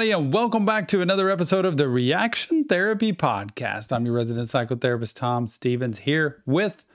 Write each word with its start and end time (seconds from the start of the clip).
everybody, 0.00 0.18
and 0.18 0.32
welcome 0.32 0.64
back 0.64 0.88
to 0.88 1.02
another 1.02 1.28
episode 1.28 1.66
of 1.66 1.76
the 1.76 1.86
Reaction 1.86 2.64
Therapy 2.64 3.12
Podcast. 3.12 3.92
I'm 3.92 4.06
your 4.06 4.14
resident 4.14 4.48
psychotherapist, 4.48 5.16
Tom 5.16 5.46
Stevens, 5.46 5.98
here 5.98 6.42
with 6.46 6.86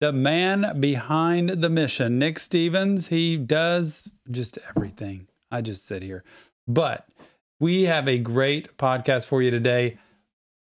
the 0.00 0.12
man 0.12 0.78
behind 0.78 1.48
the 1.48 1.68
mission, 1.68 2.20
Nick 2.20 2.38
Stevens. 2.38 3.08
He 3.08 3.36
does 3.36 4.08
just 4.30 4.56
everything. 4.68 5.26
I 5.50 5.62
just 5.62 5.88
sit 5.88 6.04
here. 6.04 6.22
But 6.68 7.08
we 7.58 7.82
have 7.86 8.08
a 8.08 8.18
great 8.18 8.76
podcast 8.76 9.26
for 9.26 9.42
you 9.42 9.50
today. 9.50 9.98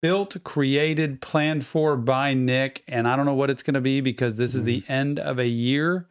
Built, 0.01 0.43
created, 0.43 1.21
planned 1.21 1.63
for 1.63 1.95
by 1.95 2.33
Nick. 2.33 2.83
And 2.87 3.07
I 3.07 3.15
don't 3.15 3.27
know 3.27 3.35
what 3.35 3.51
it's 3.51 3.61
going 3.61 3.75
to 3.75 3.81
be 3.81 4.01
because 4.01 4.37
this 4.37 4.55
is 4.55 4.63
the 4.63 4.81
mm. 4.81 4.89
end 4.89 5.19
of 5.19 5.37
a 5.37 5.47
year 5.47 6.07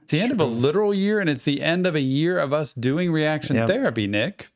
it's 0.00 0.12
the 0.12 0.22
end 0.22 0.32
of 0.32 0.40
a 0.40 0.44
literal 0.44 0.92
year, 0.92 1.20
and 1.20 1.30
it's 1.30 1.44
the 1.44 1.62
end 1.62 1.86
of 1.86 1.94
a 1.94 2.00
year 2.00 2.36
of 2.36 2.52
us 2.52 2.74
doing 2.74 3.12
reaction 3.12 3.54
yep. 3.54 3.68
therapy, 3.68 4.08
Nick. 4.08 4.48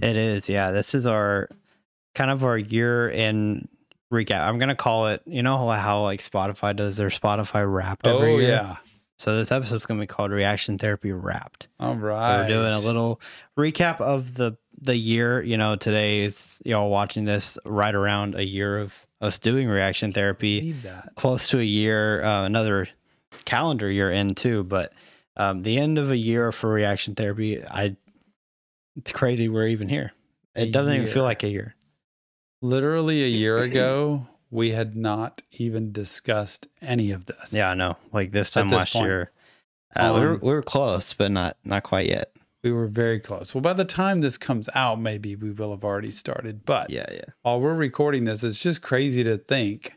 It 0.00 0.16
is, 0.16 0.48
yeah. 0.48 0.70
This 0.70 0.94
is 0.94 1.06
our 1.06 1.48
kind 2.14 2.30
of 2.30 2.44
our 2.44 2.58
year 2.58 3.08
in 3.08 3.68
recap. 4.12 4.46
I'm 4.46 4.58
gonna 4.58 4.74
call 4.74 5.08
it. 5.08 5.22
You 5.26 5.42
know 5.42 5.56
how 5.70 6.02
like 6.02 6.20
Spotify 6.20 6.74
does 6.74 6.96
their 6.96 7.08
Spotify 7.08 7.70
Wrapped 7.70 8.06
every 8.06 8.34
oh, 8.34 8.38
year. 8.38 8.48
yeah. 8.48 8.76
So 9.18 9.36
this 9.36 9.52
episode's 9.52 9.86
gonna 9.86 10.00
be 10.00 10.06
called 10.06 10.30
Reaction 10.30 10.78
Therapy 10.78 11.12
Wrapped. 11.12 11.68
All 11.78 11.94
right. 11.94 12.36
So 12.36 12.42
we're 12.42 12.48
doing 12.48 12.72
a 12.72 12.80
little 12.80 13.20
recap 13.58 14.00
of 14.00 14.34
the 14.34 14.56
the 14.80 14.96
year. 14.96 15.42
You 15.42 15.56
know, 15.56 15.76
today 15.76 16.20
is 16.20 16.60
y'all 16.64 16.90
watching 16.90 17.24
this 17.24 17.58
right 17.64 17.94
around 17.94 18.34
a 18.34 18.44
year 18.44 18.78
of 18.78 19.06
us 19.20 19.38
doing 19.38 19.68
reaction 19.68 20.12
therapy. 20.12 20.74
Close 21.16 21.48
to 21.48 21.58
a 21.58 21.64
year. 21.64 22.22
Uh, 22.22 22.44
another 22.44 22.88
calendar 23.44 23.90
year 23.90 24.10
in 24.10 24.34
too, 24.34 24.64
but 24.64 24.92
um, 25.36 25.62
the 25.62 25.78
end 25.78 25.98
of 25.98 26.10
a 26.10 26.16
year 26.16 26.52
for 26.52 26.70
reaction 26.70 27.14
therapy, 27.14 27.62
I 27.64 27.96
it's 28.96 29.12
crazy 29.12 29.48
we're 29.48 29.68
even 29.68 29.88
here. 29.88 30.12
It 30.54 30.72
doesn't 30.72 30.92
year. 30.92 31.02
even 31.02 31.12
feel 31.12 31.24
like 31.24 31.42
a 31.42 31.48
year. 31.48 31.74
Literally 32.62 33.24
a 33.24 33.28
year 33.28 33.58
ago, 33.62 34.26
we 34.50 34.70
had 34.70 34.96
not 34.96 35.42
even 35.52 35.92
discussed 35.92 36.68
any 36.80 37.10
of 37.10 37.26
this. 37.26 37.52
Yeah, 37.52 37.70
I 37.70 37.74
know. 37.74 37.96
Like 38.12 38.32
this 38.32 38.50
time 38.50 38.68
this 38.68 38.78
last 38.78 38.92
point. 38.92 39.06
year, 39.06 39.32
uh, 39.96 40.12
um, 40.12 40.14
we 40.14 40.26
were 40.26 40.36
we 40.36 40.52
were 40.52 40.62
close, 40.62 41.12
but 41.12 41.30
not 41.30 41.56
not 41.64 41.82
quite 41.82 42.08
yet. 42.08 42.30
We 42.62 42.72
were 42.72 42.86
very 42.86 43.20
close. 43.20 43.54
Well, 43.54 43.60
by 43.60 43.74
the 43.74 43.84
time 43.84 44.22
this 44.22 44.38
comes 44.38 44.70
out, 44.74 44.98
maybe 44.98 45.36
we 45.36 45.50
will 45.50 45.72
have 45.72 45.84
already 45.84 46.10
started. 46.10 46.64
But 46.64 46.88
yeah, 46.88 47.06
yeah. 47.12 47.24
While 47.42 47.60
we're 47.60 47.74
recording 47.74 48.24
this, 48.24 48.42
it's 48.42 48.62
just 48.62 48.80
crazy 48.80 49.22
to 49.24 49.36
think 49.36 49.92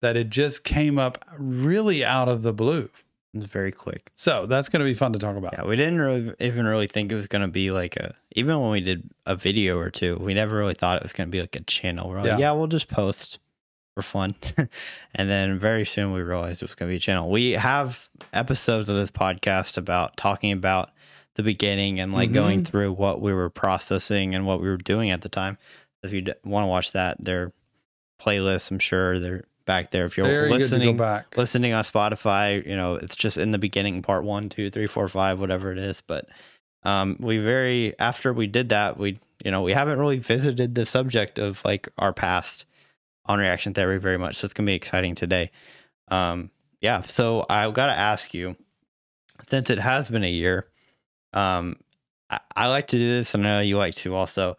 that 0.00 0.16
it 0.16 0.28
just 0.28 0.64
came 0.64 0.98
up 0.98 1.24
really 1.38 2.04
out 2.04 2.28
of 2.28 2.42
the 2.42 2.52
blue. 2.52 2.90
It's 3.34 3.50
very 3.50 3.72
quick. 3.72 4.10
So 4.14 4.44
that's 4.46 4.68
going 4.68 4.80
to 4.80 4.84
be 4.84 4.94
fun 4.94 5.14
to 5.14 5.18
talk 5.18 5.36
about. 5.36 5.54
Yeah, 5.54 5.64
we 5.64 5.76
didn't 5.76 6.00
really 6.00 6.34
even 6.38 6.66
really 6.66 6.86
think 6.86 7.10
it 7.10 7.14
was 7.14 7.26
going 7.26 7.42
to 7.42 7.48
be 7.48 7.70
like 7.70 7.96
a, 7.96 8.14
even 8.36 8.60
when 8.60 8.70
we 8.70 8.80
did 8.82 9.08
a 9.24 9.36
video 9.36 9.78
or 9.78 9.90
two, 9.90 10.16
we 10.16 10.34
never 10.34 10.56
really 10.56 10.74
thought 10.74 10.98
it 10.98 11.02
was 11.02 11.14
going 11.14 11.28
to 11.28 11.32
be 11.32 11.40
like 11.40 11.56
a 11.56 11.60
channel. 11.60 12.10
We're 12.10 12.18
like, 12.18 12.26
yeah, 12.26 12.38
yeah 12.38 12.52
we'll 12.52 12.66
just 12.66 12.88
post 12.88 13.38
for 13.94 14.02
fun. 14.02 14.34
and 15.14 15.30
then 15.30 15.58
very 15.58 15.86
soon 15.86 16.12
we 16.12 16.20
realized 16.20 16.62
it 16.62 16.66
was 16.66 16.74
going 16.74 16.90
to 16.90 16.92
be 16.92 16.96
a 16.96 17.00
channel. 17.00 17.30
We 17.30 17.52
have 17.52 18.10
episodes 18.34 18.90
of 18.90 18.96
this 18.96 19.10
podcast 19.10 19.78
about 19.78 20.16
talking 20.18 20.52
about 20.52 20.90
the 21.34 21.42
beginning 21.42 22.00
and 22.00 22.12
like 22.12 22.28
mm-hmm. 22.28 22.34
going 22.34 22.64
through 22.64 22.92
what 22.92 23.22
we 23.22 23.32
were 23.32 23.48
processing 23.50 24.34
and 24.34 24.46
what 24.46 24.60
we 24.60 24.68
were 24.68 24.76
doing 24.76 25.10
at 25.10 25.22
the 25.22 25.30
time. 25.30 25.56
If 26.02 26.12
you 26.12 26.24
want 26.44 26.64
to 26.64 26.68
watch 26.68 26.92
that, 26.92 27.16
they're 27.18 27.52
playlists, 28.20 28.70
I'm 28.70 28.78
sure 28.78 29.18
they're 29.18 29.44
back 29.64 29.90
there. 29.90 30.04
If 30.04 30.16
you're 30.16 30.26
Very 30.26 30.50
listening, 30.50 30.96
listening 31.36 31.72
on 31.72 31.84
Spotify, 31.84 32.66
you 32.66 32.76
know 32.76 32.94
it's 32.94 33.16
just 33.16 33.38
in 33.38 33.50
the 33.50 33.58
beginning, 33.58 34.02
part 34.02 34.24
one, 34.24 34.48
two, 34.48 34.70
three, 34.70 34.86
four, 34.86 35.08
five, 35.08 35.40
whatever 35.40 35.72
it 35.72 35.78
is. 35.78 36.00
But 36.00 36.28
um, 36.82 37.16
we 37.20 37.38
very 37.38 37.98
after 37.98 38.32
we 38.32 38.46
did 38.46 38.70
that, 38.70 38.98
we 38.98 39.18
you 39.44 39.50
know 39.50 39.62
we 39.62 39.72
haven't 39.72 39.98
really 39.98 40.18
visited 40.18 40.74
the 40.74 40.86
subject 40.86 41.38
of 41.38 41.62
like 41.64 41.88
our 41.98 42.12
past 42.12 42.64
on 43.26 43.38
reaction 43.38 43.74
therapy 43.74 44.00
very 44.00 44.18
much. 44.18 44.36
So 44.36 44.44
it's 44.44 44.54
gonna 44.54 44.66
be 44.66 44.74
exciting 44.74 45.14
today. 45.14 45.50
Um, 46.08 46.50
yeah. 46.80 47.02
So 47.02 47.46
I 47.48 47.70
got 47.70 47.86
to 47.86 47.92
ask 47.92 48.34
you, 48.34 48.56
since 49.48 49.70
it 49.70 49.78
has 49.78 50.10
been 50.10 50.24
a 50.24 50.30
year, 50.30 50.66
um, 51.32 51.76
I, 52.28 52.40
I 52.54 52.66
like 52.68 52.88
to 52.88 52.98
do 52.98 53.08
this, 53.08 53.34
and 53.34 53.46
I 53.46 53.56
know 53.56 53.60
you 53.60 53.78
like 53.78 53.94
to 53.96 54.14
also. 54.14 54.56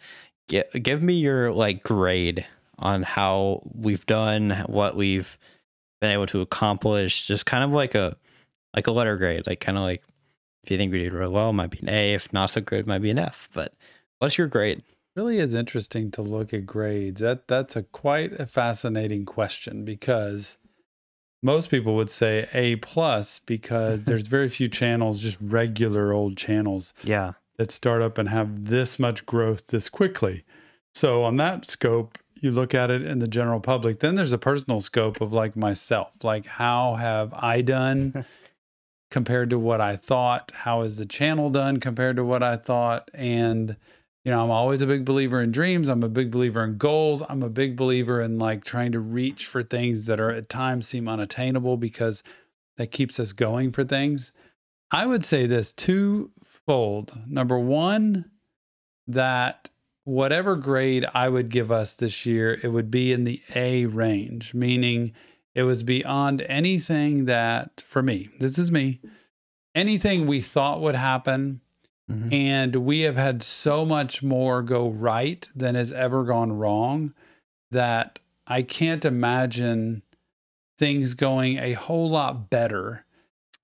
Give, 0.50 0.66
give 0.82 1.02
me 1.02 1.14
your 1.14 1.52
like 1.54 1.84
grade 1.84 2.46
on 2.84 3.02
how 3.02 3.64
we've 3.74 4.06
done, 4.06 4.52
what 4.68 4.96
we've 4.96 5.38
been 6.02 6.12
able 6.12 6.28
to 6.28 6.42
accomplish, 6.42 7.26
just 7.26 7.46
kind 7.46 7.64
of 7.64 7.72
like 7.72 7.96
a 7.96 8.16
like 8.76 8.88
a 8.88 8.92
letter 8.92 9.18
grade, 9.18 9.48
like 9.48 9.62
kind 9.62 9.78
of 9.78 9.84
like 9.84 10.04
if 10.64 10.72
you 10.72 10.78
think 10.78 10.92
we 10.92 11.00
did 11.00 11.14
really 11.14 11.32
well, 11.32 11.50
it 11.50 11.54
might 11.54 11.72
be 11.72 11.80
an 11.80 11.90
A. 11.90 12.14
If 12.14 12.32
not 12.32 12.52
so 12.52 12.62
good, 12.62 12.82
it 12.82 12.88
might 12.88 13.02
be 13.02 13.10
an 13.10 13.20
F. 13.20 13.50
But 13.54 13.74
what's 14.20 14.38
your 14.38 14.48
grade? 14.48 14.84
Really 15.16 15.40
is 15.40 15.54
interesting 15.54 16.12
to 16.12 16.22
look 16.22 16.54
at 16.54 16.66
grades. 16.66 17.22
That 17.22 17.48
that's 17.48 17.76
a 17.76 17.84
quite 17.84 18.40
a 18.40 18.46
fascinating 18.46 19.26
question 19.26 19.86
because 19.86 20.58
most 21.42 21.70
people 21.70 21.96
would 21.96 22.10
say 22.10 22.50
A 22.54 22.76
plus 22.78 23.40
because 23.40 24.04
there's 24.06 24.28
very 24.28 24.50
few 24.50 24.68
channels, 24.68 25.22
just 25.22 25.38
regular 25.42 26.12
old 26.12 26.36
channels. 26.36 26.94
Yeah. 27.04 27.34
That 27.58 27.72
start 27.72 28.02
up 28.02 28.18
and 28.18 28.28
have 28.30 28.66
this 28.66 28.98
much 28.98 29.26
growth 29.26 29.68
this 29.68 29.88
quickly. 29.88 30.44
So 30.96 31.24
on 31.24 31.38
that 31.38 31.66
scope, 31.66 32.18
you 32.44 32.52
look 32.52 32.76
at 32.76 32.92
it 32.92 33.04
in 33.04 33.20
the 33.20 33.28
general 33.28 33.62
public. 33.62 34.00
Then 34.00 34.16
there's 34.16 34.34
a 34.34 34.38
personal 34.38 34.82
scope 34.82 35.22
of 35.22 35.32
like 35.32 35.56
myself, 35.56 36.24
like 36.24 36.46
how 36.46 36.96
have 36.96 37.34
I 37.34 37.62
done 37.62 38.26
compared 39.12 39.50
to 39.52 39.58
what 39.58 39.80
I 39.80 39.96
thought? 39.96 40.52
How 40.54 40.82
is 40.82 40.98
the 40.98 41.06
channel 41.06 41.50
done 41.50 41.80
compared 41.80 42.18
to 42.18 42.26
what 42.26 42.44
I 42.44 42.58
thought? 42.58 43.10
And 43.14 43.78
you 44.26 44.32
know, 44.32 44.44
I'm 44.44 44.52
always 44.52 44.82
a 44.82 44.88
big 44.88 45.06
believer 45.06 45.42
in 45.42 45.52
dreams. 45.52 45.88
I'm 45.88 46.04
a 46.04 46.10
big 46.10 46.32
believer 46.32 46.66
in 46.66 46.78
goals. 46.78 47.22
I'm 47.30 47.44
a 47.44 47.50
big 47.50 47.78
believer 47.78 48.22
in 48.22 48.40
like 48.40 48.66
trying 48.66 48.92
to 48.92 49.00
reach 49.00 49.46
for 49.46 49.64
things 49.64 50.06
that 50.08 50.20
are 50.20 50.32
at 50.32 50.50
times 50.50 50.88
seem 50.88 51.08
unattainable 51.08 51.78
because 51.78 52.24
that 52.76 52.92
keeps 52.92 53.22
us 53.22 53.32
going 53.32 53.72
for 53.72 53.86
things. 53.86 54.34
I 54.92 55.06
would 55.06 55.24
say 55.24 55.46
this 55.46 55.72
twofold. 55.72 57.18
Number 57.26 57.58
one, 57.58 58.32
that 59.08 59.70
whatever 60.06 60.56
grade 60.56 61.06
I 61.14 61.30
would 61.30 61.50
give 61.50 61.72
us 61.72 61.96
this 61.96 62.26
year, 62.26 62.60
it 62.62 62.70
would 62.70 62.92
be 62.92 63.12
in 63.12 63.24
the 63.24 63.42
A 63.56 63.86
range, 63.86 64.54
meaning 64.54 65.14
it 65.56 65.64
was 65.64 65.84
beyond 65.84 66.42
anything 66.44 67.26
that, 67.26 67.84
for 67.86 68.02
me, 68.02 68.30
this 68.40 68.58
is 68.58 68.72
me, 68.72 69.00
anything 69.76 70.26
we 70.26 70.42
thought 70.42 70.82
would 70.82 70.96
happen. 70.96 71.62
Mm-hmm. 72.12 72.34
And 72.34 72.76
we 72.78 73.02
have 73.02 73.16
had 73.16 73.42
so 73.42 73.86
much 73.86 74.22
more 74.22 74.62
go 74.62 74.90
right 74.90 75.48
than 75.56 75.76
has 75.76 75.92
ever 75.94 76.26
gone 76.26 76.52
wrong 76.52 77.14
that 77.72 78.20
I 78.46 78.62
can't 78.62 79.06
imagine 79.06 80.04
things 80.78 81.14
going 81.14 81.58
a 81.58 81.74
whole 81.74 82.10
lot 82.10 82.50
better 82.50 83.03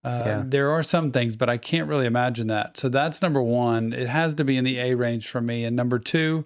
uh, 0.03 0.23
yeah. 0.25 0.43
There 0.45 0.69
are 0.71 0.83
some 0.83 1.11
things, 1.11 1.35
but 1.35 1.49
I 1.49 1.57
can't 1.57 1.87
really 1.87 2.05
imagine 2.05 2.47
that. 2.47 2.77
So 2.77 2.89
that's 2.89 3.21
number 3.21 3.41
one. 3.41 3.91
It 3.91 4.07
has 4.07 4.33
to 4.35 4.43
be 4.43 4.57
in 4.57 4.63
the 4.63 4.79
A 4.79 4.95
range 4.95 5.27
for 5.27 5.41
me. 5.41 5.65
And 5.65 5.75
number 5.75 5.99
two, 5.99 6.45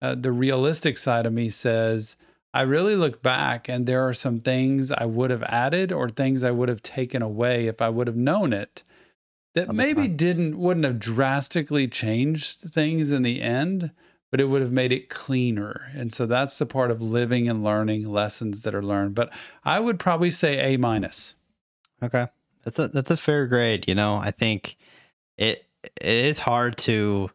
uh, 0.00 0.16
the 0.16 0.32
realistic 0.32 0.98
side 0.98 1.26
of 1.26 1.32
me 1.32 1.48
says, 1.48 2.16
I 2.52 2.62
really 2.62 2.96
look 2.96 3.22
back 3.22 3.68
and 3.68 3.86
there 3.86 4.06
are 4.06 4.12
some 4.12 4.40
things 4.40 4.90
I 4.90 5.04
would 5.04 5.30
have 5.30 5.44
added 5.44 5.92
or 5.92 6.08
things 6.08 6.42
I 6.42 6.50
would 6.50 6.68
have 6.68 6.82
taken 6.82 7.22
away 7.22 7.66
if 7.66 7.80
I 7.80 7.88
would 7.88 8.08
have 8.08 8.16
known 8.16 8.52
it 8.52 8.82
that 9.54 9.72
maybe 9.72 10.08
didn't 10.08 10.58
wouldn't 10.58 10.84
have 10.84 10.98
drastically 10.98 11.86
changed 11.86 12.60
things 12.60 13.12
in 13.12 13.22
the 13.22 13.42
end, 13.42 13.90
but 14.30 14.40
it 14.40 14.46
would 14.46 14.62
have 14.62 14.72
made 14.72 14.92
it 14.92 15.08
cleaner. 15.10 15.90
And 15.94 16.12
so 16.12 16.26
that's 16.26 16.58
the 16.58 16.66
part 16.66 16.90
of 16.90 17.02
living 17.02 17.48
and 17.48 17.62
learning 17.62 18.10
lessons 18.10 18.62
that 18.62 18.74
are 18.74 18.82
learned. 18.82 19.14
But 19.14 19.30
I 19.64 19.78
would 19.78 19.98
probably 19.98 20.30
say 20.30 20.74
A 20.74 20.78
minus. 20.78 21.34
Okay. 22.02 22.28
That's 22.64 22.78
a 22.78 22.88
that's 22.88 23.10
a 23.10 23.16
fair 23.16 23.46
grade. 23.46 23.86
You 23.88 23.94
know, 23.94 24.16
I 24.16 24.30
think 24.30 24.76
it 25.36 25.64
it 26.00 26.24
is 26.24 26.38
hard 26.38 26.76
to 26.78 27.30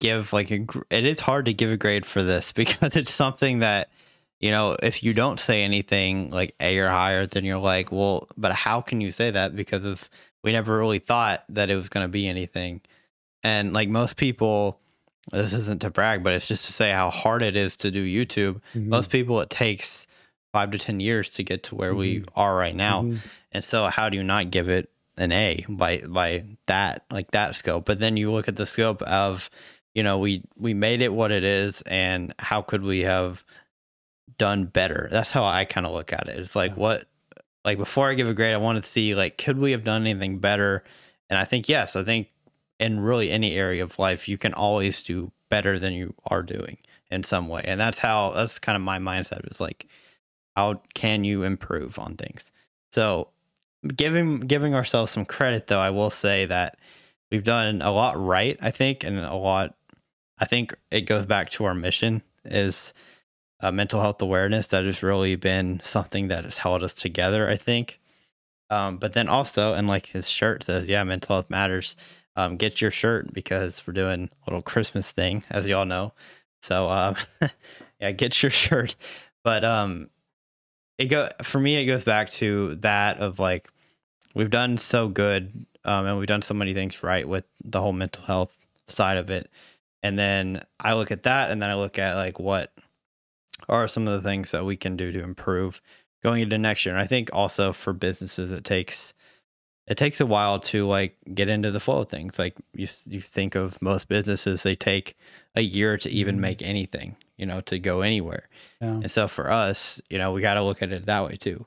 give 0.00 0.32
like 0.32 0.50
a 0.50 0.66
it 0.90 1.04
is 1.04 1.20
hard 1.20 1.46
to 1.46 1.54
give 1.54 1.70
a 1.70 1.76
grade 1.76 2.06
for 2.06 2.22
this 2.22 2.52
because 2.52 2.96
it's 2.96 3.12
something 3.12 3.60
that 3.60 3.90
you 4.40 4.50
know 4.50 4.76
if 4.82 5.02
you 5.02 5.14
don't 5.14 5.40
say 5.40 5.62
anything 5.62 6.30
like 6.30 6.54
A 6.60 6.78
or 6.78 6.88
higher, 6.88 7.26
then 7.26 7.44
you're 7.44 7.58
like, 7.58 7.92
well, 7.92 8.28
but 8.36 8.52
how 8.52 8.80
can 8.80 9.00
you 9.00 9.12
say 9.12 9.30
that 9.30 9.56
because 9.56 9.84
of 9.84 10.08
we 10.42 10.52
never 10.52 10.76
really 10.76 10.98
thought 10.98 11.44
that 11.50 11.70
it 11.70 11.76
was 11.76 11.88
going 11.88 12.04
to 12.04 12.10
be 12.10 12.26
anything, 12.28 12.80
and 13.42 13.72
like 13.72 13.88
most 13.88 14.16
people. 14.16 14.78
This 15.30 15.52
isn't 15.52 15.82
to 15.82 15.90
brag, 15.90 16.24
but 16.24 16.32
it's 16.32 16.48
just 16.48 16.66
to 16.66 16.72
say 16.72 16.90
how 16.90 17.08
hard 17.08 17.42
it 17.42 17.54
is 17.54 17.76
to 17.76 17.92
do 17.92 18.04
YouTube. 18.04 18.60
Mm-hmm. 18.74 18.88
Most 18.88 19.08
people, 19.08 19.40
it 19.40 19.50
takes 19.50 20.08
five 20.52 20.72
to 20.72 20.78
10 20.78 20.98
years 20.98 21.30
to 21.30 21.44
get 21.44 21.62
to 21.64 21.76
where 21.76 21.90
mm-hmm. 21.90 21.98
we 21.98 22.24
are 22.34 22.56
right 22.56 22.74
now. 22.74 23.02
Mm-hmm. 23.02 23.16
And 23.52 23.64
so 23.64 23.86
how 23.86 24.08
do 24.08 24.16
you 24.16 24.22
not 24.22 24.50
give 24.50 24.68
it 24.68 24.90
an 25.16 25.30
A 25.30 25.64
by 25.68 25.98
by 25.98 26.44
that 26.66 27.04
like 27.10 27.30
that 27.32 27.54
scope? 27.54 27.84
But 27.84 28.00
then 28.00 28.16
you 28.16 28.32
look 28.32 28.48
at 28.48 28.56
the 28.56 28.66
scope 28.66 29.02
of, 29.02 29.50
you 29.94 30.02
know, 30.02 30.18
we 30.18 30.44
we 30.56 30.74
made 30.74 31.02
it 31.02 31.12
what 31.12 31.32
it 31.32 31.44
is 31.44 31.82
and 31.82 32.34
how 32.38 32.62
could 32.62 32.82
we 32.82 33.00
have 33.00 33.44
done 34.38 34.64
better? 34.64 35.08
That's 35.10 35.30
how 35.30 35.44
I 35.44 35.64
kind 35.64 35.86
of 35.86 35.92
look 35.92 36.12
at 36.12 36.28
it. 36.28 36.38
It's 36.38 36.56
like 36.56 36.76
what 36.76 37.06
like 37.64 37.78
before 37.78 38.10
I 38.10 38.14
give 38.14 38.28
a 38.28 38.34
grade, 38.34 38.54
I 38.54 38.58
want 38.58 38.82
to 38.82 38.88
see 38.88 39.14
like 39.14 39.38
could 39.38 39.58
we 39.58 39.72
have 39.72 39.84
done 39.84 40.02
anything 40.06 40.38
better? 40.38 40.82
And 41.30 41.38
I 41.38 41.44
think 41.44 41.68
yes, 41.68 41.94
I 41.96 42.04
think 42.04 42.28
in 42.80 43.00
really 43.00 43.30
any 43.30 43.54
area 43.54 43.82
of 43.82 43.98
life, 43.98 44.28
you 44.28 44.38
can 44.38 44.54
always 44.54 45.02
do 45.02 45.30
better 45.48 45.78
than 45.78 45.92
you 45.92 46.14
are 46.26 46.42
doing 46.42 46.78
in 47.10 47.22
some 47.22 47.46
way. 47.46 47.62
And 47.64 47.78
that's 47.78 47.98
how 47.98 48.32
that's 48.32 48.58
kind 48.58 48.74
of 48.74 48.82
my 48.82 48.98
mindset 48.98 49.48
is 49.50 49.60
like, 49.60 49.86
how 50.56 50.80
can 50.94 51.24
you 51.24 51.42
improve 51.42 51.98
on 51.98 52.16
things? 52.16 52.50
So 52.90 53.28
giving 53.96 54.40
giving 54.40 54.74
ourselves 54.74 55.12
some 55.12 55.24
credit 55.24 55.66
though, 55.66 55.80
I 55.80 55.90
will 55.90 56.10
say 56.10 56.46
that 56.46 56.78
we've 57.30 57.44
done 57.44 57.82
a 57.82 57.90
lot 57.90 58.20
right, 58.22 58.58
I 58.60 58.70
think, 58.70 59.04
and 59.04 59.18
a 59.18 59.34
lot 59.34 59.74
I 60.38 60.44
think 60.44 60.74
it 60.90 61.02
goes 61.02 61.26
back 61.26 61.50
to 61.50 61.64
our 61.64 61.74
mission 61.74 62.22
is 62.44 62.92
uh, 63.60 63.70
mental 63.70 64.00
health 64.00 64.20
awareness 64.20 64.66
that 64.68 64.84
has 64.84 65.02
really 65.02 65.36
been 65.36 65.80
something 65.84 66.28
that 66.28 66.44
has 66.44 66.58
held 66.58 66.82
us 66.82 66.94
together, 66.94 67.48
I 67.48 67.56
think. 67.56 68.00
Um, 68.68 68.96
but 68.96 69.12
then 69.12 69.28
also, 69.28 69.74
and 69.74 69.86
like 69.86 70.06
his 70.06 70.28
shirt 70.28 70.64
says, 70.64 70.88
yeah, 70.88 71.04
mental 71.04 71.36
health 71.36 71.50
matters. 71.50 71.94
Um, 72.34 72.56
get 72.56 72.80
your 72.80 72.90
shirt 72.90 73.32
because 73.32 73.86
we're 73.86 73.92
doing 73.92 74.30
a 74.32 74.50
little 74.50 74.62
Christmas 74.62 75.12
thing, 75.12 75.44
as 75.50 75.68
y'all 75.68 75.84
know. 75.84 76.12
So, 76.62 76.88
um, 76.88 77.16
yeah, 78.00 78.10
get 78.12 78.42
your 78.42 78.50
shirt. 78.50 78.96
But 79.44 79.64
um, 79.64 80.08
it 80.98 81.06
go 81.06 81.28
for 81.42 81.60
me. 81.60 81.76
It 81.76 81.86
goes 81.86 82.04
back 82.04 82.30
to 82.30 82.76
that 82.76 83.18
of 83.18 83.38
like 83.38 83.68
we've 84.34 84.50
done 84.50 84.76
so 84.76 85.08
good, 85.08 85.66
um, 85.84 86.06
and 86.06 86.18
we've 86.18 86.26
done 86.26 86.42
so 86.42 86.54
many 86.54 86.74
things 86.74 87.02
right 87.02 87.26
with 87.26 87.44
the 87.64 87.80
whole 87.80 87.92
mental 87.92 88.24
health 88.24 88.56
side 88.88 89.16
of 89.16 89.30
it. 89.30 89.50
And 90.02 90.18
then 90.18 90.62
I 90.80 90.94
look 90.94 91.10
at 91.10 91.24
that, 91.24 91.50
and 91.50 91.62
then 91.62 91.70
I 91.70 91.74
look 91.74 91.98
at 91.98 92.14
like 92.14 92.38
what 92.38 92.72
are 93.68 93.88
some 93.88 94.08
of 94.08 94.20
the 94.20 94.28
things 94.28 94.50
that 94.50 94.64
we 94.64 94.76
can 94.76 94.96
do 94.96 95.12
to 95.12 95.22
improve 95.22 95.80
going 96.22 96.42
into 96.42 96.58
next 96.58 96.84
year. 96.84 96.94
And 96.94 97.02
I 97.02 97.06
think 97.06 97.30
also 97.32 97.72
for 97.72 97.92
businesses, 97.92 98.50
it 98.50 98.64
takes 98.64 99.14
it 99.86 99.96
takes 99.96 100.20
a 100.20 100.26
while 100.26 100.60
to 100.60 100.86
like 100.86 101.16
get 101.34 101.48
into 101.48 101.70
the 101.70 101.80
flow 101.80 102.00
of 102.00 102.08
things. 102.08 102.38
Like 102.38 102.56
you 102.74 102.88
you 103.06 103.20
think 103.20 103.54
of 103.54 103.80
most 103.82 104.08
businesses, 104.08 104.62
they 104.62 104.76
take 104.76 105.16
a 105.54 105.60
year 105.60 105.96
to 105.98 106.10
even 106.10 106.36
mm-hmm. 106.36 106.42
make 106.42 106.62
anything, 106.62 107.16
you 107.36 107.46
know, 107.46 107.60
to 107.62 107.78
go 107.78 108.02
anywhere. 108.02 108.48
Yeah. 108.80 108.88
And 108.88 109.10
so 109.10 109.28
for 109.28 109.50
us, 109.50 110.00
you 110.08 110.18
know, 110.18 110.32
we 110.32 110.40
got 110.40 110.54
to 110.54 110.62
look 110.62 110.82
at 110.82 110.92
it 110.92 111.06
that 111.06 111.24
way 111.24 111.36
too. 111.36 111.66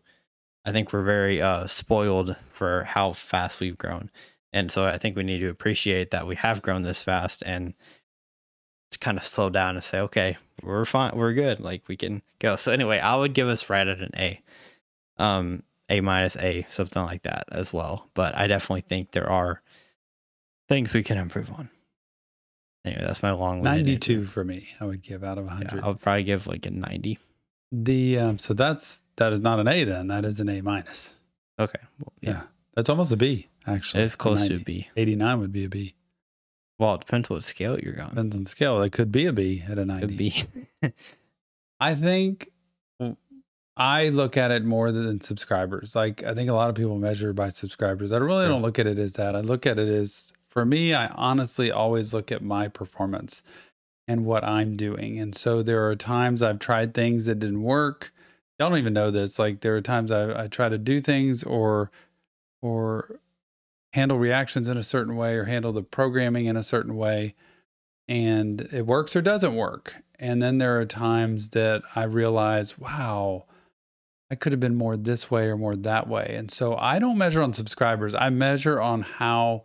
I 0.65 0.71
think 0.71 0.91
we're 0.91 1.03
very 1.03 1.41
uh, 1.41 1.67
spoiled 1.67 2.35
for 2.49 2.83
how 2.83 3.13
fast 3.13 3.59
we've 3.59 3.77
grown. 3.77 4.09
And 4.51 4.71
so 4.71 4.85
I 4.85 4.97
think 4.97 5.15
we 5.15 5.23
need 5.23 5.39
to 5.39 5.49
appreciate 5.49 6.11
that 6.11 6.25
we 6.25 6.35
have 6.37 6.61
grown 6.61 6.81
this 6.81 7.03
fast 7.03 7.43
and 7.45 7.73
to 8.91 8.97
kind 8.97 9.17
of 9.17 9.25
slow 9.25 9.49
down 9.49 9.75
and 9.75 9.83
say, 9.83 9.99
okay, 9.99 10.37
we're 10.63 10.85
fine, 10.85 11.15
we're 11.15 11.33
good, 11.33 11.59
like 11.59 11.87
we 11.87 11.97
can 11.97 12.21
go. 12.39 12.55
So 12.55 12.71
anyway, 12.71 12.99
I 12.99 13.15
would 13.15 13.33
give 13.33 13.47
us 13.47 13.69
right 13.69 13.87
at 13.87 13.99
an 13.99 14.11
A, 14.15 14.41
um, 15.17 15.63
A 15.89 16.01
minus 16.01 16.37
A, 16.37 16.65
something 16.69 17.03
like 17.03 17.23
that 17.23 17.45
as 17.51 17.71
well. 17.71 18.09
But 18.13 18.35
I 18.35 18.47
definitely 18.47 18.81
think 18.81 19.11
there 19.11 19.29
are 19.29 19.61
things 20.67 20.93
we 20.93 21.03
can 21.03 21.17
improve 21.17 21.51
on. 21.51 21.69
Anyway, 22.85 23.03
that's 23.05 23.23
my 23.23 23.31
long. 23.31 23.61
Ninety-two 23.61 24.25
for 24.25 24.43
me. 24.43 24.67
I 24.79 24.85
would 24.85 25.01
give 25.01 25.23
out 25.23 25.37
of 25.37 25.47
hundred. 25.47 25.77
Yeah, 25.77 25.85
I 25.85 25.87
would 25.87 25.99
probably 25.99 26.23
give 26.23 26.47
like 26.47 26.65
a 26.65 26.69
ninety. 26.71 27.19
The 27.71 28.19
um, 28.19 28.37
so 28.37 28.53
that's 28.53 29.01
that 29.17 29.33
is 29.33 29.39
not 29.39 29.59
an 29.59 29.67
A 29.67 29.83
then. 29.83 30.07
That 30.07 30.25
is 30.25 30.39
an 30.39 30.49
A 30.49 30.61
minus. 30.61 31.15
Okay. 31.59 31.79
Well, 31.99 32.13
yeah. 32.21 32.29
yeah. 32.29 32.41
that's 32.75 32.89
almost 32.89 33.11
a 33.11 33.17
B 33.17 33.47
actually. 33.67 34.03
It's 34.03 34.15
close 34.15 34.47
to 34.47 34.55
a 34.55 34.59
B. 34.59 34.89
Eighty-nine 34.95 35.39
would 35.39 35.51
be 35.51 35.65
a 35.65 35.69
B. 35.69 35.95
Well, 36.77 36.95
it 36.95 37.01
depends 37.01 37.29
what 37.29 37.43
scale 37.43 37.79
you're 37.79 37.93
going. 37.93 38.09
Depends 38.09 38.35
on 38.35 38.45
scale. 38.45 38.81
It 38.81 38.91
could 38.91 39.11
be 39.11 39.25
a 39.25 39.33
B 39.33 39.63
at 39.67 39.77
a 39.77 39.85
90. 39.85 40.07
Could 40.07 40.17
be. 40.17 40.43
I 41.79 41.95
think 41.95 42.51
I 43.77 44.09
look 44.09 44.37
at 44.37 44.51
it 44.51 44.63
more 44.63 44.91
than 44.91 45.21
subscribers. 45.21 45.95
Like 45.95 46.23
I 46.23 46.33
think 46.33 46.49
a 46.49 46.53
lot 46.53 46.69
of 46.69 46.75
people 46.75 46.97
measure 46.97 47.33
by 47.33 47.49
subscribers. 47.49 48.11
I 48.11 48.17
really 48.17 48.47
don't 48.47 48.61
look 48.61 48.79
at 48.79 48.87
it 48.87 48.99
as 48.99 49.13
that. 49.13 49.35
I 49.35 49.41
look 49.41 49.65
at 49.65 49.79
it 49.79 49.87
as 49.87 50.33
for 50.47 50.65
me, 50.65 50.93
I 50.93 51.07
honestly 51.07 51.71
always 51.71 52.13
look 52.13 52.31
at 52.31 52.41
my 52.41 52.69
performance 52.69 53.43
and 54.07 54.25
what 54.25 54.43
I'm 54.43 54.75
doing. 54.75 55.19
And 55.19 55.33
so 55.35 55.63
there 55.63 55.87
are 55.87 55.95
times 55.95 56.41
I've 56.41 56.59
tried 56.59 56.93
things 56.93 57.25
that 57.25 57.39
didn't 57.39 57.63
work. 57.63 58.13
Y'all 58.59 58.69
don't 58.69 58.77
even 58.79 58.93
know 58.93 59.11
this. 59.11 59.39
Like 59.39 59.61
there 59.61 59.75
are 59.75 59.81
times 59.81 60.11
I, 60.11 60.43
I 60.43 60.47
try 60.47 60.69
to 60.69 60.77
do 60.77 60.99
things 60.99 61.43
or 61.43 61.91
or 62.61 63.19
handle 63.93 64.17
reactions 64.17 64.67
in 64.67 64.77
a 64.77 64.83
certain 64.83 65.15
way 65.15 65.35
or 65.35 65.45
handle 65.45 65.71
the 65.71 65.81
programming 65.83 66.45
in 66.45 66.57
a 66.57 66.63
certain 66.63 66.95
way 66.95 67.33
and 68.07 68.61
it 68.71 68.85
works 68.85 69.15
or 69.15 69.21
doesn't 69.21 69.55
work. 69.55 69.97
And 70.19 70.41
then 70.41 70.57
there 70.57 70.79
are 70.79 70.85
times 70.85 71.49
that 71.49 71.81
I 71.95 72.03
realize, 72.03 72.77
wow, 72.77 73.45
I 74.29 74.35
could 74.35 74.51
have 74.53 74.59
been 74.59 74.75
more 74.75 74.97
this 74.97 75.29
way 75.29 75.47
or 75.47 75.57
more 75.57 75.75
that 75.75 76.07
way. 76.07 76.33
And 76.37 76.49
so 76.49 76.75
I 76.75 76.99
don't 76.99 77.17
measure 77.17 77.41
on 77.41 77.53
subscribers. 77.53 78.15
I 78.15 78.29
measure 78.29 78.81
on 78.81 79.01
how, 79.01 79.63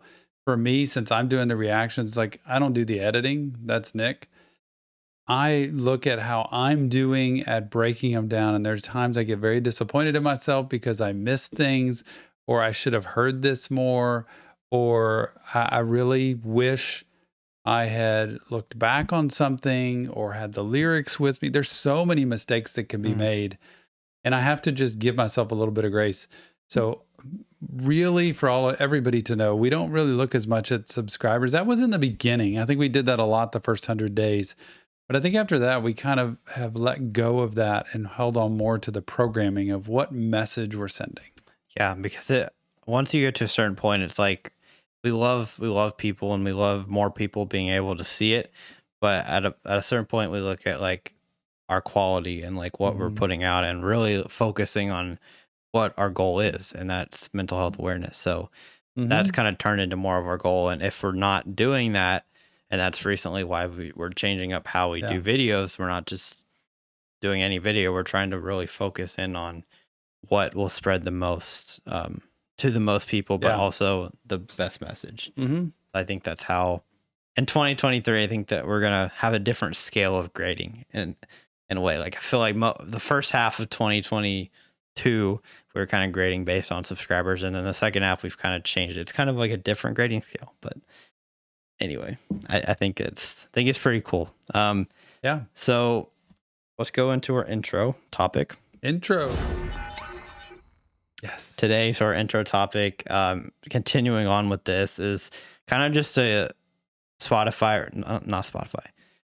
for 0.51 0.57
me, 0.57 0.85
since 0.85 1.11
I'm 1.11 1.29
doing 1.29 1.47
the 1.47 1.55
reactions, 1.55 2.17
like 2.17 2.41
I 2.45 2.59
don't 2.59 2.73
do 2.73 2.83
the 2.83 2.99
editing, 2.99 3.55
that's 3.63 3.95
Nick. 3.95 4.27
I 5.25 5.69
look 5.71 6.05
at 6.05 6.19
how 6.19 6.49
I'm 6.51 6.89
doing 6.89 7.43
at 7.43 7.71
breaking 7.71 8.11
them 8.11 8.27
down. 8.27 8.53
And 8.53 8.65
there's 8.65 8.81
times 8.81 9.17
I 9.17 9.23
get 9.23 9.39
very 9.39 9.61
disappointed 9.61 10.17
in 10.17 10.23
myself 10.23 10.67
because 10.67 10.99
I 10.99 11.13
miss 11.13 11.47
things 11.47 12.03
or 12.47 12.61
I 12.61 12.73
should 12.73 12.91
have 12.91 13.05
heard 13.05 13.43
this 13.43 13.71
more, 13.71 14.25
or 14.69 15.31
I, 15.53 15.69
I 15.71 15.79
really 15.79 16.35
wish 16.35 17.05
I 17.63 17.85
had 17.85 18.37
looked 18.49 18.77
back 18.77 19.13
on 19.13 19.29
something 19.29 20.09
or 20.09 20.33
had 20.33 20.51
the 20.51 20.65
lyrics 20.65 21.17
with 21.17 21.41
me. 21.41 21.47
There's 21.47 21.71
so 21.71 22.05
many 22.05 22.25
mistakes 22.25 22.73
that 22.73 22.89
can 22.89 23.01
be 23.01 23.13
mm. 23.13 23.17
made. 23.17 23.57
And 24.25 24.35
I 24.35 24.41
have 24.41 24.61
to 24.63 24.73
just 24.73 24.99
give 24.99 25.15
myself 25.15 25.49
a 25.53 25.55
little 25.55 25.73
bit 25.73 25.85
of 25.85 25.93
grace. 25.93 26.27
So 26.69 27.03
really 27.71 28.33
for 28.33 28.49
all 28.49 28.75
everybody 28.79 29.21
to 29.23 29.35
know, 29.35 29.55
we 29.55 29.69
don't 29.69 29.91
really 29.91 30.11
look 30.11 30.33
as 30.35 30.47
much 30.47 30.71
at 30.71 30.89
subscribers. 30.89 31.51
That 31.51 31.65
was 31.65 31.79
in 31.79 31.91
the 31.91 31.99
beginning. 31.99 32.59
I 32.59 32.65
think 32.65 32.79
we 32.79 32.89
did 32.89 33.05
that 33.05 33.19
a 33.19 33.25
lot 33.25 33.51
the 33.51 33.59
first 33.59 33.87
100 33.87 34.15
days. 34.15 34.55
But 35.07 35.15
I 35.15 35.19
think 35.19 35.35
after 35.35 35.59
that, 35.59 35.83
we 35.83 35.93
kind 35.93 36.19
of 36.19 36.37
have 36.55 36.75
let 36.75 37.11
go 37.11 37.39
of 37.39 37.55
that 37.55 37.85
and 37.91 38.07
held 38.07 38.37
on 38.37 38.55
more 38.55 38.77
to 38.77 38.91
the 38.91 39.01
programming 39.01 39.69
of 39.69 39.87
what 39.87 40.13
message 40.13 40.75
we're 40.75 40.87
sending. 40.87 41.25
Yeah, 41.77 41.95
because 41.95 42.29
it 42.29 42.53
once 42.85 43.13
you 43.13 43.25
get 43.25 43.35
to 43.35 43.43
a 43.43 43.49
certain 43.49 43.75
point, 43.75 44.03
it's 44.03 44.19
like 44.19 44.53
we 45.03 45.11
love 45.11 45.57
we 45.59 45.67
love 45.67 45.97
people 45.97 46.33
and 46.33 46.45
we 46.45 46.53
love 46.53 46.87
more 46.87 47.11
people 47.11 47.45
being 47.45 47.69
able 47.69 47.95
to 47.97 48.03
see 48.03 48.33
it. 48.33 48.51
But 48.99 49.25
at 49.25 49.45
a 49.45 49.55
at 49.65 49.77
a 49.77 49.83
certain 49.83 50.05
point, 50.05 50.31
we 50.31 50.39
look 50.39 50.65
at 50.65 50.79
like 50.79 51.13
our 51.69 51.81
quality 51.81 52.41
and 52.41 52.57
like 52.57 52.79
what 52.79 52.93
mm-hmm. 52.93 53.01
we're 53.01 53.09
putting 53.11 53.43
out 53.43 53.63
and 53.63 53.85
really 53.85 54.23
focusing 54.27 54.91
on 54.91 55.19
what 55.71 55.93
our 55.97 56.09
goal 56.09 56.39
is, 56.39 56.73
and 56.73 56.89
that's 56.89 57.29
mental 57.33 57.57
health 57.57 57.79
awareness. 57.79 58.17
So 58.17 58.49
mm-hmm. 58.97 59.09
that's 59.09 59.31
kind 59.31 59.47
of 59.47 59.57
turned 59.57 59.81
into 59.81 59.95
more 59.95 60.19
of 60.19 60.27
our 60.27 60.37
goal. 60.37 60.69
And 60.69 60.81
if 60.81 61.01
we're 61.03 61.13
not 61.13 61.55
doing 61.55 61.93
that, 61.93 62.25
and 62.69 62.79
that's 62.79 63.05
recently 63.05 63.43
why 63.43 63.67
we, 63.67 63.91
we're 63.95 64.09
changing 64.09 64.53
up 64.53 64.67
how 64.67 64.91
we 64.91 65.01
yeah. 65.01 65.09
do 65.09 65.21
videos, 65.21 65.77
we're 65.77 65.87
not 65.87 66.05
just 66.05 66.45
doing 67.21 67.41
any 67.41 67.57
video. 67.57 67.91
We're 67.91 68.03
trying 68.03 68.31
to 68.31 68.39
really 68.39 68.67
focus 68.67 69.15
in 69.17 69.35
on 69.35 69.63
what 70.27 70.55
will 70.55 70.69
spread 70.69 71.05
the 71.05 71.11
most 71.11 71.81
um, 71.85 72.21
to 72.57 72.71
the 72.71 72.79
most 72.79 73.07
people, 73.07 73.37
but 73.37 73.49
yeah. 73.49 73.57
also 73.57 74.11
the 74.25 74.37
best 74.37 74.81
message. 74.81 75.31
Mm-hmm. 75.37 75.67
I 75.93 76.03
think 76.03 76.23
that's 76.23 76.43
how 76.43 76.83
in 77.35 77.45
2023, 77.45 78.23
I 78.23 78.27
think 78.27 78.47
that 78.49 78.67
we're 78.67 78.81
gonna 78.81 79.11
have 79.15 79.33
a 79.33 79.39
different 79.39 79.75
scale 79.75 80.17
of 80.17 80.33
grading 80.33 80.85
in 80.93 81.15
in 81.69 81.77
a 81.77 81.81
way. 81.81 81.97
Like 81.97 82.15
I 82.15 82.19
feel 82.19 82.39
like 82.39 82.55
mo- 82.55 82.77
the 82.81 82.99
first 82.99 83.31
half 83.31 83.59
of 83.59 83.69
2022, 83.69 85.41
we 85.73 85.81
are 85.81 85.87
kind 85.87 86.03
of 86.03 86.11
grading 86.11 86.45
based 86.45 86.71
on 86.71 86.83
subscribers, 86.83 87.43
and 87.43 87.55
then 87.55 87.63
the 87.63 87.73
second 87.73 88.03
half 88.03 88.23
we've 88.23 88.37
kind 88.37 88.55
of 88.55 88.63
changed 88.63 88.97
it. 88.97 89.01
It's 89.01 89.11
kind 89.11 89.29
of 89.29 89.35
like 89.35 89.51
a 89.51 89.57
different 89.57 89.95
grading 89.95 90.21
scale, 90.23 90.53
but 90.61 90.77
anyway, 91.79 92.17
I, 92.49 92.61
I 92.69 92.73
think 92.73 92.99
it's 92.99 93.47
I 93.51 93.53
think 93.53 93.69
it's 93.69 93.79
pretty 93.79 94.01
cool. 94.01 94.33
Um, 94.53 94.87
yeah. 95.23 95.41
So 95.55 96.09
let's 96.77 96.91
go 96.91 97.11
into 97.11 97.35
our 97.35 97.45
intro 97.45 97.95
topic. 98.11 98.55
Intro. 98.81 99.31
Yes. 101.21 101.55
Today's 101.55 102.01
our 102.01 102.15
intro 102.15 102.43
topic, 102.43 103.03
um, 103.11 103.51
continuing 103.69 104.27
on 104.27 104.49
with 104.49 104.63
this, 104.63 104.97
is 104.97 105.29
kind 105.67 105.83
of 105.83 105.93
just 105.93 106.17
a 106.17 106.49
Spotify, 107.19 107.79
or, 107.79 108.21
not 108.25 108.45
Spotify, 108.45 108.85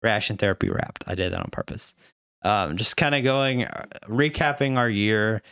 reaction 0.00 0.36
therapy 0.36 0.70
wrapped. 0.70 1.02
I 1.08 1.16
did 1.16 1.32
that 1.32 1.40
on 1.40 1.50
purpose. 1.50 1.94
Um, 2.42 2.76
just 2.76 2.96
kind 2.96 3.16
of 3.16 3.24
going, 3.24 3.64
uh, 3.64 3.86
recapping 4.04 4.76
our 4.76 4.88
year, 4.88 5.42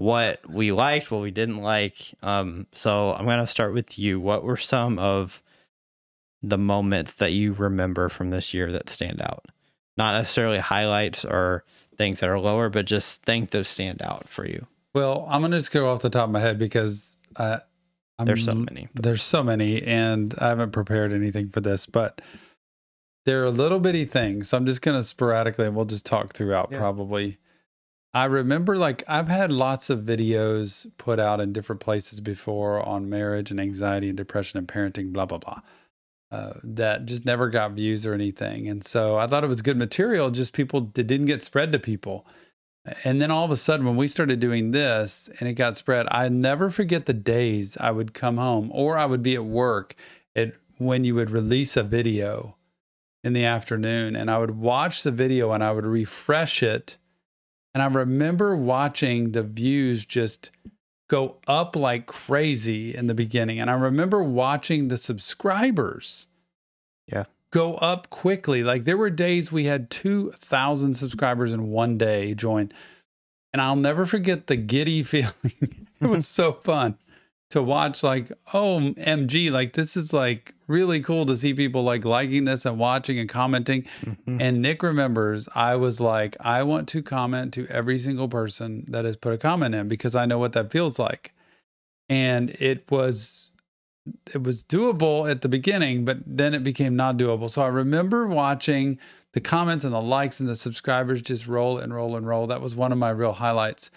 what 0.00 0.48
we 0.48 0.72
liked, 0.72 1.10
what 1.10 1.20
we 1.20 1.30
didn't 1.30 1.58
like. 1.58 2.14
Um, 2.22 2.66
so 2.74 3.12
I'm 3.12 3.26
going 3.26 3.38
to 3.38 3.46
start 3.46 3.74
with 3.74 3.98
you. 3.98 4.18
What 4.18 4.42
were 4.42 4.56
some 4.56 4.98
of 4.98 5.42
the 6.42 6.56
moments 6.56 7.14
that 7.14 7.32
you 7.32 7.52
remember 7.52 8.08
from 8.08 8.30
this 8.30 8.54
year 8.54 8.72
that 8.72 8.88
stand 8.88 9.20
out? 9.20 9.44
Not 9.98 10.16
necessarily 10.16 10.58
highlights 10.58 11.26
or 11.26 11.64
things 11.98 12.20
that 12.20 12.30
are 12.30 12.40
lower, 12.40 12.70
but 12.70 12.86
just 12.86 13.24
things 13.24 13.50
that 13.50 13.64
stand 13.64 14.00
out 14.00 14.26
for 14.26 14.46
you. 14.46 14.66
Well, 14.94 15.26
I'm 15.28 15.42
gonna 15.42 15.58
just 15.58 15.70
go 15.70 15.88
off 15.88 16.00
the 16.00 16.08
top 16.08 16.24
of 16.24 16.30
my 16.30 16.40
head 16.40 16.58
because 16.58 17.20
uh, 17.36 17.58
there's 18.24 18.44
so 18.44 18.54
many. 18.54 18.88
There's 18.94 19.22
so 19.22 19.42
many, 19.42 19.82
and 19.82 20.34
I 20.38 20.48
haven't 20.48 20.72
prepared 20.72 21.12
anything 21.12 21.50
for 21.50 21.60
this, 21.60 21.84
but 21.84 22.22
there 23.26 23.42
are 23.42 23.46
a 23.46 23.50
little 23.50 23.78
bitty 23.78 24.06
things. 24.06 24.48
So 24.48 24.56
I'm 24.56 24.64
just 24.64 24.80
gonna 24.80 25.02
sporadically, 25.02 25.66
and 25.66 25.76
we'll 25.76 25.84
just 25.84 26.06
talk 26.06 26.32
throughout 26.32 26.70
yeah. 26.72 26.78
probably. 26.78 27.36
I 28.14 28.24
remember 28.26 28.76
like 28.76 29.04
I've 29.08 29.28
had 29.28 29.50
lots 29.52 29.90
of 29.90 30.00
videos 30.00 30.86
put 30.98 31.20
out 31.20 31.40
in 31.40 31.52
different 31.52 31.80
places 31.80 32.20
before 32.20 32.80
on 32.86 33.08
marriage 33.10 33.50
and 33.50 33.60
anxiety 33.60 34.08
and 34.08 34.16
depression 34.16 34.58
and 34.58 34.68
parenting, 34.68 35.12
blah 35.12 35.26
blah 35.26 35.38
blah. 35.38 35.60
uh, 36.30 36.54
that 36.62 37.06
just 37.06 37.24
never 37.24 37.48
got 37.50 37.72
views 37.72 38.06
or 38.06 38.14
anything. 38.14 38.68
And 38.68 38.84
so 38.84 39.18
I 39.18 39.26
thought 39.26 39.44
it 39.44 39.48
was 39.48 39.62
good 39.62 39.76
material, 39.78 40.30
just 40.30 40.52
people 40.52 40.80
didn't 40.82 41.26
get 41.26 41.42
spread 41.42 41.72
to 41.72 41.78
people. 41.78 42.26
And 43.04 43.20
then 43.20 43.30
all 43.30 43.44
of 43.44 43.50
a 43.50 43.56
sudden, 43.56 43.86
when 43.86 43.96
we 43.96 44.08
started 44.08 44.40
doing 44.40 44.72
this 44.72 45.28
and 45.40 45.48
it 45.48 45.54
got 45.54 45.76
spread, 45.76 46.06
I 46.10 46.28
never 46.28 46.70
forget 46.70 47.06
the 47.06 47.14
days 47.14 47.76
I 47.78 47.90
would 47.90 48.14
come 48.14 48.38
home 48.38 48.70
or 48.72 48.98
I 48.98 49.06
would 49.06 49.22
be 49.22 49.36
at 49.36 49.44
work 49.44 49.96
at 50.36 50.54
when 50.78 51.04
you 51.04 51.14
would 51.16 51.30
release 51.30 51.76
a 51.76 51.82
video 51.82 52.56
in 53.24 53.34
the 53.34 53.44
afternoon 53.44 54.16
and 54.16 54.30
I 54.30 54.38
would 54.38 54.52
watch 54.52 55.02
the 55.02 55.10
video 55.12 55.52
and 55.52 55.64
I 55.64 55.72
would 55.72 55.86
refresh 55.86 56.62
it. 56.62 56.96
And 57.74 57.82
I 57.82 57.86
remember 57.86 58.56
watching 58.56 59.32
the 59.32 59.42
views 59.42 60.04
just 60.04 60.50
go 61.08 61.36
up 61.46 61.76
like 61.76 62.06
crazy 62.06 62.94
in 62.94 63.06
the 63.06 63.14
beginning. 63.14 63.60
And 63.60 63.70
I 63.70 63.74
remember 63.74 64.22
watching 64.22 64.88
the 64.88 64.96
subscribers 64.96 66.26
yeah 67.06 67.24
go 67.52 67.74
up 67.76 68.10
quickly. 68.10 68.62
Like 68.62 68.84
there 68.84 68.96
were 68.96 69.10
days 69.10 69.50
we 69.52 69.64
had 69.64 69.90
2,000 69.90 70.94
subscribers 70.94 71.52
in 71.52 71.70
one 71.70 71.98
day 71.98 72.34
join. 72.34 72.72
And 73.52 73.60
I'll 73.60 73.76
never 73.76 74.06
forget 74.06 74.46
the 74.46 74.56
giddy 74.56 75.02
feeling. 75.04 75.86
it 76.00 76.06
was 76.06 76.26
so 76.26 76.52
fun 76.52 76.96
to 77.50 77.62
watch 77.62 78.02
like 78.02 78.32
oh 78.54 78.78
mg 78.96 79.50
like 79.50 79.72
this 79.74 79.96
is 79.96 80.12
like 80.12 80.54
really 80.66 81.00
cool 81.00 81.26
to 81.26 81.36
see 81.36 81.52
people 81.52 81.82
like 81.82 82.04
liking 82.04 82.44
this 82.44 82.64
and 82.64 82.78
watching 82.78 83.18
and 83.18 83.28
commenting. 83.28 83.84
Mm-hmm. 84.04 84.40
and 84.40 84.62
nick 84.62 84.82
remembers 84.82 85.48
i 85.54 85.74
was 85.74 86.00
like 86.00 86.36
i 86.40 86.62
want 86.62 86.88
to 86.88 87.02
comment 87.02 87.52
to 87.54 87.66
every 87.68 87.98
single 87.98 88.28
person 88.28 88.84
that 88.88 89.04
has 89.04 89.16
put 89.16 89.32
a 89.32 89.38
comment 89.38 89.74
in 89.74 89.88
because 89.88 90.14
i 90.14 90.24
know 90.24 90.38
what 90.38 90.52
that 90.52 90.70
feels 90.70 90.98
like. 90.98 91.32
And 92.08 92.50
it 92.50 92.90
was 92.90 93.50
it 94.34 94.42
was 94.42 94.64
doable 94.64 95.30
at 95.30 95.42
the 95.42 95.48
beginning 95.48 96.04
but 96.04 96.18
then 96.26 96.54
it 96.54 96.64
became 96.64 96.96
not 96.96 97.16
doable. 97.16 97.50
So 97.50 97.62
i 97.62 97.68
remember 97.68 98.26
watching 98.26 98.98
the 99.32 99.40
comments 99.40 99.84
and 99.84 99.94
the 99.94 100.00
likes 100.00 100.40
and 100.40 100.48
the 100.48 100.56
subscribers 100.56 101.22
just 101.22 101.46
roll 101.46 101.78
and 101.78 101.94
roll 101.94 102.16
and 102.16 102.26
roll. 102.26 102.46
That 102.48 102.60
was 102.60 102.74
one 102.74 102.90
of 102.90 102.98
my 102.98 103.10
real 103.10 103.34
highlights. 103.34 103.90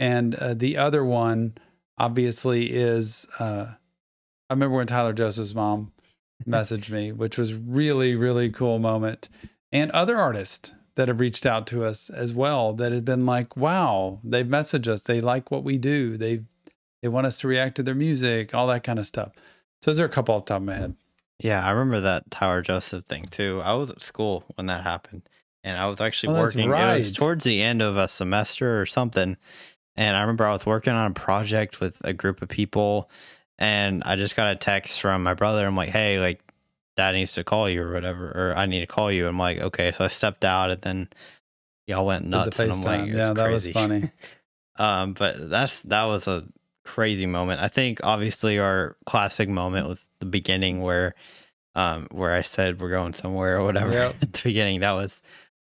And 0.00 0.34
uh, 0.34 0.54
the 0.54 0.76
other 0.76 1.04
one 1.04 1.56
obviously 1.98 2.72
is 2.72 3.26
uh, 3.38 3.66
I 4.50 4.52
remember 4.52 4.76
when 4.76 4.86
Tyler 4.86 5.12
Joseph's 5.12 5.54
mom 5.54 5.92
messaged 6.46 6.90
me, 6.90 7.12
which 7.12 7.38
was 7.38 7.54
really, 7.54 8.14
really 8.14 8.50
cool 8.50 8.78
moment. 8.78 9.28
And 9.72 9.90
other 9.90 10.16
artists 10.16 10.72
that 10.96 11.08
have 11.08 11.20
reached 11.20 11.46
out 11.46 11.66
to 11.68 11.84
us 11.84 12.08
as 12.10 12.32
well 12.32 12.72
that 12.74 12.92
have 12.92 13.04
been 13.04 13.26
like, 13.26 13.56
wow, 13.56 14.20
they've 14.22 14.46
messaged 14.46 14.86
us. 14.86 15.02
They 15.02 15.20
like 15.20 15.50
what 15.50 15.64
we 15.64 15.78
do. 15.78 16.16
They 16.16 16.42
they 17.02 17.08
want 17.08 17.26
us 17.26 17.38
to 17.40 17.48
react 17.48 17.76
to 17.76 17.82
their 17.82 17.94
music, 17.94 18.54
all 18.54 18.66
that 18.68 18.82
kind 18.82 18.98
of 18.98 19.06
stuff. 19.06 19.32
So 19.82 19.90
those 19.90 20.00
are 20.00 20.06
a 20.06 20.08
couple 20.08 20.34
off 20.34 20.46
the 20.46 20.54
top 20.54 20.62
of 20.62 20.66
my 20.66 20.74
head. 20.74 20.94
Yeah, 21.38 21.62
I 21.62 21.72
remember 21.72 22.00
that 22.00 22.30
Tyler 22.30 22.62
Joseph 22.62 23.04
thing 23.04 23.26
too. 23.26 23.60
I 23.62 23.74
was 23.74 23.90
at 23.90 24.00
school 24.00 24.44
when 24.54 24.66
that 24.68 24.84
happened. 24.84 25.28
And 25.64 25.78
I 25.78 25.86
was 25.86 26.00
actually 26.00 26.34
oh, 26.34 26.40
working. 26.40 26.68
Right. 26.68 26.94
It 26.94 26.98
was 26.98 27.12
towards 27.12 27.44
the 27.44 27.62
end 27.62 27.82
of 27.82 27.96
a 27.96 28.06
semester 28.06 28.80
or 28.80 28.86
something 28.86 29.36
and 29.96 30.16
I 30.16 30.20
remember 30.22 30.46
I 30.46 30.52
was 30.52 30.66
working 30.66 30.92
on 30.92 31.10
a 31.10 31.14
project 31.14 31.80
with 31.80 32.00
a 32.04 32.12
group 32.12 32.42
of 32.42 32.48
people, 32.48 33.10
and 33.58 34.02
I 34.04 34.16
just 34.16 34.36
got 34.36 34.52
a 34.52 34.56
text 34.56 35.00
from 35.00 35.22
my 35.22 35.34
brother. 35.34 35.66
I'm 35.66 35.76
like, 35.76 35.90
hey, 35.90 36.18
like, 36.18 36.40
dad 36.96 37.12
needs 37.12 37.32
to 37.32 37.44
call 37.44 37.68
you 37.68 37.82
or 37.82 37.92
whatever, 37.92 38.30
or 38.30 38.54
I 38.56 38.66
need 38.66 38.80
to 38.80 38.86
call 38.86 39.10
you. 39.10 39.26
I'm 39.28 39.38
like, 39.38 39.60
okay. 39.60 39.92
So 39.92 40.04
I 40.04 40.08
stepped 40.08 40.44
out, 40.44 40.70
and 40.70 40.82
then 40.82 41.08
y'all 41.86 42.06
went 42.06 42.24
nuts. 42.24 42.58
And 42.58 42.72
I'm 42.72 42.82
like, 42.82 43.08
yeah, 43.08 43.32
that 43.32 43.46
crazy. 43.46 43.70
was 43.70 43.74
funny. 43.74 44.10
um, 44.76 45.12
but 45.14 45.48
that's 45.50 45.82
that 45.82 46.04
was 46.04 46.26
a 46.26 46.44
crazy 46.84 47.26
moment. 47.26 47.60
I 47.60 47.68
think 47.68 48.00
obviously 48.02 48.58
our 48.58 48.96
classic 49.06 49.48
moment 49.48 49.88
was 49.88 50.08
the 50.18 50.26
beginning 50.26 50.82
where, 50.82 51.14
um, 51.74 52.08
where 52.10 52.34
I 52.34 52.42
said 52.42 52.80
we're 52.80 52.90
going 52.90 53.14
somewhere 53.14 53.58
or 53.58 53.64
whatever 53.64 53.92
yep. 53.92 54.16
at 54.22 54.32
the 54.32 54.42
beginning. 54.42 54.80
That 54.80 54.92
was 54.92 55.22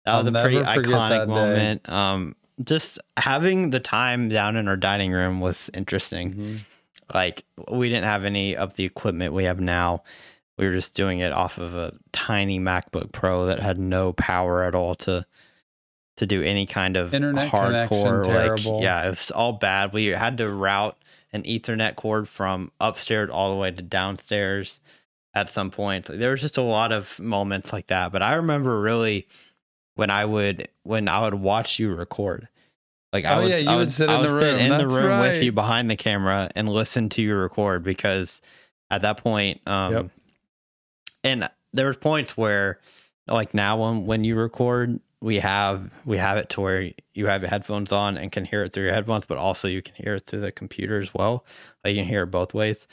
that 0.04 0.14
I'll 0.14 0.24
was 0.24 0.28
a 0.28 0.42
pretty 0.42 0.58
iconic 0.58 1.28
moment. 1.28 1.88
Um, 1.88 2.36
just 2.64 2.98
having 3.16 3.70
the 3.70 3.80
time 3.80 4.28
down 4.28 4.56
in 4.56 4.68
our 4.68 4.76
dining 4.76 5.12
room 5.12 5.40
was 5.40 5.70
interesting. 5.74 6.32
Mm-hmm. 6.32 6.56
Like 7.14 7.44
we 7.70 7.88
didn't 7.88 8.04
have 8.04 8.24
any 8.24 8.56
of 8.56 8.74
the 8.74 8.84
equipment 8.84 9.34
we 9.34 9.44
have 9.44 9.60
now. 9.60 10.02
We 10.58 10.66
were 10.66 10.72
just 10.72 10.94
doing 10.94 11.20
it 11.20 11.32
off 11.32 11.58
of 11.58 11.74
a 11.74 11.92
tiny 12.12 12.58
MacBook 12.58 13.12
Pro 13.12 13.46
that 13.46 13.60
had 13.60 13.78
no 13.78 14.12
power 14.12 14.64
at 14.64 14.74
all 14.74 14.94
to 14.96 15.26
to 16.16 16.26
do 16.26 16.42
any 16.42 16.64
kind 16.64 16.96
of 16.96 17.12
internet 17.12 17.50
hardcore 17.50 18.26
like 18.26 18.82
yeah, 18.82 19.06
it 19.06 19.10
was 19.10 19.30
all 19.30 19.52
bad. 19.52 19.92
We 19.92 20.06
had 20.06 20.38
to 20.38 20.50
route 20.50 20.96
an 21.32 21.42
ethernet 21.42 21.96
cord 21.96 22.26
from 22.26 22.72
upstairs 22.80 23.28
all 23.30 23.52
the 23.52 23.60
way 23.60 23.70
to 23.70 23.82
downstairs 23.82 24.80
at 25.34 25.50
some 25.50 25.70
point. 25.70 26.06
There 26.06 26.30
was 26.30 26.40
just 26.40 26.56
a 26.56 26.62
lot 26.62 26.92
of 26.92 27.20
moments 27.20 27.72
like 27.72 27.88
that, 27.88 28.12
but 28.12 28.22
I 28.22 28.36
remember 28.36 28.80
really 28.80 29.28
when 29.96 30.10
I 30.10 30.24
would 30.24 30.68
when 30.84 31.08
I 31.08 31.22
would 31.22 31.34
watch 31.34 31.80
you 31.80 31.92
record. 31.92 32.48
Like 33.12 33.24
I 33.24 33.34
oh, 33.34 33.42
would, 33.42 33.50
yeah, 33.50 33.56
you 33.56 33.68
I 33.68 33.74
would, 33.74 33.80
would 33.80 33.92
sit 33.92 34.10
in 34.10 34.22
the 34.22 34.28
room, 34.28 34.56
in 34.56 34.70
That's 34.70 34.92
the 34.92 34.98
room 34.98 35.08
right. 35.08 35.32
with 35.32 35.42
you 35.42 35.50
behind 35.50 35.90
the 35.90 35.96
camera 35.96 36.50
and 36.54 36.68
listen 36.68 37.08
to 37.10 37.22
you 37.22 37.34
record 37.34 37.82
because 37.82 38.42
at 38.90 39.02
that 39.02 39.16
point, 39.16 39.60
um, 39.66 39.92
yep. 39.92 40.10
and 41.24 41.50
there 41.72 41.86
was 41.86 41.96
points 41.96 42.36
where, 42.36 42.78
like 43.26 43.54
now 43.54 43.82
when 43.82 44.06
when 44.06 44.24
you 44.24 44.36
record, 44.36 45.00
we 45.20 45.36
have 45.36 45.90
we 46.04 46.18
have 46.18 46.36
it 46.36 46.50
to 46.50 46.60
where 46.60 46.90
you 47.14 47.26
have 47.26 47.40
your 47.40 47.48
headphones 47.48 47.90
on 47.90 48.18
and 48.18 48.30
can 48.30 48.44
hear 48.44 48.64
it 48.64 48.72
through 48.72 48.84
your 48.84 48.92
headphones, 48.94 49.24
but 49.24 49.38
also 49.38 49.66
you 49.66 49.80
can 49.80 49.94
hear 49.94 50.16
it 50.16 50.26
through 50.26 50.40
the 50.40 50.52
computer 50.52 51.00
as 51.00 51.14
well. 51.14 51.44
Like 51.84 51.94
you 51.94 52.00
can 52.00 52.08
hear 52.08 52.24
it 52.24 52.30
both 52.30 52.52
ways. 52.52 52.86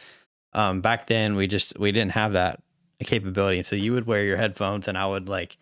Um, 0.53 0.79
back 0.79 1.07
then, 1.07 1.35
we 1.35 1.47
just 1.47 1.77
we 1.77 1.91
didn't 1.91 2.11
have 2.11 2.33
that 2.33 2.61
capability, 3.03 3.63
so 3.63 3.75
you 3.75 3.91
would 3.91 4.07
wear 4.07 4.23
your 4.23 4.37
headphones, 4.37 4.87
and 4.87 4.97
I 4.97 5.05
would 5.05 5.27
like 5.27 5.57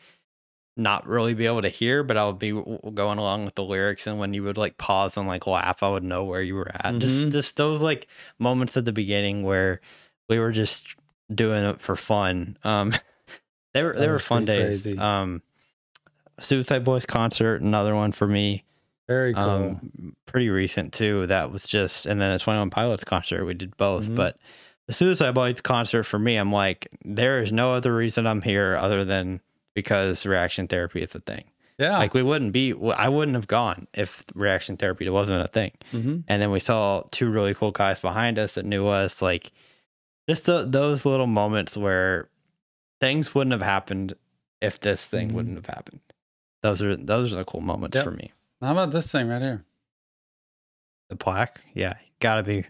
not 0.77 1.07
really 1.07 1.33
be 1.33 1.45
able 1.45 1.61
to 1.61 1.69
hear, 1.69 2.03
but 2.03 2.17
I 2.17 2.25
would 2.25 2.39
be 2.39 2.51
going 2.51 3.17
along 3.17 3.45
with 3.45 3.55
the 3.55 3.63
lyrics. 3.63 4.07
And 4.07 4.19
when 4.19 4.33
you 4.33 4.43
would 4.43 4.57
like 4.57 4.77
pause 4.77 5.17
and 5.17 5.27
like 5.27 5.47
laugh, 5.47 5.83
I 5.83 5.89
would 5.89 6.03
know 6.03 6.23
where 6.23 6.41
you 6.41 6.55
were 6.55 6.69
at. 6.69 6.85
Mm-hmm. 6.85 6.99
Just, 6.99 7.29
just 7.29 7.57
those 7.57 7.81
like 7.81 8.07
moments 8.39 8.77
at 8.77 8.85
the 8.85 8.93
beginning 8.93 9.43
where 9.43 9.81
we 10.29 10.39
were 10.39 10.51
just 10.51 10.95
doing 11.33 11.63
it 11.63 11.81
for 11.81 11.95
fun. 11.95 12.57
Um, 12.63 12.93
they 13.73 13.83
were, 13.83 13.93
they 13.93 14.07
were 14.07 14.19
fun 14.19 14.45
days. 14.45 14.83
Crazy. 14.83 14.97
Um, 14.97 15.41
Suicide 16.39 16.83
Boys 16.83 17.05
concert, 17.05 17.61
another 17.61 17.95
one 17.95 18.11
for 18.11 18.27
me. 18.27 18.63
Very 19.07 19.33
cool. 19.33 19.43
Um, 19.43 20.15
pretty 20.25 20.49
recent 20.49 20.93
too. 20.93 21.27
That 21.27 21.51
was 21.51 21.65
just, 21.65 22.05
and 22.05 22.19
then 22.21 22.33
the 22.33 22.39
21 22.39 22.69
Pilots 22.69 23.03
concert, 23.03 23.45
we 23.45 23.53
did 23.53 23.75
both. 23.75 24.05
Mm-hmm. 24.05 24.15
But 24.15 24.37
the 24.87 24.93
Suicide 24.93 25.33
Boys 25.33 25.59
concert 25.59 26.03
for 26.03 26.17
me, 26.17 26.37
I'm 26.37 26.51
like, 26.51 26.87
there 27.03 27.41
is 27.41 27.51
no 27.51 27.73
other 27.73 27.93
reason 27.93 28.25
I'm 28.25 28.41
here 28.41 28.77
other 28.77 29.03
than 29.03 29.41
because 29.73 30.25
reaction 30.25 30.67
therapy 30.67 31.01
is 31.01 31.15
a 31.15 31.19
thing. 31.19 31.45
Yeah. 31.77 31.97
Like 31.97 32.13
we 32.13 32.21
wouldn't 32.21 32.51
be, 32.51 32.73
I 32.95 33.09
wouldn't 33.09 33.35
have 33.35 33.47
gone 33.47 33.87
if 33.93 34.23
reaction 34.35 34.77
therapy 34.77 35.09
wasn't 35.09 35.43
a 35.43 35.47
thing. 35.47 35.71
Mm-hmm. 35.91 36.19
And 36.27 36.41
then 36.41 36.51
we 36.51 36.59
saw 36.59 37.03
two 37.09 37.29
really 37.29 37.55
cool 37.55 37.71
guys 37.71 37.99
behind 37.99 38.37
us 38.37 38.53
that 38.53 38.65
knew 38.65 38.87
us. 38.87 39.21
Like 39.21 39.51
just 40.29 40.45
the, 40.45 40.63
those 40.63 41.05
little 41.07 41.25
moments 41.25 41.75
where 41.75 42.29
things 42.99 43.33
wouldn't 43.33 43.53
have 43.53 43.63
happened 43.63 44.13
if 44.61 44.79
this 44.79 45.07
thing 45.07 45.29
mm-hmm. 45.29 45.37
wouldn't 45.37 45.55
have 45.55 45.65
happened. 45.65 46.01
Those 46.61 46.83
are, 46.83 46.95
those 46.95 47.33
are 47.33 47.37
the 47.37 47.45
cool 47.45 47.61
moments 47.61 47.95
yep. 47.95 48.03
for 48.03 48.11
me. 48.11 48.31
How 48.61 48.73
about 48.73 48.91
this 48.91 49.11
thing 49.11 49.27
right 49.27 49.41
here? 49.41 49.63
The 51.09 51.15
plaque? 51.15 51.61
Yeah. 51.73 51.95
Gotta 52.19 52.43
be, 52.43 52.65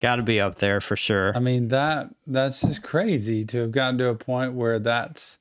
gotta 0.00 0.22
be 0.22 0.40
up 0.40 0.56
there 0.56 0.80
for 0.80 0.96
sure. 0.96 1.36
I 1.36 1.40
mean, 1.40 1.68
that, 1.68 2.08
that's 2.26 2.62
just 2.62 2.82
crazy 2.82 3.44
to 3.44 3.58
have 3.58 3.72
gotten 3.72 3.98
to 3.98 4.08
a 4.08 4.14
point 4.14 4.54
where 4.54 4.78
that's, 4.78 5.38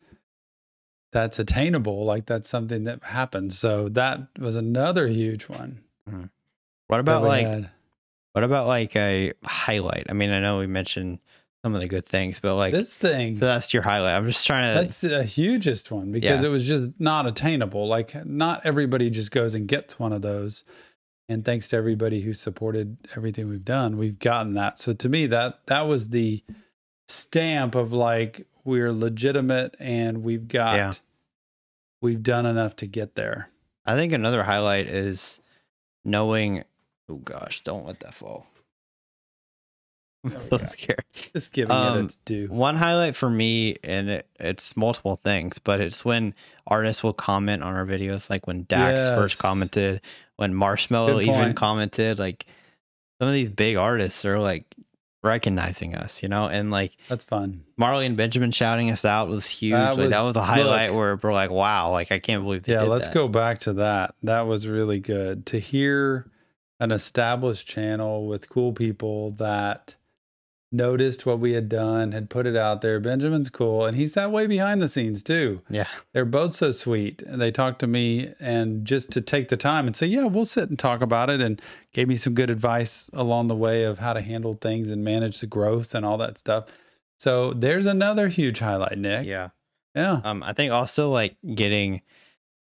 that's 1.18 1.40
attainable 1.40 2.06
like 2.06 2.28
that's 2.28 2.48
something 2.48 2.84
that 2.84 3.04
happens 3.04 3.58
so 3.58 3.90
that 3.90 4.20
was 4.38 4.56
another 4.56 5.08
huge 5.08 5.50
one 5.50 5.82
mm-hmm. 6.08 6.26
what 6.88 7.00
about 7.00 7.24
like 7.24 7.48
had. 7.48 7.70
what 8.34 8.44
about 8.44 8.68
like 8.68 8.96
a 8.96 9.34
highlight 9.44 10.06
i 10.10 10.14
mean 10.14 10.30
i 10.30 10.40
know 10.40 10.60
we 10.60 10.68
mentioned 10.68 11.18
some 11.64 11.74
of 11.74 11.82
the 11.82 11.88
good 11.88 12.06
things 12.06 12.40
but 12.40 12.56
like 12.56 12.72
this 12.72 12.96
thing 12.96 13.36
so 13.36 13.46
that's 13.46 13.74
your 13.74 13.82
highlight 13.82 14.16
i'm 14.16 14.28
just 14.28 14.46
trying 14.46 14.76
to 14.76 14.80
that's 14.80 15.02
the 15.02 15.24
hugest 15.24 15.90
one 15.90 16.12
because 16.12 16.44
yeah. 16.44 16.48
it 16.48 16.52
was 16.52 16.68
just 16.68 16.88
not 17.00 17.26
attainable 17.26 17.88
like 17.88 18.24
not 18.24 18.64
everybody 18.64 19.10
just 19.10 19.32
goes 19.32 19.56
and 19.56 19.68
gets 19.68 19.98
one 19.98 20.14
of 20.14 20.22
those 20.22 20.66
and 21.30 21.44
thanks 21.44 21.68
to 21.68 21.76
everybody 21.76 22.22
who 22.22 22.32
supported 22.32 22.96
everything 23.16 23.50
we've 23.50 23.66
done 23.66 23.98
we've 23.98 24.20
gotten 24.20 24.54
that 24.54 24.78
so 24.78 24.94
to 24.94 25.10
me 25.10 25.26
that 25.26 25.62
that 25.66 25.88
was 25.88 26.10
the 26.10 26.44
stamp 27.08 27.74
of 27.74 27.92
like 27.92 28.46
we're 28.66 28.92
legitimate 28.92 29.76
and 29.80 30.22
we've 30.22 30.48
got 30.48 30.76
yeah. 30.76 30.94
We've 32.02 32.24
done 32.24 32.46
enough 32.46 32.76
to 32.78 32.88
get 32.88 33.16
there. 33.16 33.50
I 33.86 33.96
think 33.96 34.14
another 34.14 34.44
highlight 34.44 34.88
is 34.88 35.42
knowing 36.04 36.64
oh 37.10 37.18
gosh, 37.18 37.62
don't 37.64 37.86
let 37.86 38.00
that 38.02 38.14
fall. 38.14 38.48
I'm 40.24 40.42
so 40.42 40.58
scared. 40.58 41.04
Just 41.34 41.54
giving 41.54 41.72
um, 41.72 42.00
it 42.00 42.06
its 42.06 42.16
due. 42.18 42.48
One 42.48 42.76
highlight 42.76 43.16
for 43.16 43.30
me, 43.30 43.78
and 43.84 44.10
it, 44.10 44.28
it's 44.40 44.76
multiple 44.76 45.16
things, 45.24 45.60
but 45.60 45.80
it's 45.80 46.04
when 46.04 46.34
artists 46.66 47.04
will 47.04 47.14
comment 47.14 47.64
on 47.64 47.76
our 47.76 47.86
videos, 47.86 48.30
like 48.30 48.48
when 48.48 48.66
Dax 48.68 49.02
yes. 49.02 49.10
first 49.12 49.40
commented, 49.40 50.02
when 50.36 50.54
Marshmello 50.54 51.22
even 51.22 51.54
commented. 51.54 52.20
Like 52.20 52.46
some 53.22 53.30
of 53.30 53.34
these 53.34 53.50
big 53.50 53.78
artists 53.78 54.26
are 54.26 54.40
like 54.40 54.66
recognizing 55.28 55.94
us, 55.94 56.24
you 56.24 56.30
know, 56.30 56.48
and 56.48 56.72
like 56.72 56.98
that's 57.10 57.24
fun. 57.24 57.64
Marley 57.76 58.06
and 58.06 58.18
Benjamin 58.18 58.52
shouting 58.52 58.90
us 58.90 59.06
out 59.06 59.28
was 59.28 59.46
huge. 59.48 59.74
That 59.74 59.90
like 59.90 59.98
was, 59.98 60.10
that 60.10 60.22
was 60.22 60.36
a 60.36 60.42
highlight 60.42 60.92
look, 60.92 61.00
where 61.00 61.20
we're 61.22 61.34
like, 61.34 61.52
wow, 61.52 61.92
like 61.92 62.12
I 62.12 62.20
can't 62.20 62.44
believe 62.44 62.64
they 62.64 62.74
Yeah, 62.74 62.84
let's 62.84 63.08
that. 63.08 63.14
go 63.14 63.28
back 63.28 63.60
to 63.60 63.74
that. 63.74 64.16
That 64.24 64.48
was 64.48 64.68
really 64.68 65.00
good 65.00 65.46
to 65.48 65.60
hear 65.60 66.32
an 66.80 66.92
established 66.92 67.68
channel 67.68 68.28
with 68.28 68.50
cool 68.50 68.72
people 68.72 69.32
that 69.32 69.96
noticed 70.78 71.26
what 71.26 71.40
we 71.40 71.52
had 71.52 71.68
done, 71.68 72.14
had 72.14 72.30
put 72.30 72.46
it 72.46 72.56
out 72.56 72.82
there. 72.82 73.00
Benjamin's 73.00 73.50
cool, 73.50 73.86
and 73.86 73.98
he's 73.98 74.14
that 74.14 74.32
way 74.32 74.48
behind 74.48 74.82
the 74.82 74.88
scenes 74.88 75.22
too. 75.24 75.62
Yeah. 75.70 75.88
They're 76.14 76.24
both 76.24 76.54
so 76.54 76.72
sweet. 76.72 77.22
And 77.24 77.42
they 77.42 77.52
talked 77.52 77.80
to 77.80 77.88
me 77.88 78.34
and 78.40 78.86
just 78.86 79.12
to 79.12 79.22
take 79.22 79.50
the 79.50 79.58
time 79.58 79.88
and 79.88 79.96
say, 79.96 80.08
"Yeah, 80.08 80.26
we'll 80.26 80.46
sit 80.46 80.70
and 80.70 80.80
talk 80.80 81.02
about 81.02 81.30
it," 81.30 81.42
and 81.42 81.62
gave 81.92 82.08
me 82.08 82.16
some 82.16 82.34
good 82.34 82.50
advice 82.50 83.10
along 83.12 83.48
the 83.48 83.56
way 83.56 83.84
of 83.84 84.00
how 84.00 84.14
to 84.14 84.22
handle 84.22 84.54
things 84.54 84.90
and 84.90 85.04
manage 85.04 85.42
the 85.42 85.48
growth 85.48 85.94
and 85.94 86.06
all 86.06 86.18
that 86.20 86.38
stuff. 86.38 86.66
So 87.20 87.52
there's 87.54 87.88
another 87.88 88.28
huge 88.28 88.60
highlight, 88.60 88.98
Nick. 88.98 89.26
Yeah. 89.26 89.50
Yeah. 89.96 90.22
Um, 90.24 90.44
I 90.44 90.54
think 90.54 90.72
also 90.72 91.10
like 91.10 91.36
getting 91.56 92.04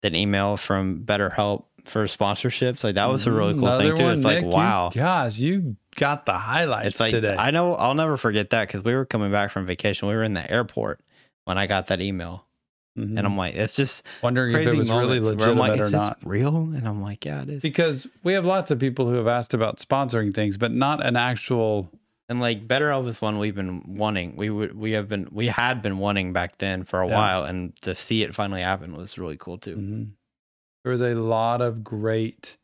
that 0.01 0.15
email 0.15 0.57
from 0.57 1.03
BetterHelp 1.03 1.65
for 1.87 2.05
sponsorships, 2.05 2.83
like 2.83 2.95
that 2.95 3.05
was 3.05 3.27
a 3.27 3.31
really 3.31 3.53
cool 3.53 3.67
Another 3.67 3.89
thing 3.89 3.97
too. 3.97 4.03
One, 4.03 4.13
it's 4.13 4.23
Nick, 4.23 4.43
like 4.43 4.53
wow, 4.53 4.91
you, 4.93 5.01
gosh, 5.01 5.37
you 5.37 5.75
got 5.95 6.25
the 6.25 6.33
highlights 6.33 6.87
it's 6.87 6.99
like, 6.99 7.11
today. 7.11 7.35
I 7.37 7.51
know 7.51 7.75
I'll 7.75 7.95
never 7.95 8.17
forget 8.17 8.51
that 8.51 8.67
because 8.67 8.83
we 8.83 8.93
were 8.93 9.05
coming 9.05 9.31
back 9.31 9.51
from 9.51 9.65
vacation. 9.65 10.07
We 10.07 10.15
were 10.15 10.23
in 10.23 10.33
the 10.33 10.49
airport 10.49 11.01
when 11.45 11.57
I 11.57 11.67
got 11.67 11.87
that 11.87 12.01
email. 12.01 12.45
Mm-hmm. 12.97 13.17
And 13.17 13.27
I'm 13.27 13.37
like, 13.37 13.55
it's 13.55 13.75
just 13.75 14.03
wondering 14.23 14.55
if 14.55 14.67
it 14.67 14.75
was 14.75 14.89
really 14.89 15.19
legitimate 15.19 15.59
like, 15.59 15.79
or 15.79 15.89
not. 15.91 16.17
real? 16.23 16.55
And 16.57 16.87
I'm 16.87 17.01
like, 17.01 17.25
yeah, 17.25 17.43
it 17.43 17.49
is. 17.49 17.61
Because 17.61 18.07
we 18.23 18.33
have 18.33 18.43
lots 18.43 18.71
of 18.71 18.79
people 18.79 19.07
who 19.07 19.15
have 19.15 19.27
asked 19.27 19.53
about 19.53 19.77
sponsoring 19.77 20.33
things, 20.33 20.57
but 20.57 20.71
not 20.71 21.05
an 21.05 21.15
actual. 21.15 21.91
And 22.27 22.41
like 22.41 22.67
BetterHelp 22.67 23.07
is 23.07 23.21
one, 23.21 23.37
we've 23.37 23.55
been 23.55 23.95
wanting. 23.95 24.35
We 24.35 24.49
would 24.49 24.75
we 24.75 24.93
have 24.93 25.07
been 25.07 25.29
we 25.31 25.47
had 25.47 25.81
been 25.81 25.99
wanting 25.99 26.33
back 26.33 26.57
then 26.57 26.83
for 26.83 27.01
a 27.01 27.07
yeah. 27.07 27.13
while, 27.13 27.43
and 27.43 27.75
to 27.81 27.93
see 27.93 28.23
it 28.23 28.33
finally 28.33 28.61
happen 28.61 28.95
was 28.95 29.17
really 29.17 29.37
cool 29.37 29.59
too. 29.59 29.75
Mm-hmm. 29.75 30.03
There 30.87 30.93
was 30.93 31.01
a 31.01 31.15
lot 31.15 31.59
of 31.59 31.83
great 31.83 32.55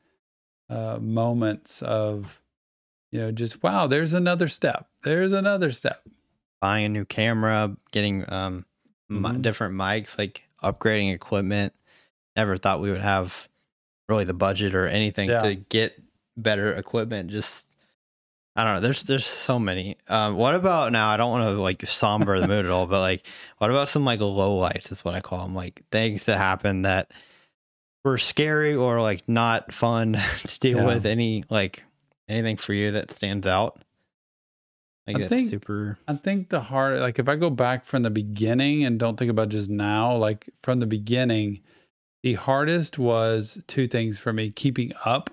uh, 0.70 0.98
moments 0.98 1.82
of 1.82 2.40
you 3.12 3.20
know, 3.20 3.34
just 3.34 3.62
wow, 3.62 3.86
there's 3.86 4.14
another 4.14 4.48
step. 4.48 4.88
There's 5.04 5.34
another 5.34 5.74
step. 5.74 6.08
Buying 6.62 6.86
a 6.86 6.90
new 6.90 7.04
camera, 7.04 7.76
getting 7.92 8.24
um 8.32 8.66
mm-hmm. 9.12 9.26
m- 9.26 9.42
different 9.42 9.76
mics, 9.76 10.18
like 10.18 10.48
upgrading 10.64 11.14
equipment. 11.14 11.74
Never 12.38 12.56
thought 12.56 12.80
we 12.80 12.92
would 12.92 13.02
have 13.02 13.50
really 14.08 14.24
the 14.24 14.34
budget 14.34 14.74
or 14.74 14.88
anything 14.88 15.30
yeah. 15.30 15.40
to 15.40 15.56
get 15.56 16.02
better 16.38 16.72
equipment. 16.72 17.30
Just 17.30 17.68
I 18.56 18.64
don't 18.64 18.76
know. 18.76 18.80
There's 18.80 19.04
there's 19.04 19.26
so 19.26 19.60
many. 19.60 19.98
Um, 20.08 20.38
what 20.38 20.56
about 20.56 20.94
now? 20.94 21.10
I 21.10 21.18
don't 21.18 21.32
want 21.32 21.54
to 21.54 21.62
like 21.62 21.86
somber 21.86 22.40
the 22.40 22.48
mood 22.48 22.64
at 22.64 22.72
all, 22.72 22.88
but 22.88 23.02
like, 23.02 23.26
what 23.58 23.70
about 23.70 23.90
some 23.90 24.06
like 24.06 24.22
low 24.22 24.56
lights? 24.56 24.94
Is 24.94 25.04
what 25.04 25.14
I 25.14 25.20
call 25.20 25.44
them. 25.44 25.54
Like 25.54 25.84
things 25.92 26.24
that 26.28 26.38
happen 26.38 26.84
that 26.84 27.12
were 28.04 28.18
scary 28.18 28.76
or 28.76 29.02
like 29.02 29.28
not 29.28 29.74
fun 29.74 30.14
to 30.40 30.60
deal 30.60 30.80
yeah. 30.80 30.86
with. 30.86 31.06
Any 31.06 31.44
like 31.50 31.84
Anything 32.28 32.58
for 32.58 32.74
you 32.74 32.92
that 32.92 33.12
stands 33.12 33.46
out? 33.46 33.82
Like 35.06 35.22
I 35.22 35.28
think 35.28 35.50
super. 35.50 35.98
I 36.08 36.16
think 36.16 36.50
the 36.50 36.62
hard, 36.62 37.02
like 37.02 37.20
if 37.20 37.28
I 37.28 37.36
go 37.36 37.50
back 37.50 37.86
from 37.86 38.04
the 38.04 38.10
beginning 38.10 38.86
and 38.86 38.98
don't 38.98 39.18
think 39.18 39.30
about 39.30 39.50
just 39.50 39.70
now, 39.70 40.16
like 40.16 40.50
from 40.64 40.80
the 40.80 40.86
beginning, 40.86 41.60
the 42.22 42.34
hardest 42.36 42.98
was 42.98 43.60
two 43.68 43.88
things 43.88 44.18
for 44.18 44.32
me: 44.32 44.50
keeping 44.50 44.94
up, 45.04 45.30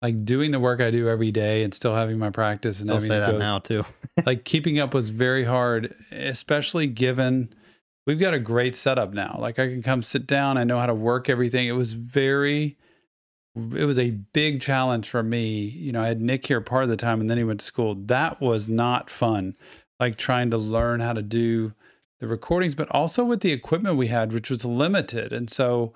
like 0.00 0.24
doing 0.24 0.52
the 0.52 0.60
work 0.60 0.80
I 0.80 0.92
do 0.92 1.08
every 1.08 1.32
day 1.32 1.64
and 1.64 1.74
still 1.74 1.96
having 1.96 2.18
my 2.18 2.30
practice 2.30 2.80
and 2.80 2.88
I'll 2.88 2.96
having 2.96 3.08
say 3.08 3.18
that 3.18 3.32
go, 3.32 3.38
now 3.38 3.58
too. 3.58 3.84
like 4.24 4.44
keeping 4.44 4.78
up 4.78 4.94
was 4.94 5.10
very 5.10 5.42
hard, 5.42 5.96
especially 6.12 6.86
given 6.86 7.52
we've 8.08 8.18
got 8.18 8.32
a 8.32 8.38
great 8.40 8.74
setup 8.74 9.12
now. 9.12 9.36
Like 9.38 9.58
I 9.58 9.68
can 9.68 9.82
come 9.82 10.02
sit 10.02 10.26
down, 10.26 10.56
I 10.56 10.64
know 10.64 10.78
how 10.78 10.86
to 10.86 10.94
work 10.94 11.28
everything. 11.28 11.68
It 11.68 11.72
was 11.72 11.92
very 11.92 12.76
it 13.54 13.84
was 13.84 13.98
a 13.98 14.10
big 14.10 14.60
challenge 14.60 15.08
for 15.08 15.22
me. 15.22 15.64
You 15.64 15.92
know, 15.92 16.02
I 16.02 16.08
had 16.08 16.20
Nick 16.20 16.46
here 16.46 16.60
part 16.60 16.84
of 16.84 16.90
the 16.90 16.96
time 16.96 17.20
and 17.20 17.28
then 17.28 17.38
he 17.38 17.44
went 17.44 17.60
to 17.60 17.66
school. 17.66 17.94
That 17.94 18.40
was 18.40 18.68
not 18.68 19.10
fun. 19.10 19.56
Like 20.00 20.16
trying 20.16 20.50
to 20.50 20.58
learn 20.58 21.00
how 21.00 21.12
to 21.12 21.22
do 21.22 21.74
the 22.20 22.28
recordings, 22.28 22.74
but 22.74 22.88
also 22.90 23.24
with 23.24 23.40
the 23.40 23.52
equipment 23.52 23.96
we 23.96 24.06
had, 24.06 24.32
which 24.32 24.48
was 24.48 24.64
limited. 24.64 25.32
And 25.32 25.50
so, 25.50 25.92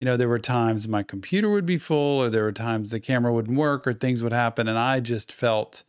you 0.00 0.04
know, 0.04 0.16
there 0.16 0.28
were 0.28 0.38
times 0.38 0.86
my 0.88 1.02
computer 1.02 1.48
would 1.50 1.66
be 1.66 1.78
full, 1.78 2.20
or 2.20 2.30
there 2.30 2.42
were 2.42 2.52
times 2.52 2.90
the 2.90 3.00
camera 3.00 3.32
wouldn't 3.32 3.56
work, 3.56 3.86
or 3.86 3.92
things 3.92 4.22
would 4.22 4.32
happen. 4.32 4.68
And 4.68 4.78
I 4.78 5.00
just 5.00 5.32
felt 5.32 5.84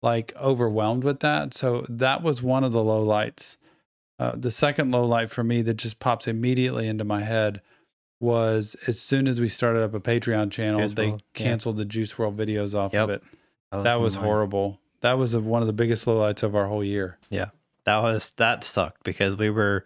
like 0.00 0.32
overwhelmed 0.40 1.04
with 1.04 1.20
that. 1.20 1.54
So 1.54 1.84
that 1.88 2.22
was 2.22 2.42
one 2.42 2.64
of 2.64 2.72
the 2.72 2.82
low 2.82 3.02
lights. 3.02 3.58
Uh, 4.22 4.36
the 4.36 4.52
second 4.52 4.92
low 4.92 5.04
light 5.04 5.32
for 5.32 5.42
me 5.42 5.62
that 5.62 5.74
just 5.74 5.98
pops 5.98 6.28
immediately 6.28 6.86
into 6.86 7.02
my 7.02 7.22
head 7.22 7.60
was 8.20 8.76
as 8.86 9.00
soon 9.00 9.26
as 9.26 9.40
we 9.40 9.48
started 9.48 9.82
up 9.82 9.94
a 9.94 10.00
Patreon 10.00 10.52
channel, 10.52 10.78
Juice 10.78 10.92
they 10.92 11.08
World, 11.08 11.22
canceled 11.34 11.74
yeah. 11.74 11.78
the 11.78 11.84
Juice 11.86 12.12
WRLD 12.12 12.36
videos 12.36 12.78
off 12.78 12.92
yep. 12.92 13.02
of 13.02 13.10
it. 13.10 13.22
That 13.72 13.78
was, 13.78 13.84
that 13.84 14.00
was 14.00 14.14
horrible. 14.14 14.78
That 15.00 15.14
was 15.14 15.34
a, 15.34 15.40
one 15.40 15.60
of 15.60 15.66
the 15.66 15.72
biggest 15.72 16.06
lowlights 16.06 16.44
of 16.44 16.54
our 16.54 16.68
whole 16.68 16.84
year. 16.84 17.18
Yeah, 17.30 17.46
that 17.84 18.00
was 18.00 18.32
that 18.34 18.62
sucked 18.62 19.02
because 19.02 19.36
we 19.36 19.50
were 19.50 19.84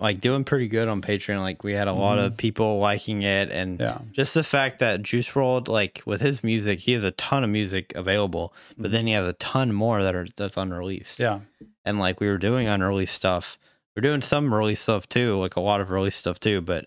like 0.00 0.20
doing 0.20 0.42
pretty 0.42 0.66
good 0.66 0.88
on 0.88 1.00
Patreon. 1.00 1.38
Like 1.38 1.62
we 1.62 1.74
had 1.74 1.86
a 1.86 1.92
mm-hmm. 1.92 2.00
lot 2.00 2.18
of 2.18 2.32
mm-hmm. 2.32 2.38
people 2.38 2.80
liking 2.80 3.22
it, 3.22 3.52
and 3.52 3.78
yeah. 3.78 3.98
just 4.10 4.34
the 4.34 4.42
fact 4.42 4.80
that 4.80 5.02
Juice 5.02 5.30
WRLD, 5.30 5.68
like 5.68 6.02
with 6.04 6.20
his 6.20 6.42
music, 6.42 6.80
he 6.80 6.92
has 6.94 7.04
a 7.04 7.12
ton 7.12 7.44
of 7.44 7.50
music 7.50 7.92
available, 7.94 8.52
but 8.76 8.86
mm-hmm. 8.86 8.92
then 8.94 9.06
he 9.06 9.12
has 9.12 9.28
a 9.28 9.34
ton 9.34 9.72
more 9.72 10.02
that 10.02 10.16
are 10.16 10.26
that's 10.36 10.56
unreleased. 10.56 11.20
Yeah, 11.20 11.40
and 11.84 11.98
like 11.98 12.20
we 12.20 12.28
were 12.28 12.38
doing 12.38 12.68
unreleased 12.68 13.14
stuff. 13.14 13.58
We're 13.96 14.02
doing 14.02 14.22
some 14.22 14.54
release 14.54 14.80
stuff 14.80 15.08
too, 15.08 15.38
like 15.38 15.56
a 15.56 15.60
lot 15.60 15.80
of 15.80 15.90
release 15.90 16.16
stuff 16.16 16.38
too, 16.38 16.60
but 16.60 16.86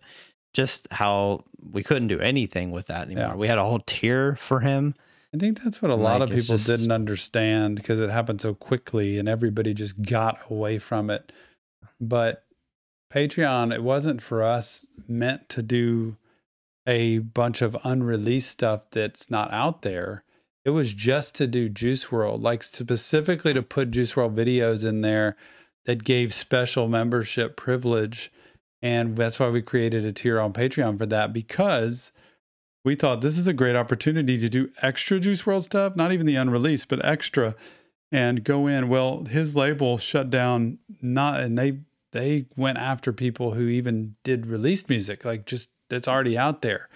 just 0.54 0.88
how 0.92 1.44
we 1.72 1.84
couldn't 1.84 2.08
do 2.08 2.20
anything 2.20 2.72
with 2.72 2.88
that 2.88 3.04
anymore. 3.04 3.26
Yeah. 3.26 3.36
We 3.36 3.48
had 3.48 3.58
a 3.58 3.64
whole 3.64 3.82
tier 3.86 4.36
for 4.36 4.62
him. 4.62 4.96
I 5.34 5.38
think 5.38 5.64
that's 5.64 5.82
what 5.82 5.92
a 5.92 5.96
lot 5.96 6.22
of 6.22 6.30
people 6.30 6.58
just, 6.58 6.68
didn't 6.68 6.92
understand 6.92 7.76
because 7.76 8.00
it 8.00 8.10
happened 8.10 8.42
so 8.42 8.54
quickly 8.54 9.18
and 9.18 9.30
everybody 9.30 9.74
just 9.74 10.02
got 10.02 10.40
away 10.50 10.78
from 10.78 11.10
it. 11.10 11.32
But 12.02 12.44
Patreon, 13.14 13.74
it 13.74 13.84
wasn't 13.84 14.22
for 14.22 14.44
us 14.44 14.86
meant 15.08 15.48
to 15.50 15.62
do 15.62 16.18
a 16.86 17.20
bunch 17.20 17.62
of 17.62 17.78
unreleased 17.84 18.50
stuff 18.50 18.82
that's 18.92 19.30
not 19.30 19.54
out 19.54 19.84
there. 19.84 20.24
It 20.64 20.72
was 20.72 20.94
just 20.94 21.36
to 21.36 21.48
do 21.48 21.70
Juice 21.70 22.08
WRLD, 22.08 22.42
like 22.42 22.64
specifically 22.64 23.54
to 23.54 23.64
put 23.64 23.92
Juice 23.92 24.14
WRLD 24.14 24.36
videos 24.36 24.88
in 24.88 25.02
there 25.02 25.36
that 25.86 26.04
gave 26.04 26.34
special 26.34 26.88
membership 26.88 27.56
privilege 27.56 28.32
and 28.82 29.16
that's 29.16 29.40
why 29.40 29.50
we 29.50 29.62
created 29.62 30.06
a 30.06 30.12
tier 30.12 30.40
on 30.40 30.54
Patreon 30.54 30.98
for 30.98 31.06
that 31.06 31.34
because 31.34 32.12
we 32.84 32.96
thought 32.96 33.22
this 33.22 33.38
is 33.38 33.48
a 33.48 33.54
great 33.54 33.76
opportunity 33.76 34.40
to 34.40 34.50
do 34.50 34.72
extra 34.82 35.20
Juice 35.20 35.44
WRLD 35.44 35.64
stuff, 35.64 35.96
not 35.96 36.12
even 36.12 36.26
the 36.26 36.36
unreleased, 36.36 36.88
but 36.88 37.04
extra 37.06 37.56
and 38.12 38.44
go 38.44 38.68
in. 38.68 38.90
Well, 38.90 39.26
his 39.26 39.56
label 39.56 39.98
shut 39.98 40.30
down 40.30 40.80
not 41.02 41.40
and 41.40 41.58
they 41.58 41.80
they 42.12 42.46
went 42.58 42.78
after 42.78 43.14
people 43.14 43.54
who 43.54 43.68
even 43.68 44.16
did 44.24 44.48
released 44.48 44.90
music, 44.90 45.24
like 45.24 45.46
just 45.46 45.70
that's 45.90 46.08
already 46.08 46.38
out 46.38 46.62
there. 46.62 46.90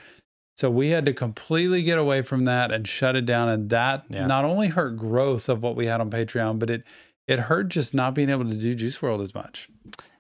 So 0.56 0.70
we 0.72 0.89
had 0.89 1.06
to 1.06 1.13
completely 1.13 1.84
get 1.84 1.98
away 1.98 2.22
from 2.22 2.46
that 2.46 2.72
and 2.72 2.88
shut 2.88 3.15
it 3.15 3.26
down. 3.26 3.50
And 3.50 3.70
that 3.70 4.06
yeah. 4.10 4.26
not 4.26 4.46
only 4.46 4.70
hurt 4.70 4.98
growth 4.98 5.50
of 5.50 5.62
what 5.62 5.76
we 5.76 5.86
had 5.86 6.00
on 6.00 6.10
Patreon, 6.10 6.60
but 6.60 6.70
it 6.70 6.84
it 7.28 7.39
hurt 7.39 7.70
just 7.70 7.94
not 7.94 8.13
being 8.13 8.30
able 8.30 8.46
to 8.46 8.56
do 8.56 8.74
Juice 8.74 8.98
WRLD 8.98 9.22
as 9.22 9.36
much. 9.36 9.70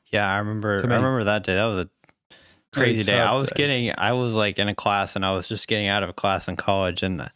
Yeah, 0.07 0.29
I 0.29 0.37
remember. 0.39 0.75
I 0.77 0.81
remember 0.81 1.23
that 1.23 1.43
day. 1.43 1.55
That 1.55 1.65
was 1.65 1.77
a 1.77 1.89
crazy 2.73 3.03
day. 3.03 3.19
I 3.19 3.35
was 3.35 3.49
day. 3.49 3.55
getting. 3.57 3.93
I 3.97 4.13
was 4.13 4.33
like 4.33 4.59
in 4.59 4.67
a 4.67 4.75
class, 4.75 5.15
and 5.15 5.25
I 5.25 5.33
was 5.33 5.47
just 5.47 5.67
getting 5.67 5.87
out 5.87 6.03
of 6.03 6.09
a 6.09 6.13
class 6.13 6.47
in 6.47 6.55
college, 6.57 7.01
and 7.01 7.29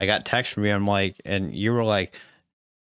I 0.00 0.06
got 0.06 0.24
text 0.24 0.52
from 0.52 0.64
you. 0.64 0.72
I'm 0.72 0.86
like, 0.86 1.20
and 1.24 1.54
you 1.54 1.72
were 1.72 1.84
like, 1.84 2.14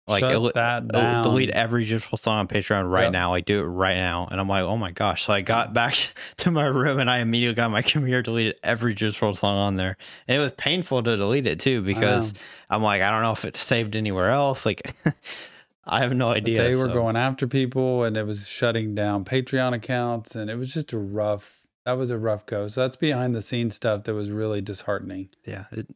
like 0.08 0.24
Shut 0.24 0.54
that 0.54 0.88
down. 0.88 1.22
delete 1.22 1.50
every 1.50 1.84
Juice 1.84 2.04
WRLD 2.06 2.18
song 2.18 2.38
on 2.40 2.48
Patreon 2.48 2.90
right 2.90 3.04
yep. 3.04 3.12
now. 3.12 3.30
Like 3.30 3.44
do 3.44 3.60
it 3.60 3.64
right 3.64 3.96
now. 3.96 4.26
And 4.30 4.40
I'm 4.40 4.48
like, 4.48 4.62
oh 4.62 4.76
my 4.76 4.90
gosh. 4.90 5.26
So 5.26 5.32
I 5.32 5.42
got 5.42 5.72
back 5.74 5.94
to 6.38 6.50
my 6.50 6.64
room 6.64 6.98
and 6.98 7.08
I 7.08 7.18
immediately 7.18 7.54
got 7.54 7.70
my 7.70 7.82
computer 7.82 8.22
deleted 8.22 8.56
every 8.62 8.94
Juice 8.94 9.16
WRLD 9.18 9.38
song 9.38 9.56
on 9.56 9.76
there. 9.76 9.96
And 10.26 10.36
it 10.36 10.40
was 10.40 10.52
painful 10.52 11.02
to 11.04 11.16
delete 11.16 11.46
it 11.46 11.60
too 11.60 11.82
because 11.82 12.34
I'm 12.68 12.82
like, 12.82 13.02
I 13.02 13.10
don't 13.10 13.22
know 13.22 13.32
if 13.32 13.44
it's 13.44 13.62
saved 13.62 13.94
anywhere 13.94 14.30
else. 14.30 14.66
Like 14.66 14.92
I 15.84 16.00
have 16.00 16.14
no 16.14 16.30
idea. 16.30 16.58
But 16.58 16.68
they 16.68 16.76
were 16.76 16.88
going 16.88 17.16
after 17.16 17.46
people 17.46 18.02
and 18.02 18.16
it 18.16 18.26
was 18.26 18.48
shutting 18.48 18.96
down 18.96 19.24
Patreon 19.24 19.74
accounts 19.74 20.34
and 20.34 20.50
it 20.50 20.56
was 20.56 20.72
just 20.72 20.92
a 20.92 20.98
rough 20.98 21.60
that 21.84 21.92
was 21.92 22.10
a 22.10 22.18
rough 22.18 22.46
go. 22.46 22.68
So 22.68 22.80
that's 22.80 22.96
behind 22.96 23.34
the 23.34 23.42
scenes 23.42 23.74
stuff 23.74 24.04
that 24.04 24.14
was 24.14 24.30
really 24.30 24.60
disheartening. 24.60 25.28
Yeah. 25.44 25.64
It 25.70 25.88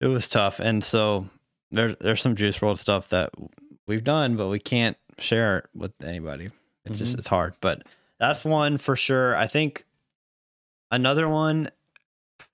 it 0.00 0.08
was 0.08 0.28
tough. 0.28 0.58
And 0.58 0.82
so 0.82 1.28
there's 1.72 1.96
there's 2.00 2.20
some 2.20 2.36
Juice 2.36 2.58
WRLD 2.58 2.78
stuff 2.78 3.08
that 3.08 3.30
we've 3.86 4.04
done, 4.04 4.36
but 4.36 4.48
we 4.48 4.58
can't 4.58 4.96
share 5.18 5.58
it 5.58 5.66
with 5.74 5.92
anybody. 6.02 6.50
It's 6.84 6.96
mm-hmm. 6.96 7.04
just 7.04 7.18
it's 7.18 7.26
hard. 7.26 7.54
But 7.60 7.82
that's 8.18 8.44
one 8.44 8.78
for 8.78 8.94
sure. 8.94 9.34
I 9.36 9.46
think 9.46 9.84
another 10.90 11.28
one 11.28 11.68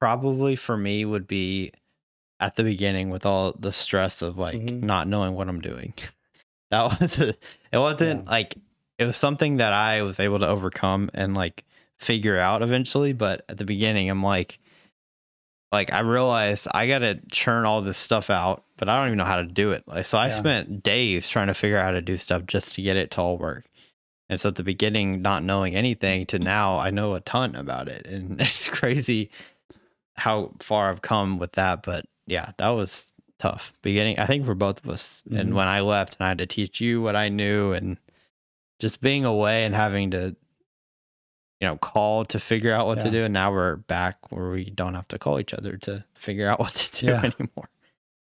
probably 0.01 0.57
for 0.57 0.77
me 0.77 1.05
would 1.05 1.27
be 1.27 1.73
at 2.41 2.57
the 2.57 2.63
beginning 2.63 3.11
with 3.11 3.27
all 3.27 3.53
the 3.59 3.73
stress 3.73 4.23
of 4.23 4.39
like 4.39 4.61
Mhm. 4.61 4.83
not 4.83 5.09
knowing 5.09 5.35
what 5.35 5.49
I'm 5.49 5.61
doing. 5.61 5.93
that 6.71 7.01
was 7.01 7.21
a, 7.21 7.29
it 7.73 7.79
wasn't 7.79 8.25
Yeah. 8.25 8.31
like 8.31 8.55
it 8.99 9.05
was 9.05 9.17
something 9.17 9.57
that 9.57 9.73
I 9.73 10.03
was 10.03 10.21
able 10.21 10.39
to 10.41 10.49
overcome 10.49 11.11
and 11.15 11.35
like 11.35 11.65
figure 11.97 12.39
out 12.39 12.63
eventually, 12.63 13.13
but 13.13 13.45
at 13.49 13.59
the 13.59 13.65
beginning 13.65 14.09
I'm 14.09 14.23
like 14.23 14.59
like 15.73 15.93
I 15.93 16.01
realized 16.01 16.67
I 16.73 16.87
got 16.89 17.01
to 17.01 17.21
churn 17.31 17.65
all 17.67 17.83
this 17.83 17.99
stuff 17.99 18.31
out, 18.31 18.65
but 18.77 18.89
I 18.89 18.97
don't 18.99 19.09
even 19.09 19.19
know 19.19 19.25
how 19.25 19.37
to 19.37 19.45
do 19.45 19.71
it. 19.71 19.85
Like 19.87 20.07
so 20.07 20.19
I 20.19 20.27
Yeah. 20.29 20.33
spent 20.33 20.83
days 20.83 21.29
trying 21.29 21.49
to 21.49 21.55
figure 21.55 21.77
out 21.79 21.85
how 21.87 21.91
to 21.93 22.01
do 22.03 22.17
stuff 22.17 22.47
just 22.47 22.75
to 22.77 22.83
get 22.83 22.97
it 22.97 23.11
to 23.13 23.21
all 23.21 23.39
work. 23.39 23.65
And 24.31 24.41
so 24.41 24.49
at 24.51 24.57
the 24.57 24.63
beginning, 24.63 25.23
not 25.23 25.43
knowing 25.43 25.75
anything 25.75 26.27
to 26.27 26.39
now, 26.39 26.79
I 26.79 26.91
know 26.91 27.15
a 27.15 27.21
ton 27.21 27.55
about 27.57 27.89
it. 27.89 28.07
And 28.07 28.41
it's 28.41 28.69
crazy 28.69 29.31
how 30.17 30.53
far 30.61 30.91
I've 30.91 31.03
come 31.03 31.39
with 31.39 31.53
that. 31.53 31.83
But 31.83 32.07
yeah, 32.27 32.51
that 32.59 32.71
was 32.71 33.13
tough. 33.39 33.73
Beginning, 33.83 34.19
I 34.19 34.27
think 34.27 34.45
for 34.45 34.55
both 34.55 34.85
of 34.85 34.91
us. 34.91 35.23
And 35.31 35.51
Mhm. 35.53 35.55
when 35.55 35.69
I 35.69 35.81
left 35.81 36.17
and 36.19 36.25
I 36.27 36.29
had 36.29 36.39
to 36.39 36.47
teach 36.47 36.81
you 36.81 37.01
what 37.01 37.15
I 37.17 37.29
knew 37.29 37.73
and 37.73 37.99
just 38.81 39.01
being 39.01 39.25
away 39.25 39.65
and 39.65 39.75
having 39.75 40.11
to, 40.13 40.37
you 41.61 41.67
know, 41.67 41.77
call 41.77 42.25
to 42.27 42.39
figure 42.39 42.73
out 42.73 42.87
what 42.87 43.01
to 43.01 43.11
do. 43.11 43.25
And 43.25 43.35
now 43.35 43.53
we're 43.53 43.77
back 43.77 44.31
where 44.31 44.51
we 44.51 44.71
don't 44.71 44.95
have 44.95 45.09
to 45.09 45.19
call 45.19 45.41
each 45.41 45.53
other 45.53 45.77
to 45.79 46.05
figure 46.15 46.47
out 46.49 46.59
what 46.61 46.71
to 46.75 47.01
do 47.01 47.07
Yeah. 47.13 47.19
anymore. 47.19 47.69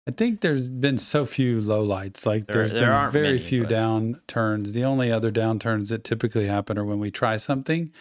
I 0.07 0.11
think 0.11 0.41
there's 0.41 0.69
been 0.69 0.97
so 0.99 1.25
few 1.25 1.57
lowlights. 1.59 2.25
Like 2.25 2.45
There- 2.47 2.57
there's 2.57 2.71
there 2.71 2.81
been 2.83 2.89
aren't 2.89 3.13
very 3.13 3.27
many, 3.33 3.39
few 3.39 3.63
but- 3.63 3.71
downturns. 3.71 4.73
The 4.73 4.83
only 4.85 5.11
other 5.11 5.31
downturns 5.31 5.89
that 5.89 6.03
typically 6.03 6.47
happen 6.47 6.77
are 6.77 6.85
when 6.85 6.99
we 6.99 7.11
try 7.11 7.37
something 7.37 7.91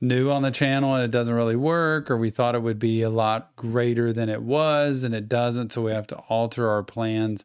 new 0.00 0.30
on 0.30 0.42
the 0.42 0.50
channel 0.50 0.94
and 0.94 1.04
it 1.04 1.10
doesn't 1.10 1.34
really 1.34 1.54
work, 1.56 2.10
or 2.10 2.16
we 2.16 2.30
thought 2.30 2.54
it 2.54 2.62
would 2.62 2.78
be 2.78 3.02
a 3.02 3.10
lot 3.10 3.54
greater 3.56 4.12
than 4.12 4.28
it 4.28 4.42
was 4.42 5.04
and 5.04 5.14
it 5.14 5.28
doesn't. 5.28 5.70
So 5.72 5.82
we 5.82 5.92
have 5.92 6.06
to 6.08 6.16
alter 6.28 6.68
our 6.68 6.82
plans. 6.82 7.44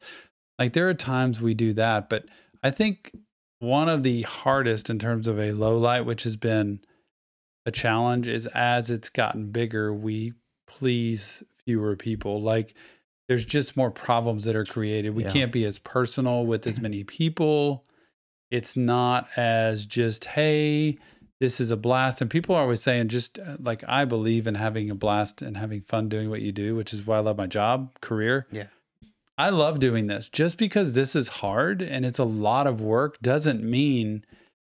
Like 0.57 0.73
there 0.73 0.89
are 0.89 0.93
times 0.93 1.39
we 1.41 1.53
do 1.53 1.71
that, 1.73 2.09
but 2.09 2.25
I 2.63 2.71
think 2.71 3.11
one 3.59 3.87
of 3.89 4.01
the 4.03 4.23
hardest 4.23 4.89
in 4.89 4.97
terms 4.97 5.27
of 5.27 5.39
a 5.39 5.51
low 5.51 5.77
light, 5.77 6.01
which 6.05 6.23
has 6.23 6.35
been 6.35 6.79
a 7.65 7.71
challenge, 7.71 8.27
is 8.27 8.47
as 8.47 8.89
it's 8.89 9.09
gotten 9.09 9.51
bigger, 9.51 9.93
we 9.93 10.33
please 10.67 11.43
fewer 11.65 11.95
people. 11.95 12.41
Like 12.41 12.73
there's 13.27 13.45
just 13.45 13.77
more 13.77 13.91
problems 13.91 14.43
that 14.45 14.55
are 14.55 14.65
created. 14.65 15.11
We 15.15 15.23
Yeah. 15.23 15.31
can't 15.31 15.51
be 15.51 15.65
as 15.65 15.79
personal 15.79 16.45
with 16.45 16.65
as 16.67 16.79
many 16.81 17.03
people. 17.03 17.85
It's 18.49 18.75
not 18.75 19.29
as 19.37 19.85
just, 19.85 20.25
hey, 20.25 20.97
this 21.39 21.61
is 21.61 21.71
a 21.71 21.77
blast. 21.77 22.21
And 22.21 22.29
people 22.29 22.55
are 22.55 22.61
always 22.63 22.83
saying, 22.83 23.07
just 23.07 23.39
uh, 23.39 23.55
like, 23.59 23.83
I 23.87 24.03
believe 24.05 24.47
in 24.47 24.55
having 24.55 24.89
a 24.89 24.95
blast 24.95 25.41
and 25.41 25.55
having 25.55 25.81
fun 25.81 26.09
doing 26.09 26.29
what 26.29 26.41
you 26.41 26.51
do, 26.51 26.75
which 26.75 26.93
is 26.93 27.05
why 27.07 27.17
I 27.17 27.21
love 27.21 27.37
my 27.37 27.47
job, 27.47 27.91
career. 28.01 28.47
Yeah. 28.51 28.67
I 29.37 29.49
love 29.49 29.79
doing 29.79 30.07
this. 30.07 30.27
Just 30.29 30.57
because 30.57 30.93
this 30.93 31.15
is 31.15 31.27
hard 31.29 31.81
and 31.81 32.05
it's 32.05 32.19
a 32.19 32.25
lot 32.25 32.67
of 32.67 32.81
work 32.81 33.19
doesn't 33.21 33.63
mean 33.63 34.25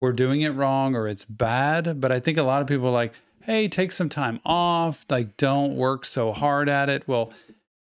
we're 0.03 0.13
doing 0.13 0.43
it 0.43 0.51
wrong 0.51 0.95
or 0.95 1.09
it's 1.09 1.25
bad. 1.25 2.01
But 2.01 2.13
I 2.13 2.21
think 2.21 2.37
a 2.37 2.43
lot 2.43 2.61
of 2.61 2.69
people 2.69 2.89
are 2.89 2.93
like, 2.93 3.15
hey, 3.45 3.69
take 3.69 3.93
some 3.93 4.11
time 4.11 4.41
off, 4.45 5.07
like, 5.09 5.37
don't 5.37 5.77
work 5.77 6.05
so 6.05 6.33
hard 6.33 6.69
at 6.69 6.91
it. 6.91 7.09
Well, 7.09 7.33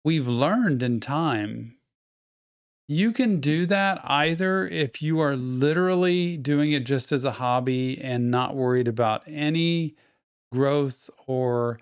we've 0.04 0.26
learned 0.26 0.82
in 0.82 0.98
time 0.98 1.78
you 2.88 3.12
can 3.12 3.38
do 3.38 3.66
that 3.66 4.00
either 4.02 4.66
if 4.66 5.02
you 5.02 5.20
are 5.20 5.36
literally 5.36 6.38
doing 6.38 6.72
it 6.72 6.84
just 6.84 7.12
as 7.12 7.24
a 7.26 7.32
hobby 7.32 8.00
and 8.00 8.30
not 8.30 8.56
worried 8.56 8.88
about 8.88 9.22
any 9.26 9.94
growth 10.50 11.10
or 11.26 11.78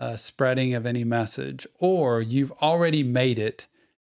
uh, 0.00 0.16
spreading 0.16 0.74
of 0.74 0.84
any 0.84 1.04
message, 1.04 1.64
or 1.78 2.20
you've 2.20 2.50
already 2.60 3.04
made 3.04 3.38
it 3.38 3.68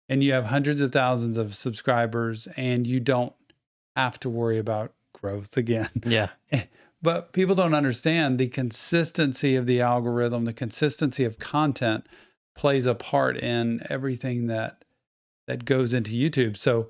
and 0.07 0.23
you 0.23 0.31
have 0.31 0.45
hundreds 0.45 0.79
of 0.79 0.93
thousands 0.93 1.35
of 1.35 1.53
subscribers 1.53 2.47
and 2.55 2.87
you 2.87 3.01
don't 3.01 3.33
have 3.97 4.17
to 4.17 4.29
worry 4.29 4.57
about 4.57 4.93
growth 5.21 5.57
again. 5.57 5.89
Yeah. 6.05 6.29
But 7.01 7.31
people 7.31 7.53
don't 7.53 7.75
understand 7.75 8.39
the 8.39 8.47
consistency 8.47 9.55
of 9.55 9.67
the 9.67 9.81
algorithm, 9.81 10.45
the 10.45 10.53
consistency 10.53 11.23
of 11.25 11.37
content 11.37 12.07
plays 12.55 12.87
a 12.87 12.95
part 12.95 13.37
in 13.37 13.85
everything 13.89 14.47
that 14.47 14.83
that 15.47 15.63
goes 15.63 15.93
into 15.93 16.11
YouTube. 16.11 16.57
So 16.57 16.89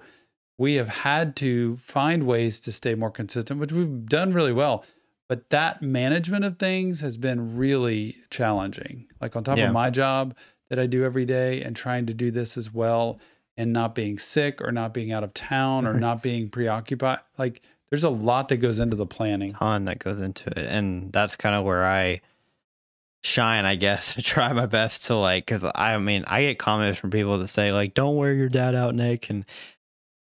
we 0.58 0.76
have 0.76 0.88
had 0.88 1.36
to 1.38 1.76
find 1.78 2.26
ways 2.26 2.60
to 2.62 2.72
stay 2.72 2.96
more 2.96 3.12
consistent, 3.12 3.60
which 3.60 3.72
we've 3.74 4.06
done 4.06 4.34
really 4.34 4.54
well. 4.54 4.86
But 5.30 5.50
that 5.50 5.82
management 5.82 6.46
of 6.46 6.58
things 6.58 7.02
has 7.02 7.18
been 7.18 7.58
really 7.58 8.16
challenging. 8.32 9.08
Like 9.22 9.36
on 9.36 9.44
top 9.44 9.58
Yeah. 9.58 9.68
of 9.68 9.74
my 9.74 9.90
job 9.90 10.36
that 10.70 10.80
I 10.80 10.86
do 10.88 11.04
every 11.04 11.26
day 11.26 11.62
and 11.62 11.76
trying 11.76 12.06
to 12.08 12.14
do 12.14 12.32
this 12.32 12.58
as 12.58 12.74
well 12.74 13.20
and 13.58 13.74
not 13.74 13.94
being 13.94 14.18
sick 14.18 14.62
or 14.62 14.72
not 14.72 14.94
being 14.94 15.12
out 15.12 15.24
of 15.24 15.34
town 15.34 15.86
or 15.86 15.94
not 15.94 16.24
being 16.24 16.50
preoccupied. 16.50 17.20
Like 17.38 17.62
there's 17.90 18.04
a 18.04 18.10
lot 18.10 18.50
that 18.50 18.58
goes 18.58 18.80
into 18.80 18.96
the 18.96 19.06
planning. 19.06 19.54
ton 19.54 19.86
that 19.86 20.00
goes 20.00 20.22
into 20.22 20.50
it 20.50 20.66
and 20.66 21.12
that's 21.14 21.36
kind 21.36 21.56
of 21.56 21.64
where 21.66 21.86
i 21.86 22.20
shine 23.24 23.66
i 23.66 23.76
guess 23.76 24.14
i 24.18 24.22
try 24.22 24.54
my 24.54 24.66
best 24.66 25.06
to 25.06 25.16
like 25.16 25.46
because 25.46 25.70
i 25.76 25.98
mean 25.98 26.24
i 26.28 26.42
get 26.42 26.60
comments 26.60 27.00
from 27.00 27.10
people 27.12 27.38
that 27.40 27.48
say 27.48 27.72
like 27.72 27.94
don't 27.94 28.16
wear 28.16 28.34
your 28.34 28.50
dad 28.50 28.76
out 28.76 28.96
nick 28.96 29.30
and 29.30 29.44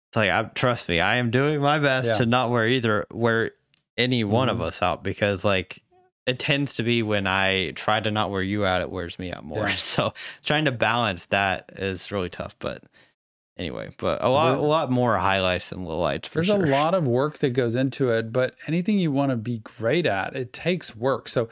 it's 0.09 0.15
like 0.15 0.29
I, 0.31 0.43
trust 0.43 0.89
me 0.89 0.99
i 0.99 1.17
am 1.17 1.29
doing 1.31 1.59
my 1.61 1.79
best 1.79 2.07
Yeah. 2.07 2.17
to 2.17 2.25
not 2.25 2.49
wear 2.49 2.67
either 2.67 3.05
wear 3.11 3.51
any 3.97 4.23
one 4.23 4.49
of 4.49 4.57
Mhm. 4.57 4.63
us 4.65 4.81
out 4.81 5.03
because 5.03 5.43
like 5.45 5.81
it 6.25 6.39
tends 6.39 6.73
to 6.75 6.83
be 6.83 7.03
when 7.03 7.27
i 7.27 7.71
try 7.75 7.99
to 7.99 8.09
not 8.11 8.31
wear 8.31 8.41
you 8.41 8.65
out 8.65 8.81
it 8.81 8.89
wears 8.89 9.19
me 9.19 9.31
out 9.31 9.43
more 9.43 9.67
Yeah. 9.67 9.75
so 9.77 10.13
trying 10.43 10.65
to 10.65 10.71
balance 10.71 11.27
that 11.27 11.71
is 11.75 12.11
really 12.11 12.29
tough 12.29 12.55
but 12.59 12.81
anyway 13.57 13.89
but 13.97 14.21
a 14.21 14.29
lot 14.29 14.57
a 14.57 14.61
lot 14.61 14.91
more 14.91 15.17
highlights 15.17 15.69
than 15.69 15.85
lowlights 15.85 16.29
There's 16.29 16.47
sure 16.47 16.63
a 16.63 16.69
lot 16.69 16.93
of 16.93 17.07
work 17.07 17.39
that 17.39 17.51
goes 17.51 17.75
into 17.75 18.09
it, 18.09 18.33
but 18.33 18.55
anything 18.67 18.99
you 18.99 19.11
want 19.11 19.31
to 19.31 19.37
be 19.37 19.59
great 19.59 20.05
at, 20.05 20.35
it 20.35 20.53
takes 20.53 20.95
work. 20.95 21.27
So 21.27 21.49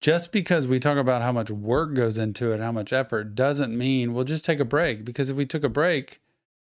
just 0.00 0.32
because 0.32 0.66
we 0.66 0.80
talk 0.80 0.96
about 0.96 1.22
how 1.22 1.32
much 1.32 1.50
work 1.50 1.94
goes 1.94 2.16
into 2.18 2.52
it, 2.52 2.60
how 2.60 2.72
much 2.72 2.92
effort, 2.92 3.34
doesn't 3.34 3.76
mean 3.76 4.14
we'll 4.14 4.24
just 4.24 4.44
take 4.44 4.60
a 4.60 4.64
break. 4.64 5.04
Because 5.04 5.28
if 5.28 5.36
we 5.36 5.44
took 5.44 5.62
a 5.62 5.68
break, 5.68 6.20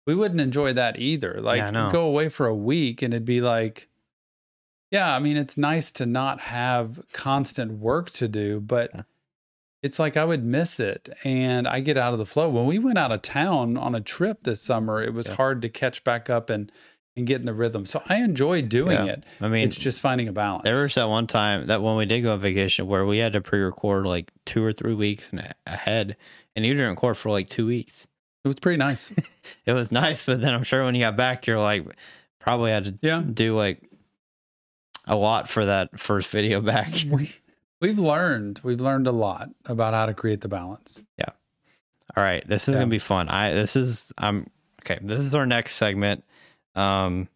we 0.07 0.15
wouldn't 0.15 0.41
enjoy 0.41 0.73
that 0.73 0.99
either. 0.99 1.41
Like 1.41 1.73
know. 1.73 1.91
go 1.91 2.07
away 2.07 2.29
for 2.29 2.47
a 2.47 2.55
week 2.55 3.03
and 3.03 3.15
it'd 3.15 3.25
be 3.25 3.41
like, 3.41 3.89
yeah, 4.91 5.15
I 5.15 5.21
mean, 5.21 5.37
it's 5.37 5.57
nice 5.57 5.93
to 5.93 6.07
not 6.07 6.41
have 6.41 7.01
constant 7.13 7.73
work 7.73 8.11
to 8.11 8.27
do, 8.27 8.61
but 8.61 8.91
Yeah. 8.93 9.03
It's 9.83 9.99
like 9.99 10.17
I 10.17 10.25
would 10.25 10.45
miss 10.45 10.79
it 10.81 11.09
and 11.25 11.67
I 11.67 11.81
get 11.81 11.97
out 11.97 12.13
of 12.13 12.19
the 12.19 12.27
flow. 12.27 12.49
When 12.51 12.67
we 12.67 12.79
went 12.79 12.99
out 12.99 13.13
of 13.13 13.23
town 13.23 13.77
on 13.77 13.95
a 13.95 14.01
trip 14.01 14.43
this 14.43 14.61
summer, 14.61 15.03
it 15.03 15.15
was 15.15 15.29
Yeah. 15.29 15.35
hard 15.37 15.63
to 15.63 15.69
catch 15.69 16.05
back 16.05 16.29
up 16.31 16.51
and 16.51 16.71
and 17.17 17.27
get 17.27 17.41
in 17.41 17.45
the 17.47 17.53
rhythm. 17.53 17.85
So 17.87 18.01
I 18.09 18.17
enjoy 18.23 18.63
doing 18.63 18.93
Yeah. 19.07 19.13
it. 19.15 19.25
i 19.41 19.49
mean 19.49 19.67
it's 19.67 19.75
just 19.77 20.01
finding 20.01 20.29
a 20.29 20.33
balance. 20.33 20.63
There 20.63 20.81
was 20.81 20.95
that 20.95 21.09
one 21.09 21.27
time 21.27 21.67
that 21.67 21.83
when 21.83 21.97
we 21.97 22.07
did 22.07 22.21
go 22.23 22.33
on 22.35 22.39
vacation 22.41 22.87
where 22.87 23.05
we 23.05 23.19
had 23.19 23.33
to 23.33 23.41
pre-record 23.41 24.07
like 24.07 24.31
two 24.47 24.63
or 24.65 24.73
three 24.73 24.95
weeks 24.95 25.29
ahead, 25.67 26.17
and 26.55 26.65
you 26.65 26.73
didn't 26.73 26.89
record 26.91 27.17
for 27.17 27.31
like 27.31 27.49
two 27.49 27.67
weeks. 27.67 28.07
it 28.45 28.49
was 28.49 28.59
pretty 28.61 28.79
nice. 28.79 29.13
It 29.67 29.73
was 29.73 29.91
nice, 29.91 30.25
but 30.25 30.41
then 30.41 30.55
I'm 30.55 30.63
sure 30.63 30.85
when 30.85 30.95
you 30.95 31.01
got 31.03 31.17
back, 31.17 31.47
you're 31.47 31.59
like 31.61 31.85
probably 32.39 32.71
had 32.71 32.85
to 32.85 32.99
Yeah. 33.03 33.23
do 33.23 33.57
like 33.57 33.83
a 35.07 35.17
lot 35.17 35.49
for 35.49 35.67
that 35.67 35.99
first 35.99 36.29
video 36.29 36.61
back. 36.61 36.95
we, 37.09 37.33
we've 37.81 37.99
learned. 37.99 38.61
We've 38.63 38.81
learned 38.81 39.07
a 39.07 39.13
lot 39.13 39.51
about 39.67 39.95
how 39.95 40.07
to 40.07 40.15
create 40.15 40.41
the 40.41 40.49
balance. 40.49 41.03
Yeah. 41.19 41.31
All 42.17 42.23
right, 42.25 42.47
this 42.47 42.65
is 42.69 42.73
Yeah. 42.73 42.81
gonna 42.81 42.91
be 42.91 42.99
fun. 42.99 43.29
I 43.29 43.53
this 43.55 43.77
is 43.77 44.13
I'm 44.19 44.49
okay. 44.83 44.99
This 45.03 45.21
is 45.21 45.35
our 45.35 45.47
next 45.47 45.75
segment. 45.75 46.25
Um, 46.75 47.29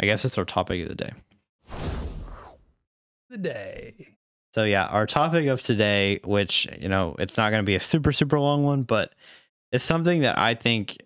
I 0.00 0.06
guess 0.06 0.24
it's 0.24 0.38
our 0.38 0.44
topic 0.44 0.82
of 0.82 0.88
the 0.88 0.94
day. 0.94 1.12
The 3.30 3.38
day. 3.38 4.08
So 4.54 4.64
yeah, 4.64 4.86
our 4.86 5.06
topic 5.06 5.46
of 5.46 5.62
today, 5.62 6.20
which 6.24 6.66
you 6.80 6.88
know, 6.88 7.14
it's 7.18 7.36
not 7.36 7.50
going 7.50 7.62
to 7.62 7.66
be 7.66 7.76
a 7.76 7.80
super 7.80 8.10
super 8.12 8.40
long 8.40 8.64
one, 8.64 8.82
but 8.82 9.12
it's 9.70 9.84
something 9.84 10.22
that 10.22 10.36
I 10.38 10.54
think 10.56 10.96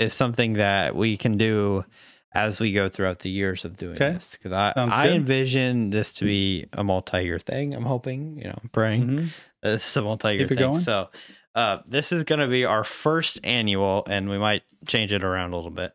is 0.00 0.12
something 0.12 0.54
that 0.54 0.96
we 0.96 1.16
can 1.16 1.36
do 1.38 1.84
as 2.32 2.60
we 2.60 2.72
go 2.72 2.88
throughout 2.88 3.20
the 3.20 3.30
years 3.30 3.64
of 3.64 3.76
doing 3.76 3.94
Okay. 3.96 4.12
this. 4.12 4.32
Because 4.32 4.52
I 4.52 4.72
Sounds 4.76 4.92
I 4.94 5.04
good. 5.06 5.16
envision 5.16 5.90
this 5.90 6.12
to 6.14 6.24
be 6.24 6.66
a 6.72 6.84
multi-year 6.84 7.38
thing. 7.38 7.74
I'm 7.74 7.84
hoping, 7.84 8.38
you 8.38 8.44
know, 8.44 8.58
I'm 8.62 8.68
praying 8.70 9.08
Mhm. 9.08 9.28
this 9.62 9.86
is 9.88 9.96
a 9.96 10.02
multi-year 10.02 10.46
Keep 10.48 10.58
thing. 10.58 10.78
So 10.78 11.08
uh, 11.54 11.78
this 11.86 12.12
is 12.12 12.24
going 12.24 12.38
to 12.40 12.46
be 12.46 12.64
our 12.64 12.84
first 12.84 13.40
annual, 13.42 14.04
and 14.08 14.28
we 14.28 14.38
might 14.38 14.62
change 14.86 15.12
it 15.12 15.24
around 15.24 15.52
a 15.52 15.56
little 15.56 15.70
bit. 15.72 15.92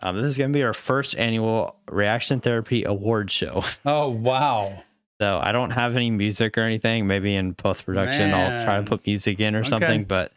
Um, 0.00 0.16
this 0.16 0.24
is 0.26 0.38
going 0.38 0.52
to 0.52 0.56
be 0.56 0.62
our 0.62 0.72
first 0.74 1.14
annual 1.16 1.76
reaction 1.90 2.40
therapy 2.40 2.84
award 2.84 3.30
show. 3.30 3.62
Oh 3.84 4.08
wow. 4.08 4.82
So 5.20 5.40
I 5.42 5.52
don't 5.52 5.70
have 5.70 5.96
any 5.96 6.10
music 6.10 6.58
or 6.58 6.60
anything. 6.62 7.06
Maybe 7.06 7.34
in 7.34 7.54
post 7.54 7.86
production, 7.86 8.34
I'll 8.34 8.52
try 8.62 8.76
to 8.76 8.82
put 8.82 9.06
music 9.06 9.40
in 9.40 9.54
or 9.56 9.60
Okay. 9.60 9.68
something. 9.70 10.04
But 10.04 10.32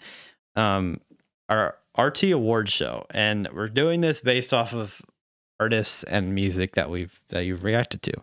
um, 0.55 1.01
our 1.49 1.75
RT 1.97 2.23
award 2.31 2.69
show, 2.69 3.05
and 3.11 3.49
we're 3.53 3.67
doing 3.67 3.99
this 3.99 4.21
based 4.21 4.53
off 4.53 4.73
of 4.73 5.01
artists 5.59 6.03
and 6.05 6.33
music 6.33 6.75
that 6.75 6.89
we've 6.89 7.19
that 7.29 7.41
you've 7.41 7.63
reacted 7.63 8.01
to. 8.03 8.13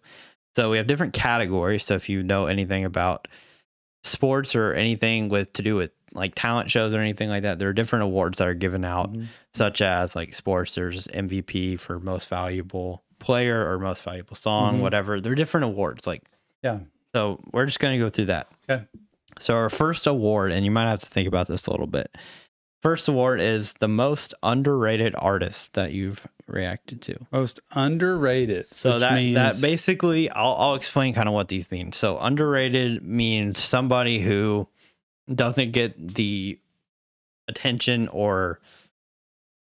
So 0.54 0.70
we 0.70 0.78
have 0.78 0.86
different 0.86 1.12
categories. 1.12 1.84
So 1.84 1.94
if 1.94 2.08
you 2.08 2.22
know 2.22 2.46
anything 2.46 2.84
about 2.84 3.28
sports 4.04 4.54
or 4.54 4.72
anything 4.72 5.28
with 5.28 5.52
to 5.54 5.62
do 5.62 5.76
with 5.76 5.90
like 6.14 6.34
talent 6.34 6.70
shows 6.70 6.94
or 6.94 7.00
anything 7.00 7.28
like 7.28 7.42
that, 7.42 7.58
there 7.58 7.68
are 7.68 7.72
different 7.74 8.04
awards 8.04 8.38
that 8.38 8.48
are 8.48 8.54
given 8.54 8.84
out, 8.84 9.12
Mhm. 9.12 9.26
such 9.52 9.82
as 9.82 10.16
like 10.16 10.34
sports. 10.34 10.74
There's 10.74 11.08
MVP 11.08 11.76
for 11.76 11.98
most 11.98 12.28
valuable 12.28 13.02
player 13.18 13.70
or 13.70 13.78
most 13.78 14.02
valuable 14.02 14.36
song, 14.36 14.78
Mhm. 14.78 14.82
whatever. 14.82 15.20
There 15.20 15.32
are 15.32 15.36
different 15.36 15.64
awards. 15.64 16.06
Like 16.06 16.22
Yeah. 16.62 16.80
so, 17.14 17.40
we're 17.52 17.66
just 17.66 17.80
gonna 17.80 17.98
go 17.98 18.08
through 18.08 18.26
that. 18.26 18.48
Okay. 18.70 18.84
So 19.38 19.54
our 19.54 19.68
first 19.68 20.06
award, 20.06 20.52
and 20.52 20.64
you 20.64 20.70
might 20.70 20.88
have 20.88 21.00
to 21.00 21.06
think 21.06 21.28
about 21.28 21.48
this 21.48 21.66
a 21.66 21.70
little 21.70 21.86
bit. 21.86 22.14
First 22.82 23.08
award 23.08 23.40
is 23.40 23.74
the 23.80 23.88
most 23.88 24.32
underrated 24.42 25.14
artist 25.18 25.74
that 25.74 25.92
you've 25.92 26.26
reacted 26.46 27.02
to. 27.02 27.14
Most 27.32 27.60
underrated. 27.72 28.66
So 28.72 28.98
that 28.98 29.14
means, 29.14 29.34
that 29.34 29.60
basically, 29.60 30.30
I'll 30.30 30.54
I'll 30.58 30.74
explain 30.74 31.14
kind 31.14 31.28
of 31.28 31.34
what 31.34 31.48
these 31.48 31.70
mean. 31.70 31.92
So 31.92 32.18
underrated 32.18 33.02
means 33.02 33.58
somebody 33.58 34.20
who 34.20 34.68
doesn't 35.32 35.72
get 35.72 36.14
the 36.14 36.58
attention 37.48 38.08
or 38.08 38.60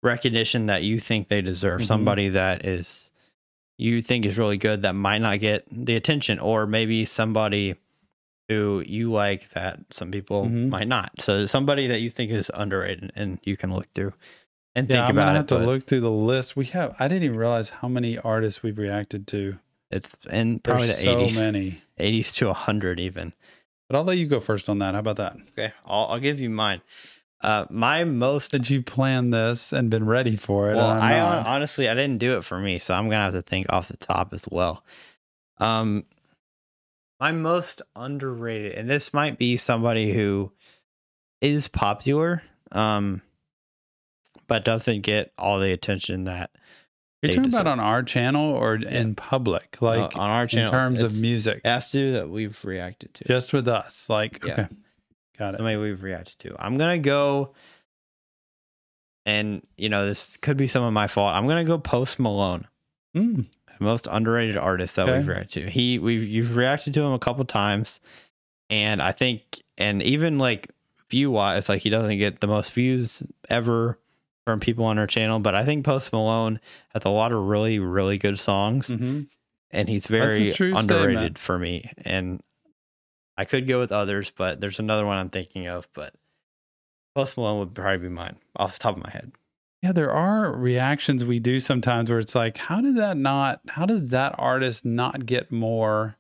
recognition 0.03 0.67
that 0.67 0.83
you 0.83 1.01
think 1.01 1.29
they 1.29 1.41
deserve. 1.41 1.81
Mhm. 1.83 1.87
Somebody 1.87 2.29
that 2.31 2.65
is 2.67 3.11
you 3.79 4.01
think 4.03 4.25
is 4.25 4.39
really 4.39 4.57
good 4.59 4.83
that 4.83 4.93
might 4.95 5.19
not 5.19 5.41
get 5.41 5.65
the 5.71 5.97
attention, 5.97 6.39
or 6.39 6.67
maybe 6.67 7.05
somebody 7.05 7.75
who 8.49 8.85
you 8.87 9.11
like 9.11 9.49
that 9.51 9.81
some 9.91 10.11
people 10.11 10.45
Mhm. 10.47 10.69
might 10.69 10.87
not. 10.87 11.11
So 11.21 11.47
somebody 11.47 11.87
that 11.87 12.01
you 12.01 12.11
think 12.11 12.31
is 12.31 12.51
underrated, 12.55 13.11
and 13.17 13.39
you 13.43 13.57
can 13.57 13.75
look 13.75 13.91
through 13.95 14.13
and 14.75 14.89
yeah, 14.89 14.97
think 14.97 15.09
I'm 15.11 15.17
about 15.17 15.23
gonna 15.27 15.33
it. 15.33 15.37
have 15.39 15.47
to 15.49 15.55
but 15.57 15.67
look 15.67 15.87
through 15.87 16.01
the 16.01 16.11
list. 16.11 16.57
We 16.57 16.67
have. 16.67 16.95
I 16.99 17.09
didn't 17.09 17.25
even 17.25 17.39
realize 17.39 17.69
how 17.71 17.89
many 17.89 18.19
artists 18.19 18.63
we've 18.63 18.79
reacted 18.79 19.27
to. 19.29 19.59
It's 19.91 20.17
in 20.31 20.59
probably 20.61 20.87
There's 20.87 20.99
the 20.99 21.05
so 21.05 21.19
eighties. 21.21 21.39
many. 21.39 21.81
80s 22.01 22.35
to 22.35 22.47
100 22.49 22.99
even 22.99 23.33
But 23.89 23.95
I'll 23.97 24.03
let 24.03 24.19
you 24.19 24.27
go 24.27 24.41
first 24.41 24.69
on 24.69 24.81
that. 24.81 24.95
How 24.95 25.01
about 25.01 25.17
that? 25.19 25.37
okay 25.51 25.73
i'll, 25.87 26.07
I'll 26.07 26.19
give 26.19 26.41
you 26.41 26.51
mine 26.51 26.81
uh 27.41 27.67
my 27.71 28.03
most 28.03 28.51
Did 28.51 28.69
you 28.69 28.83
plan 28.83 29.31
this 29.31 29.73
and 29.73 29.91
been 29.91 30.07
ready 30.07 30.35
for 30.35 30.73
it? 30.73 30.75
well 30.75 30.97
not? 30.97 31.47
honestly 31.47 31.89
i 31.89 31.95
didn't 31.95 32.19
do 32.19 32.37
it 32.37 32.45
for 32.45 32.59
me 32.59 32.79
so 32.79 32.95
i'm 32.95 33.05
gonna 33.09 33.23
have 33.27 33.33
to 33.35 33.43
think 33.43 33.67
off 33.73 33.87
the 33.87 33.97
top 33.97 34.35
as 34.35 34.45
well 34.51 34.83
um 35.59 36.05
my 37.21 37.31
most 37.31 37.81
underrated 37.95 38.73
and 38.73 38.91
this 38.91 39.15
might 39.15 39.39
be 39.39 39.57
somebody 39.57 40.13
who 40.13 40.51
is 41.41 41.69
popular 41.69 42.43
um 42.73 43.23
but 44.47 44.65
doesn't 44.65 45.03
get 45.03 45.33
all 45.39 45.59
the 45.59 45.73
attention 45.73 46.25
that 46.25 46.51
You're 47.23 47.33
talking 47.33 47.53
about 47.55 47.67
on 47.67 47.81
our 47.81 48.03
channel 48.03 48.53
or 48.53 48.75
in 48.77 49.15
public, 49.15 49.79
uh, 49.81 49.87
like 49.87 50.17
on 50.17 50.31
our 50.31 50.47
channel 50.47 50.67
in 50.67 50.71
terms 50.71 51.03
of 51.03 51.19
music, 51.21 51.61
has 51.65 51.91
to 51.91 52.13
that 52.13 52.29
we've 52.31 52.63
reacted 52.65 53.15
to 53.15 53.25
just 53.25 53.53
with 53.53 53.69
us. 53.69 54.09
Like, 54.11 54.41
Yeah. 54.45 54.53
okay, 54.53 54.69
got 55.39 55.55
it. 55.55 55.61
I 55.61 55.65
mean, 55.65 55.81
we've 55.81 56.03
reacted 56.03 56.39
to. 56.41 56.57
I'm 56.59 56.77
gonna 56.79 56.99
go, 56.99 57.55
and 59.27 59.67
you 59.77 59.89
know 59.89 60.07
this 60.07 60.37
could 60.37 60.57
be 60.57 60.67
some 60.69 60.85
of 60.85 60.93
my 60.93 61.07
fault. 61.07 61.35
I'm 61.35 61.47
gonna 61.49 61.65
go 61.65 61.79
Post 61.79 62.19
Malone, 62.19 62.67
Mm, 63.17 63.47
most 63.81 64.07
underrated 64.11 64.57
artist 64.57 64.97
that 64.97 65.07
Okay. 65.09 65.19
we've 65.19 65.29
reacted 65.29 65.65
to. 65.65 65.71
He 65.71 65.99
we've 65.99 66.25
you've 66.25 66.57
reacted 66.57 66.95
to 66.95 67.03
him 67.03 67.13
a 67.13 67.19
couple 67.19 67.45
times, 67.45 68.01
and 68.71 69.01
I 69.01 69.13
think 69.13 69.63
and 69.79 70.03
even 70.03 70.39
like 70.39 70.69
view 71.11 71.31
wise, 71.31 71.69
like 71.69 71.83
he 71.83 71.91
doesn't 71.91 72.19
get 72.19 72.41
the 72.41 72.47
most 72.47 72.73
views 72.73 73.23
ever 73.49 73.99
from 74.45 74.61
people 74.61 74.85
on 74.85 74.99
our 74.99 75.07
channel. 75.07 75.39
But 75.39 75.55
I 75.55 75.65
think 75.65 75.85
Post 75.85 76.13
Malone 76.13 76.61
has 76.93 77.05
a 77.05 77.11
lot 77.11 77.33
of 77.33 77.43
really 77.43 77.79
really 77.79 78.19
good 78.19 78.39
songs, 78.39 78.89
mhm. 78.89 79.27
and 79.71 79.89
he's 79.89 80.07
very 80.07 80.51
underrated 80.51 80.85
statement. 80.85 81.39
for 81.39 81.59
me. 81.59 81.91
And 81.99 82.43
I 83.37 83.45
could 83.45 83.67
go 83.67 83.81
with 83.81 83.93
others, 83.93 84.31
but 84.31 84.61
there's 84.61 84.79
another 84.79 85.07
one 85.07 85.19
I'm 85.19 85.31
thinking 85.31 85.67
of. 85.67 85.89
But 85.95 86.15
Post 87.15 87.37
Malone 87.37 87.59
would 87.61 87.75
probably 87.75 88.09
be 88.09 88.09
mine 88.09 88.37
off 88.57 88.75
the 88.75 88.79
top 88.81 88.97
of 88.97 89.03
my 89.03 89.11
head. 89.11 89.33
Yeah, 89.83 89.93
there 89.93 90.13
are 90.13 90.51
reactions 90.51 91.27
we 91.27 91.39
do 91.39 91.61
sometimes 91.61 92.09
where 92.09 92.19
it's 92.19 92.35
like, 92.35 92.57
how 92.57 92.81
did 92.81 92.97
that 92.97 93.19
not? 93.19 93.61
How 93.69 93.85
does 93.85 94.09
that 94.09 94.35
artist 94.39 94.85
not 94.85 95.27
get 95.27 95.53
more 95.53 96.17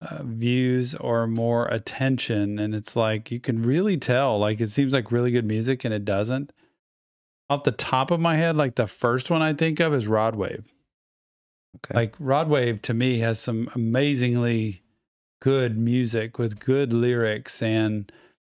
uh, 0.00 0.22
views 0.22 0.94
or 0.94 1.26
more 1.26 1.66
attention? 1.66 2.58
And 2.58 2.74
it's 2.74 2.96
like 2.96 3.30
you 3.30 3.40
can 3.40 3.62
really 3.62 3.98
tell. 3.98 4.38
Like 4.38 4.60
it 4.60 4.70
seems 4.70 4.94
like 4.94 5.12
really 5.12 5.30
good 5.30 5.44
music, 5.44 5.84
and 5.84 5.92
it 5.92 6.04
doesn't. 6.06 6.52
Off 7.50 7.64
the 7.64 7.72
top 7.72 8.10
of 8.10 8.20
my 8.20 8.36
head, 8.36 8.56
like 8.56 8.76
the 8.76 8.86
first 8.86 9.30
one 9.30 9.42
I 9.42 9.52
think 9.52 9.80
of 9.80 9.92
is 9.92 10.06
Rod 10.06 10.36
Wave. 10.36 10.64
Okay. 11.76 11.94
Like 11.94 12.14
Rod 12.18 12.48
Wave 12.48 12.80
to 12.82 12.94
me 12.94 13.18
has 13.18 13.38
some 13.38 13.68
amazingly 13.74 14.82
good 15.42 15.76
music 15.76 16.38
with 16.38 16.60
good 16.60 16.92
lyrics 16.92 17.60
and 17.62 18.10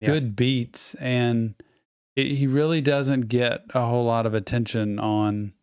Yeah. 0.02 0.10
good 0.12 0.36
beats 0.36 0.94
and 0.96 1.56
it, 2.16 2.34
he 2.34 2.48
really 2.48 2.82
doesn't 2.82 3.28
get 3.30 3.64
a 3.74 3.86
whole 3.86 4.04
lot 4.06 4.26
of 4.26 4.34
attention 4.34 5.00
on 5.00 5.54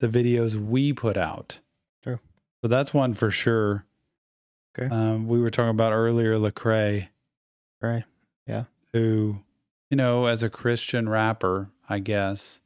the 0.00 0.08
videos 0.08 0.56
we 0.56 0.92
put 0.92 1.16
out. 1.16 1.60
True. 2.02 2.20
So 2.62 2.68
that's 2.68 2.92
one 2.92 3.14
for 3.14 3.30
sure. 3.30 3.86
Okay. 4.78 4.92
Um, 4.94 5.28
we 5.28 5.40
were 5.40 5.50
talking 5.50 5.70
about 5.70 5.92
earlier 5.92 6.36
Lecrae, 6.36 7.08
right. 7.80 8.04
Yeah. 8.46 8.64
Who, 8.92 9.38
you 9.90 9.96
know, 9.96 10.26
as 10.26 10.42
a 10.42 10.50
Christian 10.50 11.08
rapper, 11.08 11.70
I 11.88 12.00
guess, 12.00 12.60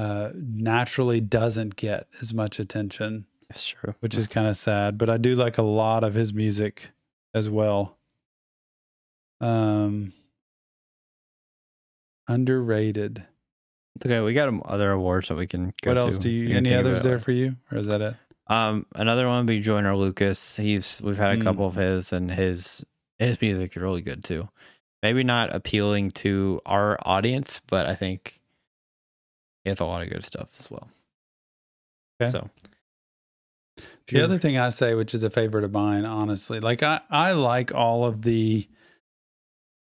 uh, 0.00 0.30
naturally 0.34 1.20
doesn't 1.20 1.76
get 1.76 2.06
as 2.22 2.32
much 2.32 2.58
attention. 2.58 3.26
That's 3.48 3.66
true. 3.66 3.94
which 4.00 4.14
is 4.16 4.26
kind 4.28 4.46
of 4.46 4.56
sad. 4.56 4.96
But 4.96 5.10
I 5.10 5.16
do 5.16 5.34
like 5.34 5.58
a 5.58 5.62
lot 5.62 6.04
of 6.04 6.14
his 6.14 6.32
music 6.32 6.90
as 7.34 7.50
well. 7.50 7.98
Um, 9.40 10.12
underrated. 12.28 13.24
okay. 14.04 14.20
We 14.20 14.34
got 14.34 14.52
other 14.66 14.92
awards 14.92 15.28
that 15.28 15.36
we 15.36 15.46
can. 15.46 15.72
Go 15.82 15.90
what 15.90 15.98
else 15.98 16.14
to. 16.18 16.22
do 16.22 16.30
you? 16.30 16.48
can 16.48 16.58
any 16.66 16.74
others 16.74 17.02
there 17.02 17.16
it. 17.16 17.22
for 17.22 17.32
you, 17.32 17.56
or 17.72 17.78
is 17.78 17.86
that 17.86 18.00
it? 18.00 18.14
Um, 18.46 18.86
another 18.94 19.26
one 19.28 19.38
would 19.38 19.46
be 19.46 19.60
Joyner 19.60 19.96
Lucas. 19.96 20.56
He's 20.56 21.00
we've 21.02 21.16
had 21.18 21.30
a 21.32 21.36
Mm. 21.36 21.42
couple 21.42 21.66
of 21.66 21.74
his, 21.74 22.12
and 22.12 22.30
his 22.30 22.84
his 23.18 23.40
music 23.40 23.76
is 23.76 23.82
really 23.82 24.02
good 24.02 24.24
too. 24.24 24.48
Maybe 25.02 25.24
not 25.24 25.54
appealing 25.54 26.10
to 26.12 26.60
our 26.66 26.98
audience, 27.02 27.60
but 27.66 27.86
I 27.86 27.94
think 27.94 28.39
he 29.64 29.70
has 29.70 29.80
a 29.80 29.84
lot 29.84 30.02
of 30.02 30.10
good 30.10 30.24
stuff 30.24 30.48
as 30.58 30.70
well. 30.70 30.88
Okay. 32.20 32.30
So 32.30 32.50
The 34.08 34.22
other 34.22 34.38
thing 34.38 34.58
I 34.58 34.70
say, 34.70 34.94
which 34.94 35.14
is 35.14 35.24
a 35.24 35.30
favorite 35.30 35.64
of 35.64 35.72
mine, 35.72 36.04
honestly, 36.04 36.60
like 36.60 36.82
I, 36.82 37.00
I 37.10 37.32
like 37.32 37.74
all 37.74 38.04
of 38.04 38.22
the. 38.22 38.68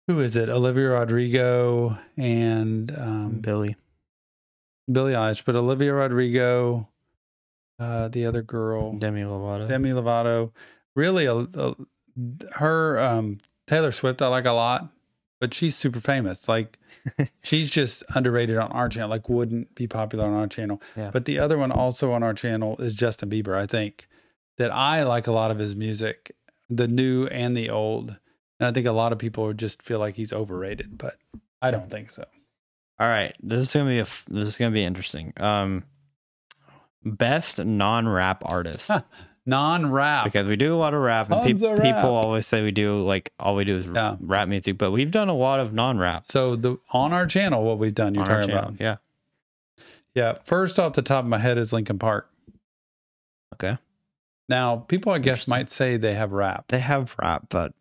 Who 0.07 0.21
is 0.21 0.37
it? 0.37 0.49
Olivia 0.49 0.89
Rodrigo 0.91 1.99
and 2.17 2.91
um, 2.97 3.41
Billy, 3.41 3.77
Billie 4.91 5.13
Eilish, 5.13 5.45
but 5.45 5.55
Olivia 5.55 5.93
Rodrigo, 5.93 6.89
uh, 7.79 8.09
the 8.09 8.25
other 8.25 8.41
girl, 8.41 8.95
Demi 8.95 9.21
Lovato. 9.21 9.69
Demi 9.69 9.91
Lovato. 9.91 10.53
Really, 10.97 11.27
a, 11.27 11.37
a, 11.37 11.75
her 12.53 12.99
um, 12.99 13.39
Taylor 13.67 13.93
Swift, 13.93 14.23
I 14.23 14.29
like 14.29 14.47
a 14.47 14.53
lot, 14.53 14.89
but 15.41 15.55
she's 15.55 15.77
super 15.77 16.01
famous. 16.01 16.49
Like, 16.49 16.79
she's 17.43 17.71
just 17.71 18.05
underrated 18.15 18.57
on 18.57 18.71
our 18.73 18.89
channel. 18.89 19.11
Like, 19.11 19.29
wouldn't 19.29 19.75
be 19.75 19.87
popular 19.87 20.25
on 20.25 20.35
our 20.35 20.47
channel. 20.47 20.83
Yeah. 20.97 21.11
But 21.13 21.25
the 21.25 21.39
other 21.39 21.59
one 21.59 21.73
also 21.73 22.13
on 22.13 22.23
our 22.23 22.35
channel 22.35 22.77
is 22.79 22.95
Justin 22.95 23.31
Bieber. 23.31 23.57
I 23.57 23.67
think 23.67 24.09
that 24.59 24.73
I 24.73 25.05
like 25.05 25.27
a 25.27 25.33
lot 25.33 25.51
of 25.51 25.59
his 25.59 25.75
music, 25.77 26.35
the 26.69 26.89
new 26.89 27.27
and 27.27 27.57
the 27.57 27.71
old. 27.71 28.19
And 28.61 28.67
I 28.67 28.73
think 28.73 28.87
a 28.87 28.93
lot 28.93 29.13
of 29.13 29.19
people 29.19 29.45
would 29.47 29.59
just 29.59 29.83
feel 29.83 29.99
like 29.99 30.17
he's 30.17 30.33
overrated, 30.33 30.99
but 30.99 31.17
I 31.63 31.71
don't 31.71 31.91
think 31.91 32.11
so. 32.11 32.25
All 33.01 33.07
right, 33.07 33.35
this 33.41 33.61
is 33.61 33.73
gonna 33.73 33.89
be 33.89 33.99
a 33.99 34.03
f- 34.03 34.25
this 34.29 34.49
is 34.49 34.59
gonna 34.59 34.73
be 34.73 34.83
interesting. 34.83 35.33
Um, 35.37 35.85
best 37.05 37.65
non-rap 37.65 38.43
artist 38.45 38.91
Huh, 39.49 39.57
Non 39.57 39.91
rap. 39.91 40.25
because 40.25 40.47
we 40.47 40.57
do 40.57 40.75
a 40.75 40.77
lot 40.79 40.93
of 40.95 41.01
rap, 41.01 41.31
and 41.31 41.41
Tons 41.43 41.61
peop- 41.61 41.71
of 41.71 41.79
rap. 41.79 41.97
people 41.97 42.15
always 42.15 42.47
say 42.47 42.63
we 42.63 42.71
do 42.71 43.03
like 43.05 43.33
all 43.39 43.55
we 43.55 43.65
do 43.65 43.77
is 43.77 43.87
Yeah. 43.87 44.17
rap 44.21 44.49
music, 44.49 44.77
but 44.79 44.91
we've 44.91 45.11
done 45.11 45.29
a 45.29 45.35
lot 45.35 45.59
of 45.61 45.73
non-rap 45.73 46.25
So 46.29 46.55
the 46.57 46.79
on 46.93 47.13
our 47.13 47.27
channel, 47.27 47.65
what 47.65 47.79
we've 47.79 47.95
done, 47.95 48.15
you're 48.15 48.25
on 48.25 48.31
our 48.31 48.41
talking 48.43 48.55
channel. 48.55 48.69
about. 48.71 48.81
Yeah. 48.81 48.97
Yeah. 50.15 50.39
First 50.45 50.79
off 50.79 50.93
the 50.95 51.03
top 51.03 51.25
of 51.25 51.31
my 51.31 51.39
head 51.39 51.57
is 51.59 51.73
Linkin 51.73 51.99
Park. 51.99 52.31
Okay. 53.55 53.79
Now, 54.49 54.77
people 54.77 55.13
I 55.13 55.19
guess 55.19 55.41
Interesting. 55.49 55.51
might 55.53 55.71
say 55.71 55.97
they 55.97 56.15
have 56.15 56.33
rap. 56.33 56.67
They 56.69 56.79
have 56.81 57.15
rap, 57.19 57.47
but 57.51 57.75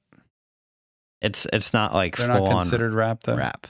it's 1.22 1.48
it's 1.52 1.74
not 1.74 1.94
like 1.94 2.16
They're 2.18 2.28
full 2.28 2.46
not 2.46 2.54
on 2.54 2.60
considered 2.62 2.94
rap 2.94 3.24
though. 3.24 3.36
rap. 3.38 3.68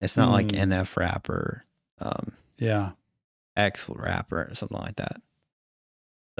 It's 0.00 0.16
not 0.16 0.30
like 0.30 0.50
Hmm. 0.52 0.72
NF 0.72 0.96
rap 0.96 1.28
or 1.28 1.64
um, 2.00 2.32
Yeah. 2.58 2.90
X 3.56 3.88
rap 3.90 4.32
or 4.32 4.50
something 4.54 4.78
like 4.78 4.96
that. 4.96 5.20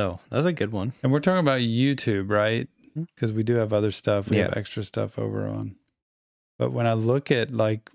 So 0.00 0.18
that's 0.30 0.46
a 0.46 0.52
good 0.54 0.72
one. 0.72 0.94
And 1.02 1.12
we're 1.12 1.20
talking 1.20 1.40
about 1.40 1.60
YouTube, 1.60 2.30
right? 2.30 2.66
Because 3.14 3.34
we 3.34 3.42
do 3.42 3.56
have 3.56 3.74
other 3.74 3.90
stuff. 3.90 4.30
We 4.30 4.38
have 4.38 4.56
extra 4.56 4.82
stuff 4.82 5.18
over 5.18 5.46
on. 5.46 5.76
But 6.58 6.72
when 6.72 6.86
I 6.86 6.94
look 6.94 7.30
at 7.30 7.50
like 7.50 7.90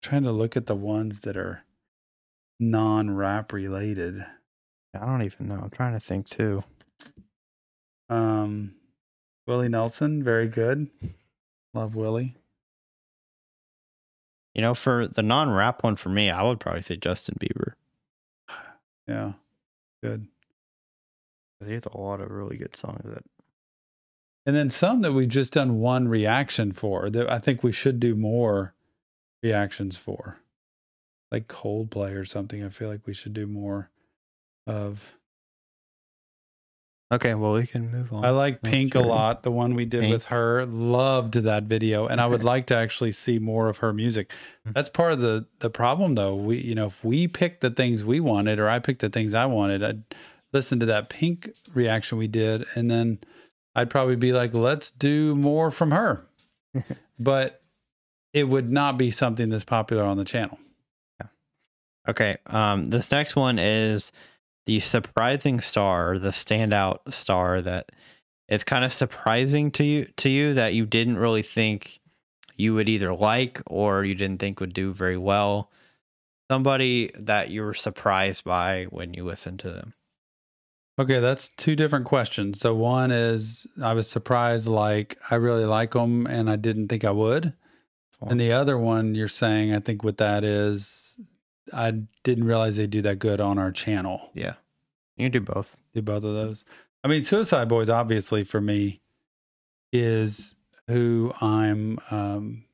trying 0.00 0.22
to 0.22 0.32
look 0.32 0.56
at 0.56 0.64
the 0.64 0.74
ones 0.74 1.20
that 1.20 1.36
are 1.36 1.64
non 2.58 3.14
rap 3.14 3.52
related, 3.52 4.24
I 4.94 5.04
don't 5.04 5.20
even 5.20 5.48
know. 5.48 5.60
I'm 5.64 5.68
trying 5.68 5.92
to 5.92 6.00
think 6.00 6.30
too. 6.30 6.64
um 8.08 8.74
Willie 9.46 9.68
Nelson, 9.68 10.24
very 10.24 10.48
good. 10.48 10.88
Love 11.74 11.94
Willie. 11.94 12.36
You 14.54 14.62
know, 14.62 14.72
for 14.72 15.08
the 15.08 15.22
non-rap 15.22 15.84
one 15.84 15.96
for 15.96 16.08
me, 16.08 16.30
I 16.30 16.42
would 16.42 16.58
probably 16.58 16.80
say 16.80 16.96
Justin 16.96 17.36
Bieber. 17.38 17.74
Yeah, 19.06 19.32
good. 20.02 20.26
He 21.64 21.72
has 21.72 21.82
a 21.92 21.98
lot 21.98 22.20
of 22.20 22.30
really 22.30 22.56
good 22.56 22.76
songs 22.76 23.00
that. 23.04 23.24
And 24.44 24.54
then 24.54 24.70
some 24.70 25.00
that 25.00 25.12
we've 25.12 25.28
just 25.28 25.54
done 25.54 25.80
one 25.80 26.06
reaction 26.06 26.72
for 26.72 27.10
that 27.10 27.30
I 27.30 27.38
think 27.38 27.62
we 27.62 27.72
should 27.72 27.98
do 27.98 28.14
more 28.14 28.74
reactions 29.42 29.96
for, 29.96 30.38
like 31.32 31.48
Coldplay 31.48 32.14
or 32.14 32.24
something. 32.24 32.62
I 32.62 32.68
feel 32.68 32.88
like 32.88 33.06
we 33.06 33.14
should 33.14 33.34
do 33.34 33.46
more 33.46 33.90
of. 34.66 35.16
Okay, 37.12 37.34
well 37.34 37.52
we 37.52 37.66
can 37.66 37.90
move 37.90 38.12
on. 38.12 38.24
I 38.24 38.30
like 38.30 38.62
Pink 38.62 38.96
a 38.96 39.00
lot. 39.00 39.44
The 39.44 39.50
one 39.50 39.74
we 39.74 39.84
did 39.84 40.02
Pink. 40.02 40.12
with 40.12 40.24
her, 40.26 40.66
loved 40.66 41.34
that 41.34 41.64
video, 41.64 42.06
and 42.06 42.20
I 42.20 42.26
would 42.26 42.44
like 42.44 42.66
to 42.66 42.76
actually 42.76 43.12
see 43.12 43.38
more 43.38 43.68
of 43.68 43.78
her 43.78 43.92
music. 43.92 44.32
Hmm. 44.64 44.72
That's 44.72 44.90
part 44.90 45.12
of 45.12 45.20
the 45.20 45.46
the 45.60 45.70
problem, 45.70 46.16
though. 46.16 46.34
We, 46.34 46.58
you 46.58 46.74
know, 46.74 46.86
if 46.86 47.04
we 47.04 47.28
picked 47.28 47.60
the 47.60 47.70
things 47.70 48.04
we 48.04 48.20
wanted, 48.20 48.58
or 48.58 48.68
I 48.68 48.80
picked 48.80 49.00
the 49.00 49.08
things 49.08 49.34
I 49.34 49.46
wanted, 49.46 49.82
I'd 49.84 50.02
listen 50.56 50.80
to 50.80 50.86
that 50.86 51.10
Pink 51.10 51.50
reaction 51.74 52.16
we 52.16 52.28
did, 52.28 52.64
and 52.74 52.90
then 52.90 53.18
I'd 53.74 53.90
probably 53.90 54.16
be 54.16 54.32
like, 54.32 54.54
let's 54.54 54.90
do 54.90 55.36
more 55.36 55.70
from 55.70 55.90
her. 55.90 56.26
but 57.18 57.62
it 58.32 58.44
would 58.44 58.72
not 58.72 58.96
be 58.96 59.10
something 59.10 59.50
that's 59.50 59.64
popular 59.64 60.02
on 60.02 60.16
the 60.16 60.24
channel. 60.24 60.58
Yeah. 61.20 61.26
Okay. 62.08 62.36
Um, 62.46 62.86
this 62.86 63.10
next 63.10 63.36
one 63.36 63.58
is 63.58 64.12
the 64.64 64.80
surprising 64.80 65.60
star, 65.60 66.18
the 66.18 66.30
standout 66.30 67.12
star 67.12 67.60
that 67.60 67.92
it's 68.48 68.64
kind 68.64 68.84
of 68.84 68.92
surprising 68.94 69.70
to 69.72 69.84
you 69.84 70.06
to 70.16 70.30
you 70.30 70.54
that 70.54 70.72
you 70.72 70.86
didn't 70.86 71.18
really 71.18 71.42
think 71.42 72.00
you 72.56 72.74
would 72.74 72.88
either 72.88 73.14
like 73.14 73.60
or 73.66 74.04
you 74.04 74.14
didn't 74.14 74.38
think 74.38 74.60
would 74.60 74.72
do 74.72 74.94
very 74.94 75.18
well. 75.18 75.70
Somebody 76.50 77.10
that 77.18 77.50
you 77.50 77.62
were 77.62 77.74
surprised 77.74 78.44
by 78.44 78.84
when 78.84 79.12
you 79.12 79.24
listened 79.24 79.58
to 79.60 79.70
them. 79.70 79.94
Okay, 80.98 81.20
that's 81.20 81.50
two 81.50 81.76
different 81.76 82.06
questions. 82.06 82.58
So 82.58 82.74
one 82.74 83.10
is 83.10 83.66
I 83.82 83.92
was 83.92 84.08
surprised, 84.08 84.66
like 84.66 85.18
I 85.30 85.34
really 85.34 85.66
like 85.66 85.92
them, 85.92 86.26
and 86.26 86.48
I 86.48 86.56
didn't 86.56 86.88
think 86.88 87.04
I 87.04 87.10
would. 87.10 87.52
And 88.26 88.40
the 88.40 88.52
other 88.52 88.78
one 88.78 89.14
you're 89.14 89.28
saying, 89.28 89.74
I 89.74 89.80
think 89.80 90.02
what 90.02 90.16
that 90.16 90.42
is, 90.42 91.16
I 91.72 91.92
didn't 92.22 92.44
realize 92.44 92.76
they 92.76 92.86
do 92.86 93.02
that 93.02 93.18
good 93.18 93.42
on 93.42 93.58
our 93.58 93.70
channel. 93.70 94.30
Yeah, 94.32 94.54
you 95.16 95.26
can 95.26 95.32
do 95.32 95.40
both. 95.40 95.76
Do 95.94 96.00
both 96.00 96.24
of 96.24 96.34
those. 96.34 96.64
I 97.04 97.08
mean, 97.08 97.22
Suicide 97.22 97.68
Boys, 97.68 97.90
obviously 97.90 98.42
for 98.42 98.60
me, 98.60 99.02
is 99.92 100.54
who 100.88 101.32
I'm 101.40 101.98
um, 102.10 102.64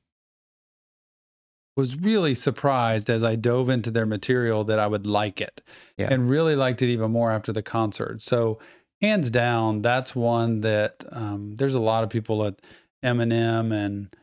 was 1.77 1.97
really 1.97 2.35
surprised 2.35 3.09
as 3.09 3.25
I 3.25 3.37
dove 3.37 3.71
into 3.71 3.91
their 3.91 4.07
material 4.07 4.65
that 4.65 4.79
I 4.79 4.87
would 4.87 5.07
like 5.07 5.41
it 5.41 5.63
yeah. 5.97 6.13
and 6.13 6.29
really 6.29 6.55
liked 6.55 6.83
it 6.83 6.91
even 6.91 7.11
more 7.11 7.31
after 7.31 7.53
the 7.53 7.63
concert. 7.63 8.21
So, 8.23 8.59
hands 9.01 9.31
down, 9.31 9.83
that's 9.83 10.15
one 10.15 10.61
that 10.61 11.05
um, 11.11 11.57
there's 11.57 11.75
a 11.75 11.81
lot 11.81 12.05
of 12.05 12.11
people 12.11 12.45
at 12.45 12.61
Eminem 13.03 13.73
and 13.73 14.15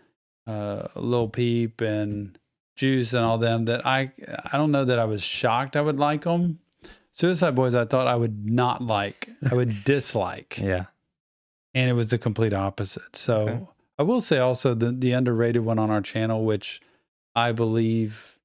uh, 0.48 0.88
Lil 0.96 1.30
Peep 1.30 1.82
and 1.82 2.38
Juice 2.76 3.14
and 3.14 3.26
all 3.26 3.38
them 3.38 3.66
that 3.66 3.86
I 3.86 4.12
I 4.52 4.58
don't 4.58 4.72
know 4.72 4.86
that 4.86 5.00
I 5.00 5.06
was 5.06 5.22
shocked 5.22 5.76
I 5.76 5.82
would 5.82 6.00
like 6.00 6.24
them. 6.24 6.60
Suicide 7.12 7.54
Boys, 7.54 7.76
I 7.76 7.84
thought 7.84 8.08
I 8.08 8.16
would 8.16 8.50
not 8.50 8.82
like, 8.82 9.30
I 9.52 9.54
would 9.54 9.84
dislike. 9.84 10.58
Yeah, 10.58 10.86
and 11.74 11.90
it 11.90 11.94
was 11.94 12.10
the 12.10 12.18
complete 12.18 12.54
opposite. 12.54 13.18
So 13.18 13.42
okay. 13.42 13.60
I 13.98 14.04
will 14.04 14.22
say 14.22 14.38
also 14.38 14.74
the 14.74 14.94
the 14.94 15.12
underrated 15.12 15.66
one 15.66 15.78
on 15.78 15.92
our 15.92 16.02
channel, 16.02 16.46
which 16.46 16.80
I 17.36 17.52
believe 17.52 18.40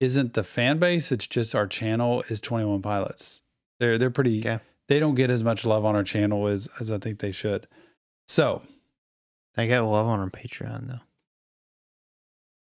isn't 0.00 0.34
the 0.34 0.44
fan 0.44 0.78
base, 0.78 1.10
it's 1.10 1.26
just 1.26 1.54
our 1.54 1.66
channel 1.66 2.22
is 2.28 2.40
21 2.40 2.82
Pilots. 2.82 3.42
They're 3.80 3.98
they're 3.98 4.10
pretty 4.10 4.40
okay. 4.40 4.60
they 4.88 5.00
don't 5.00 5.14
get 5.14 5.30
as 5.30 5.44
much 5.44 5.64
love 5.64 5.84
on 5.84 5.94
our 5.94 6.04
channel 6.04 6.46
as 6.46 6.68
as 6.80 6.90
I 6.90 6.98
think 6.98 7.20
they 7.20 7.32
should. 7.32 7.66
So 8.26 8.62
they 9.54 9.66
get 9.66 9.80
love 9.80 10.06
on 10.06 10.20
our 10.20 10.30
Patreon 10.30 10.88
though. 10.88 11.00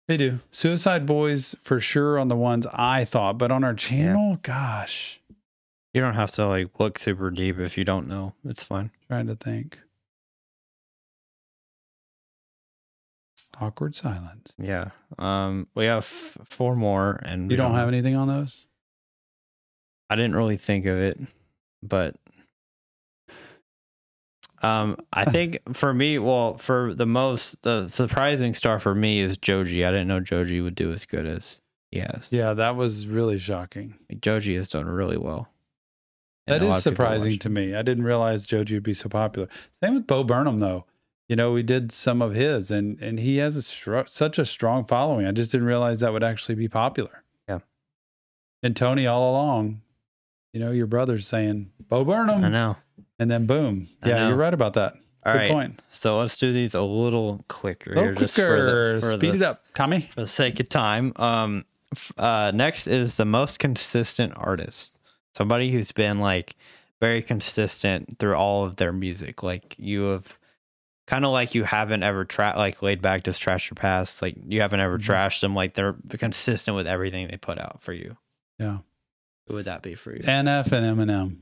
They 0.06 0.16
do. 0.16 0.40
Suicide 0.50 1.04
Boys 1.04 1.54
for 1.60 1.80
sure 1.80 2.18
on 2.18 2.28
the 2.28 2.36
ones 2.36 2.66
I 2.72 3.04
thought, 3.04 3.36
but 3.36 3.52
on 3.52 3.62
our 3.62 3.74
channel, 3.74 4.30
yeah. 4.30 4.36
gosh. 4.42 5.20
You 5.92 6.00
don't 6.00 6.14
have 6.14 6.30
to 6.32 6.46
like 6.46 6.80
look 6.80 6.98
super 6.98 7.30
deep 7.30 7.58
if 7.58 7.76
you 7.76 7.84
don't 7.84 8.08
know. 8.08 8.34
It's 8.44 8.62
fine. 8.62 8.90
Trying 9.08 9.26
to 9.26 9.36
think. 9.36 9.78
Awkward 13.60 13.94
silence. 13.94 14.54
Yeah. 14.58 14.90
Um, 15.18 15.66
we 15.74 15.86
have 15.86 16.04
f- 16.04 16.38
four 16.44 16.76
more, 16.76 17.20
and 17.24 17.50
you 17.50 17.56
don't, 17.56 17.74
have 17.74 17.88
anything 17.88 18.14
on 18.14 18.28
those. 18.28 18.66
I 20.08 20.14
didn't 20.14 20.36
really 20.36 20.56
think 20.56 20.86
of 20.86 20.96
it, 20.96 21.18
but 21.82 22.14
um, 24.62 24.96
I 25.12 25.24
think 25.30 25.58
for 25.74 25.92
me, 25.92 26.18
well, 26.18 26.56
for 26.56 26.94
the 26.94 27.06
most, 27.06 27.62
the 27.62 27.88
surprising 27.88 28.54
star 28.54 28.78
for 28.78 28.94
me 28.94 29.20
is 29.20 29.36
Joji. 29.36 29.84
I 29.84 29.90
didn't 29.90 30.08
know 30.08 30.20
Joji 30.20 30.60
would 30.60 30.76
do 30.76 30.92
as 30.92 31.04
good 31.04 31.26
as 31.26 31.60
he 31.90 31.98
has. 31.98 32.28
Yeah, 32.30 32.54
that 32.54 32.76
was 32.76 33.08
really 33.08 33.40
shocking. 33.40 33.94
Like, 34.08 34.20
Joji 34.20 34.56
has 34.56 34.68
done 34.68 34.86
really 34.86 35.18
well. 35.18 35.48
That 36.46 36.62
is 36.62 36.82
surprising 36.82 37.38
to 37.40 37.48
me. 37.50 37.74
I 37.74 37.82
didn't 37.82 38.04
realize 38.04 38.44
Joji 38.44 38.76
would 38.76 38.82
be 38.82 38.94
so 38.94 39.08
popular. 39.08 39.48
Same 39.72 39.94
with 39.94 40.06
Bo 40.06 40.24
Burnham, 40.24 40.60
though 40.60 40.86
you 41.28 41.36
know, 41.36 41.52
we 41.52 41.62
did 41.62 41.92
some 41.92 42.22
of 42.22 42.34
his, 42.34 42.70
and 42.70 43.00
and 43.00 43.20
he 43.20 43.36
has 43.36 43.56
a 43.56 43.62
str- 43.62 44.06
such 44.06 44.38
a 44.38 44.44
strong 44.44 44.84
following. 44.84 45.26
I 45.26 45.32
just 45.32 45.52
didn't 45.52 45.66
realize 45.66 46.00
that 46.00 46.12
would 46.12 46.24
actually 46.24 46.54
be 46.54 46.68
popular. 46.68 47.22
Yeah. 47.48 47.58
And 48.62 48.74
Tony, 48.74 49.06
all 49.06 49.30
along, 49.30 49.82
you 50.52 50.60
know, 50.60 50.72
your 50.72 50.86
brother's 50.86 51.26
saying 51.26 51.70
Bo 51.88 52.04
Burnham. 52.04 52.44
I 52.44 52.48
know. 52.48 52.76
And 53.18 53.30
then 53.30 53.46
boom, 53.46 53.88
yeah, 54.04 54.28
you're 54.28 54.36
right 54.36 54.54
about 54.54 54.74
that. 54.74 54.94
All 55.26 55.32
Good 55.32 55.38
right. 55.38 55.50
point. 55.50 55.82
So 55.92 56.18
let's 56.18 56.36
do 56.36 56.52
these 56.52 56.74
a 56.74 56.80
little 56.80 57.44
quicker. 57.48 57.92
A 57.92 57.96
little 57.96 58.14
quicker. 58.14 59.00
The, 59.00 59.06
Speed 59.06 59.32
the, 59.32 59.36
it 59.36 59.42
up, 59.42 59.56
Tommy. 59.74 60.08
For 60.14 60.22
the 60.22 60.28
sake 60.28 60.60
of 60.60 60.68
time. 60.68 61.12
Um, 61.16 61.64
uh, 62.16 62.52
next 62.54 62.86
is 62.86 63.16
the 63.16 63.24
most 63.24 63.58
consistent 63.58 64.32
artist. 64.36 64.96
Somebody 65.36 65.72
who's 65.72 65.92
been 65.92 66.20
like 66.20 66.56
very 67.00 67.22
consistent 67.22 68.18
through 68.18 68.34
all 68.34 68.64
of 68.64 68.76
their 68.76 68.92
music. 68.92 69.42
Like 69.42 69.74
you 69.78 70.02
have 70.04 70.38
kind 71.08 71.24
of 71.24 71.30
like 71.32 71.54
you 71.54 71.64
haven't 71.64 72.02
ever 72.02 72.26
tra- 72.26 72.52
like 72.54 72.82
laid 72.82 73.00
back 73.00 73.24
just 73.24 73.40
trash 73.40 73.70
your 73.70 73.76
past 73.76 74.20
like 74.20 74.36
you 74.46 74.60
haven't 74.60 74.80
ever 74.80 74.98
mm-hmm. 74.98 75.10
trashed 75.10 75.40
them 75.40 75.54
like 75.54 75.72
they're 75.72 75.96
consistent 76.18 76.76
with 76.76 76.86
everything 76.86 77.26
they 77.28 77.38
put 77.38 77.58
out 77.58 77.78
for 77.80 77.94
you. 77.94 78.16
Yeah. 78.58 78.78
Who 79.46 79.54
would 79.54 79.64
that 79.64 79.80
be 79.82 79.94
for 79.94 80.14
you? 80.14 80.22
Nf 80.22 80.70
and 80.70 80.98
eminem. 80.98 81.38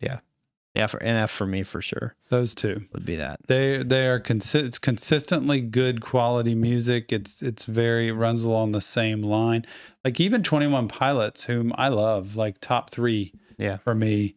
Yeah. 0.00 0.18
Yeah 0.74 0.88
for 0.88 0.98
nf 0.98 1.28
for 1.28 1.46
me 1.46 1.62
for 1.62 1.80
sure. 1.80 2.16
Those 2.28 2.56
two. 2.56 2.86
Would 2.92 3.06
be 3.06 3.14
that. 3.16 3.38
They 3.46 3.84
they 3.84 4.08
are 4.08 4.18
consi- 4.18 4.64
it's 4.64 4.80
consistently 4.80 5.60
good 5.60 6.00
quality 6.00 6.56
music. 6.56 7.12
It's 7.12 7.40
it's 7.40 7.66
very 7.66 8.10
runs 8.10 8.42
along 8.42 8.72
the 8.72 8.80
same 8.80 9.22
line. 9.22 9.64
Like 10.04 10.18
even 10.18 10.42
21 10.42 10.88
pilots 10.88 11.44
whom 11.44 11.72
i 11.78 11.86
love 11.86 12.34
like 12.34 12.58
top 12.60 12.90
three 12.90 13.32
yeah. 13.58 13.76
for 13.76 13.94
me 13.94 14.34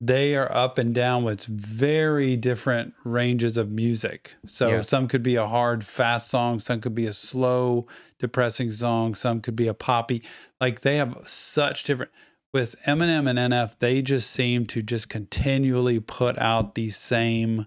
they 0.00 0.36
are 0.36 0.50
up 0.54 0.78
and 0.78 0.94
down 0.94 1.24
with 1.24 1.44
very 1.44 2.36
different 2.36 2.94
ranges 3.04 3.56
of 3.56 3.70
music. 3.70 4.36
So 4.46 4.68
yeah. 4.68 4.80
some 4.82 5.08
could 5.08 5.22
be 5.22 5.34
a 5.34 5.46
hard, 5.46 5.84
fast 5.84 6.28
song, 6.28 6.60
some 6.60 6.80
could 6.80 6.94
be 6.94 7.06
a 7.06 7.12
slow, 7.12 7.86
depressing 8.18 8.70
song, 8.70 9.14
some 9.14 9.40
could 9.40 9.56
be 9.56 9.66
a 9.66 9.74
poppy. 9.74 10.22
Like 10.60 10.80
they 10.80 10.96
have 10.96 11.16
such 11.26 11.84
different. 11.84 12.12
With 12.50 12.76
Eminem 12.86 13.28
and 13.28 13.52
NF, 13.52 13.72
they 13.78 14.00
just 14.00 14.30
seem 14.30 14.64
to 14.66 14.82
just 14.82 15.10
continually 15.10 16.00
put 16.00 16.38
out 16.38 16.76
the 16.76 16.88
same, 16.88 17.66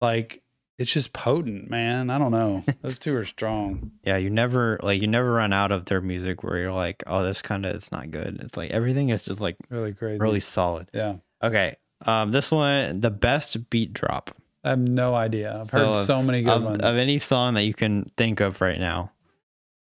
like 0.00 0.41
it's 0.82 0.92
just 0.92 1.12
potent, 1.12 1.70
man. 1.70 2.10
I 2.10 2.18
don't 2.18 2.32
know. 2.32 2.64
Those 2.82 2.98
two 2.98 3.14
are 3.14 3.24
strong. 3.24 3.92
Yeah, 4.02 4.16
you 4.16 4.30
never 4.30 4.80
like 4.82 5.00
you 5.00 5.06
never 5.06 5.32
run 5.32 5.52
out 5.52 5.70
of 5.70 5.84
their 5.84 6.00
music 6.00 6.42
where 6.42 6.58
you're 6.58 6.72
like, 6.72 7.04
oh, 7.06 7.22
this 7.22 7.40
kind 7.40 7.64
of 7.64 7.76
it's 7.76 7.92
not 7.92 8.10
good. 8.10 8.40
It's 8.42 8.56
like 8.56 8.72
everything 8.72 9.10
is 9.10 9.22
just 9.22 9.40
like 9.40 9.56
really 9.70 9.94
crazy, 9.94 10.18
really 10.18 10.40
solid. 10.40 10.88
Yeah. 10.92 11.16
Okay. 11.40 11.76
Um, 12.04 12.32
this 12.32 12.50
one, 12.50 12.98
the 12.98 13.10
best 13.10 13.70
beat 13.70 13.92
drop. 13.92 14.34
I 14.64 14.70
have 14.70 14.80
no 14.80 15.14
idea. 15.14 15.60
I've 15.60 15.70
so 15.70 15.78
heard 15.78 15.94
so 16.04 16.20
many 16.20 16.42
good 16.42 16.52
of, 16.52 16.62
ones. 16.64 16.82
Of 16.82 16.96
any 16.96 17.20
song 17.20 17.54
that 17.54 17.62
you 17.62 17.74
can 17.74 18.10
think 18.16 18.40
of 18.40 18.60
right 18.60 18.80
now, 18.80 19.12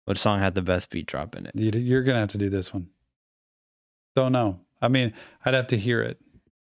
what 0.05 0.17
song 0.17 0.39
had 0.39 0.55
the 0.55 0.61
best 0.61 0.89
beat 0.91 1.07
drop 1.07 1.35
in 1.35 1.47
it? 1.47 1.55
You're 1.55 2.03
gonna 2.03 2.21
have 2.21 2.29
to 2.29 2.37
do 2.37 2.49
this 2.49 2.73
one. 2.73 2.87
Don't 4.15 4.31
know. 4.31 4.61
I 4.81 4.87
mean, 4.87 5.13
I'd 5.43 5.53
have 5.55 5.67
to 5.67 5.77
hear 5.77 6.01
it. 6.01 6.21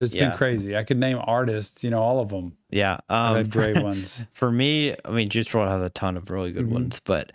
It's 0.03 0.13
yeah. 0.13 0.29
been 0.29 0.37
crazy. 0.37 0.77
I 0.77 0.83
could 0.83 0.97
name 0.97 1.19
artists, 1.23 1.83
you 1.83 1.89
know, 1.89 2.01
all 2.01 2.19
of 2.19 2.29
them. 2.29 2.55
Yeah. 2.69 2.99
Um, 3.09 3.37
had 3.37 3.49
great 3.49 3.81
ones. 3.83 4.23
For 4.33 4.51
me, 4.51 4.95
I 5.05 5.11
mean, 5.11 5.29
Juice 5.29 5.47
WRLD 5.47 5.69
has 5.69 5.81
a 5.81 5.89
ton 5.89 6.17
of 6.17 6.29
really 6.29 6.51
good 6.51 6.65
mm-hmm. 6.65 6.73
ones, 6.73 7.01
but 7.03 7.31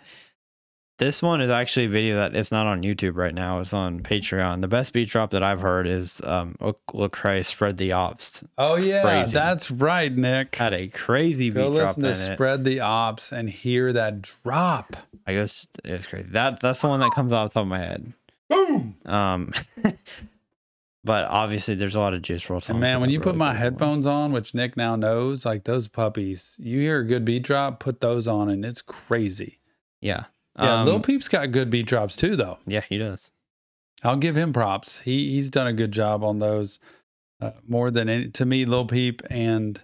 this 0.99 1.23
one 1.23 1.39
is 1.39 1.49
actually 1.49 1.85
a 1.85 1.89
video 1.89 2.15
that 2.15 2.35
it's 2.35 2.51
not 2.51 2.67
on 2.67 2.83
YouTube 2.83 3.15
right 3.15 3.33
now. 3.33 3.61
It's 3.61 3.73
on 3.73 4.01
Patreon. 4.01 4.61
The 4.61 4.67
best 4.67 4.93
beat 4.93 5.09
drop 5.09 5.31
that 5.31 5.41
I've 5.41 5.61
heard 5.61 5.87
is 5.87 6.21
um 6.25 6.55
Lecrae 6.59 7.43
spread 7.43 7.77
the 7.77 7.93
ops. 7.93 8.43
Oh 8.57 8.75
yeah, 8.75 9.01
crazy. 9.01 9.33
that's 9.33 9.71
right, 9.71 10.11
Nick. 10.11 10.55
Had 10.55 10.73
a 10.73 10.87
crazy 10.89 11.49
Go 11.49 11.69
beat 11.69 11.77
drop. 11.77 11.95
Go 11.95 12.01
listen 12.01 12.27
to 12.27 12.33
Spread 12.33 12.63
the 12.65 12.81
Ops 12.81 13.31
and 13.31 13.49
hear 13.49 13.91
that 13.93 14.21
drop. 14.21 14.97
I 15.25 15.33
guess 15.33 15.67
it's 15.83 16.05
crazy. 16.05 16.27
That 16.31 16.59
that's 16.59 16.81
the 16.81 16.89
one 16.89 16.99
that 16.99 17.11
comes 17.11 17.31
off 17.31 17.51
the 17.51 17.53
top 17.55 17.63
of 17.63 17.69
my 17.69 17.79
head. 17.79 18.13
Boom. 18.49 18.95
Um 19.05 19.53
But 21.03 21.25
obviously, 21.25 21.75
there's 21.75 21.95
a 21.95 21.99
lot 21.99 22.13
of 22.13 22.21
Juice 22.21 22.43
WRLD 22.43 22.47
songs. 22.47 22.69
And 22.69 22.79
man, 22.79 22.99
when 22.99 23.09
you 23.09 23.21
put 23.21 23.35
my 23.35 23.53
headphones 23.53 24.05
on, 24.05 24.33
which 24.33 24.53
Nick 24.53 24.75
now 24.75 24.95
knows, 24.95 25.45
like 25.45 25.63
those 25.63 25.87
puppies, 25.87 26.55
you 26.59 26.81
hear 26.81 26.99
a 26.99 27.05
good 27.05 27.23
beat 27.23 27.43
drop, 27.43 27.79
put 27.79 28.01
those 28.01 28.27
on, 28.27 28.49
and 28.49 28.65
it's 28.65 28.81
crazy. 28.81 29.59
Yeah, 30.01 30.25
yeah. 30.57 30.81
Um, 30.81 30.85
Lil 30.85 30.99
Peep's 30.99 31.29
got 31.29 31.51
good 31.51 31.69
beat 31.69 31.85
drops 31.85 32.15
too, 32.17 32.35
though. 32.35 32.57
Yeah, 32.67 32.81
he 32.87 32.97
does. 32.97 33.31
I'll 34.03 34.17
give 34.17 34.35
him 34.35 34.51
props. 34.51 34.99
He 34.99 35.31
he's 35.31 35.49
done 35.49 35.67
a 35.67 35.73
good 35.73 35.91
job 35.91 36.23
on 36.23 36.39
those. 36.39 36.79
Uh, 37.41 37.51
more 37.65 37.89
than 37.89 38.09
any, 38.09 38.27
to 38.29 38.45
me, 38.45 38.65
Lil 38.65 38.85
Peep 38.85 39.21
and 39.29 39.79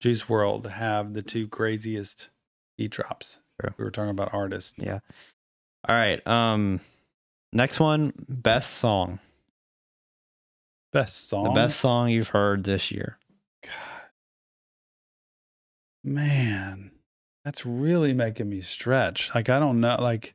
Juice 0.00 0.24
WRLD 0.24 0.70
have 0.70 1.14
the 1.14 1.22
two 1.22 1.46
craziest 1.46 2.30
beat 2.76 2.90
drops. 2.90 3.40
True. 3.60 3.70
We 3.78 3.84
were 3.84 3.90
talking 3.92 4.10
about 4.10 4.34
artists. 4.34 4.74
Yeah. 4.76 4.98
All 5.88 5.94
right. 5.94 6.24
Um, 6.26 6.80
next 7.52 7.78
one, 7.78 8.12
best 8.28 8.74
song. 8.74 9.20
Best 10.92 11.28
song. 11.28 11.44
The 11.44 11.50
best 11.50 11.80
song 11.80 12.08
you've 12.08 12.28
heard 12.28 12.64
this 12.64 12.90
year. 12.90 13.18
God. 13.62 13.72
Man, 16.02 16.92
that's 17.44 17.66
really 17.66 18.14
making 18.14 18.48
me 18.48 18.60
stretch. 18.62 19.30
Like 19.34 19.48
I 19.48 19.58
don't 19.58 19.80
know 19.80 19.96
like 20.00 20.34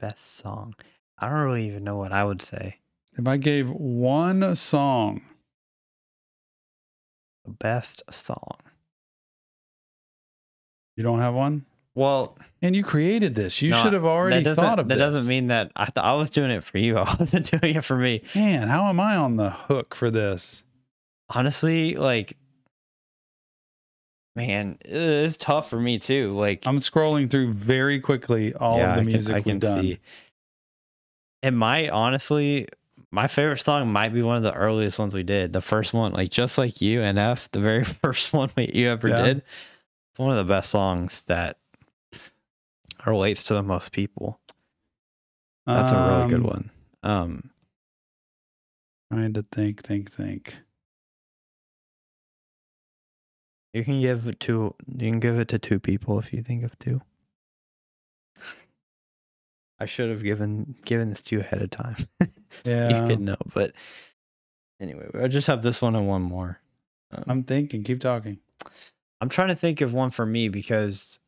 best 0.00 0.36
song. 0.36 0.74
I 1.18 1.28
don't 1.28 1.40
really 1.40 1.66
even 1.66 1.84
know 1.84 1.96
what 1.96 2.12
I 2.12 2.24
would 2.24 2.42
say. 2.42 2.78
If 3.16 3.26
I 3.26 3.36
gave 3.36 3.70
one 3.70 4.54
song 4.56 5.22
the 7.44 7.50
best 7.50 8.02
song. 8.10 8.58
You 10.96 11.02
don't 11.02 11.20
have 11.20 11.34
one? 11.34 11.66
Well, 11.94 12.38
and 12.62 12.74
you 12.74 12.82
created 12.82 13.34
this. 13.34 13.60
You 13.60 13.70
no, 13.70 13.82
should 13.82 13.92
have 13.92 14.06
already 14.06 14.42
thought 14.44 14.78
of 14.78 14.88
that 14.88 14.94
this. 14.94 14.98
That 14.98 15.10
doesn't 15.10 15.28
mean 15.28 15.48
that 15.48 15.72
I 15.76 15.86
thought 15.86 16.04
I 16.04 16.14
was 16.14 16.30
doing 16.30 16.50
it 16.50 16.64
for 16.64 16.78
you. 16.78 16.96
I 16.98 17.16
wasn't 17.18 17.50
doing 17.50 17.76
it 17.76 17.84
for 17.84 17.96
me. 17.96 18.22
Man, 18.34 18.68
how 18.68 18.88
am 18.88 18.98
I 18.98 19.16
on 19.16 19.36
the 19.36 19.50
hook 19.50 19.94
for 19.94 20.10
this? 20.10 20.64
Honestly, 21.28 21.96
like, 21.96 22.36
man, 24.34 24.78
uh, 24.86 24.88
it's 24.88 25.36
tough 25.36 25.68
for 25.68 25.78
me 25.78 25.98
too. 25.98 26.34
Like, 26.36 26.62
I'm 26.66 26.78
scrolling 26.78 27.30
through 27.30 27.52
very 27.52 28.00
quickly 28.00 28.54
all 28.54 28.78
yeah, 28.78 28.92
of 28.92 28.96
the 28.96 29.10
music 29.10 29.34
I 29.34 29.42
can, 29.42 29.50
I 29.50 29.52
can 29.52 29.58
done. 29.58 29.82
See. 29.82 30.00
It 31.42 31.50
might 31.50 31.90
honestly, 31.90 32.68
my 33.10 33.26
favorite 33.26 33.58
song 33.58 33.92
might 33.92 34.14
be 34.14 34.22
one 34.22 34.36
of 34.36 34.42
the 34.42 34.54
earliest 34.54 34.98
ones 34.98 35.12
we 35.12 35.24
did. 35.24 35.52
The 35.52 35.60
first 35.60 35.92
one, 35.92 36.12
like 36.12 36.30
just 36.30 36.56
like 36.56 36.80
you 36.80 37.02
and 37.02 37.18
F, 37.18 37.50
the 37.52 37.60
very 37.60 37.84
first 38.02 38.32
one 38.32 38.50
we, 38.56 38.70
you 38.72 38.88
ever 38.88 39.08
yeah. 39.08 39.22
did. 39.22 39.36
It's 39.38 40.18
one 40.18 40.30
of 40.30 40.46
the 40.46 40.50
best 40.50 40.70
songs 40.70 41.24
that 41.24 41.58
relates 43.06 43.44
to 43.44 43.54
the 43.54 43.62
most 43.62 43.92
people. 43.92 44.40
That's 45.66 45.92
a 45.92 45.96
really 45.96 46.28
good 46.28 46.40
um, 46.40 46.42
one. 46.42 46.70
Um, 47.02 47.50
trying 49.12 49.32
to 49.34 49.44
think, 49.52 49.82
think, 49.82 50.12
think. 50.12 50.54
You 53.72 53.84
can 53.84 54.00
give 54.00 54.26
it 54.26 54.38
to 54.40 54.74
you 54.86 55.10
can 55.10 55.20
give 55.20 55.38
it 55.38 55.48
to 55.48 55.58
two 55.58 55.80
people 55.80 56.18
if 56.18 56.32
you 56.32 56.42
think 56.42 56.64
of 56.64 56.78
two. 56.78 57.00
I 59.78 59.86
should 59.86 60.10
have 60.10 60.22
given 60.22 60.76
given 60.84 61.10
this 61.10 61.22
to 61.22 61.36
you 61.36 61.40
ahead 61.40 61.62
of 61.62 61.70
time. 61.70 61.96
so 62.20 62.28
yeah. 62.66 63.02
you 63.02 63.08
could 63.08 63.20
know. 63.20 63.36
But 63.54 63.72
anyway, 64.80 65.08
I 65.18 65.28
just 65.28 65.46
have 65.46 65.62
this 65.62 65.80
one 65.80 65.96
and 65.96 66.06
one 66.06 66.22
more. 66.22 66.60
Um, 67.12 67.24
I'm 67.26 67.42
thinking, 67.44 67.82
keep 67.82 68.00
talking. 68.00 68.38
I'm 69.20 69.28
trying 69.28 69.48
to 69.48 69.56
think 69.56 69.80
of 69.80 69.94
one 69.94 70.10
for 70.10 70.26
me 70.26 70.48
because 70.48 71.18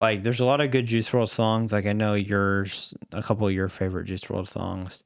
like 0.00 0.22
there's 0.22 0.40
a 0.40 0.44
lot 0.44 0.60
of 0.60 0.70
good 0.70 0.86
Juice 0.86 1.10
WRLD 1.10 1.28
songs. 1.28 1.72
Like 1.72 1.86
I 1.86 1.92
know 1.92 2.14
yours, 2.14 2.94
a 3.12 3.22
couple 3.22 3.46
of 3.46 3.52
your 3.52 3.68
favorite 3.68 4.06
Juice 4.06 4.22
WRLD 4.22 4.48
songs. 4.48 5.02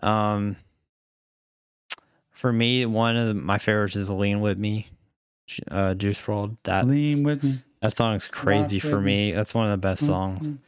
Um, 0.00 0.56
for 2.30 2.52
me, 2.52 2.86
one 2.86 3.16
of 3.16 3.28
the, 3.28 3.34
my 3.34 3.58
favorites 3.58 3.96
is 3.96 4.08
"Lean 4.08 4.40
with 4.40 4.58
Me," 4.58 4.86
uh, 5.70 5.94
Juice 5.94 6.20
WRLD. 6.20 6.56
That 6.64 6.86
"Lean 6.86 7.22
with 7.22 7.42
Me." 7.42 7.62
That 7.82 7.96
song's 7.96 8.26
crazy 8.26 8.80
for 8.80 9.00
me. 9.00 9.32
That's 9.32 9.54
one 9.54 9.64
of 9.64 9.70
the 9.70 9.76
best 9.76 10.02
mm-hmm. 10.02 10.12
songs. 10.12 10.58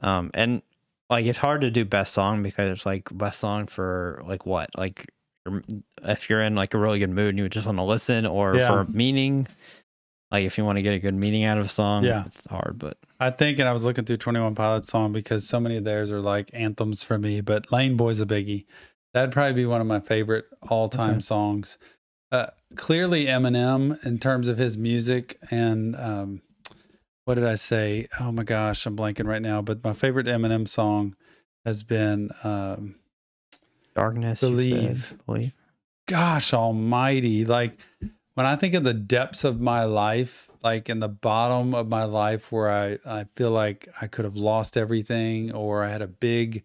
Um, 0.00 0.30
and 0.34 0.62
like 1.10 1.26
it's 1.26 1.38
hard 1.38 1.62
to 1.62 1.70
do 1.70 1.84
best 1.84 2.12
song 2.12 2.42
because 2.42 2.70
it's 2.70 2.86
like 2.86 3.08
best 3.10 3.40
song 3.40 3.66
for 3.66 4.22
like 4.26 4.46
what, 4.46 4.70
like 4.76 5.06
if 6.04 6.30
you're 6.30 6.42
in 6.42 6.54
like 6.54 6.74
a 6.74 6.78
really 6.78 6.98
good 6.98 7.10
mood 7.10 7.30
and 7.30 7.38
you 7.38 7.48
just 7.48 7.66
want 7.66 7.78
to 7.78 7.82
listen, 7.82 8.26
or 8.26 8.56
yeah. 8.56 8.68
for 8.68 8.84
meaning 8.84 9.48
like 10.30 10.44
if 10.44 10.58
you 10.58 10.64
want 10.64 10.76
to 10.76 10.82
get 10.82 10.94
a 10.94 10.98
good 10.98 11.14
meaning 11.14 11.44
out 11.44 11.58
of 11.58 11.66
a 11.66 11.68
song, 11.68 12.04
yeah, 12.04 12.24
it's 12.26 12.46
hard. 12.46 12.76
But 12.78 12.98
I 13.18 13.30
think, 13.30 13.58
and 13.58 13.68
I 13.68 13.72
was 13.72 13.84
looking 13.84 14.04
through 14.04 14.18
Twenty 14.18 14.40
One 14.40 14.54
Pilots 14.54 14.88
song 14.88 15.12
because 15.12 15.48
so 15.48 15.58
many 15.58 15.76
of 15.76 15.84
theirs 15.84 16.10
are 16.10 16.20
like 16.20 16.50
anthems 16.52 17.02
for 17.02 17.18
me. 17.18 17.40
But 17.40 17.72
Lane 17.72 17.96
Boy's 17.96 18.20
a 18.20 18.26
biggie. 18.26 18.66
That'd 19.14 19.32
probably 19.32 19.54
be 19.54 19.66
one 19.66 19.80
of 19.80 19.86
my 19.86 20.00
favorite 20.00 20.44
all 20.68 20.88
time 20.88 21.12
okay. 21.12 21.20
songs. 21.20 21.78
Uh, 22.30 22.48
clearly 22.76 23.24
Eminem 23.24 24.04
in 24.04 24.18
terms 24.18 24.48
of 24.48 24.58
his 24.58 24.76
music 24.76 25.38
and 25.50 25.96
um, 25.96 26.42
what 27.24 27.34
did 27.34 27.46
I 27.46 27.56
say? 27.56 28.06
Oh 28.20 28.32
my 28.32 28.42
gosh, 28.42 28.86
I'm 28.86 28.96
blanking 28.96 29.26
right 29.26 29.42
now. 29.42 29.60
But 29.62 29.84
my 29.84 29.92
favorite 29.92 30.26
Eminem 30.26 30.66
song 30.66 31.14
has 31.64 31.82
been 31.82 32.30
um, 32.42 32.94
"Darkness." 33.94 34.40
Believe. 34.40 35.14
Believe. 35.26 35.52
Gosh 36.06 36.54
Almighty! 36.54 37.44
Like 37.44 37.78
when 38.38 38.46
I 38.46 38.54
think 38.54 38.74
of 38.74 38.84
the 38.84 38.94
depths 38.94 39.42
of 39.42 39.60
my 39.60 39.82
life, 39.82 40.48
like 40.62 40.88
in 40.88 41.00
the 41.00 41.08
bottom 41.08 41.74
of 41.74 41.88
my 41.88 42.04
life 42.04 42.52
where 42.52 42.70
I, 42.70 42.98
I 43.04 43.24
feel 43.34 43.50
like 43.50 43.88
I 44.00 44.06
could 44.06 44.24
have 44.24 44.36
lost 44.36 44.76
everything 44.76 45.50
or 45.50 45.82
I 45.82 45.88
had 45.88 46.02
a 46.02 46.06
big 46.06 46.62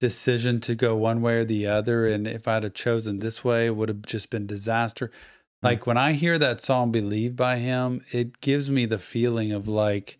decision 0.00 0.60
to 0.62 0.74
go 0.74 0.96
one 0.96 1.22
way 1.22 1.36
or 1.36 1.44
the 1.44 1.68
other. 1.68 2.08
And 2.08 2.26
if 2.26 2.48
I'd 2.48 2.64
have 2.64 2.74
chosen 2.74 3.20
this 3.20 3.44
way, 3.44 3.66
it 3.66 3.76
would 3.76 3.88
have 3.88 4.02
just 4.02 4.30
been 4.30 4.48
disaster. 4.48 5.06
Mm-hmm. 5.06 5.66
Like 5.66 5.86
when 5.86 5.96
I 5.96 6.14
hear 6.14 6.38
that 6.40 6.60
song 6.60 6.90
Believe 6.90 7.36
by 7.36 7.58
him, 7.58 8.04
it 8.10 8.40
gives 8.40 8.68
me 8.68 8.84
the 8.84 8.98
feeling 8.98 9.52
of 9.52 9.68
like 9.68 10.18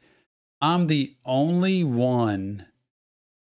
I'm 0.61 0.86
the 0.86 1.16
only 1.24 1.82
one 1.82 2.66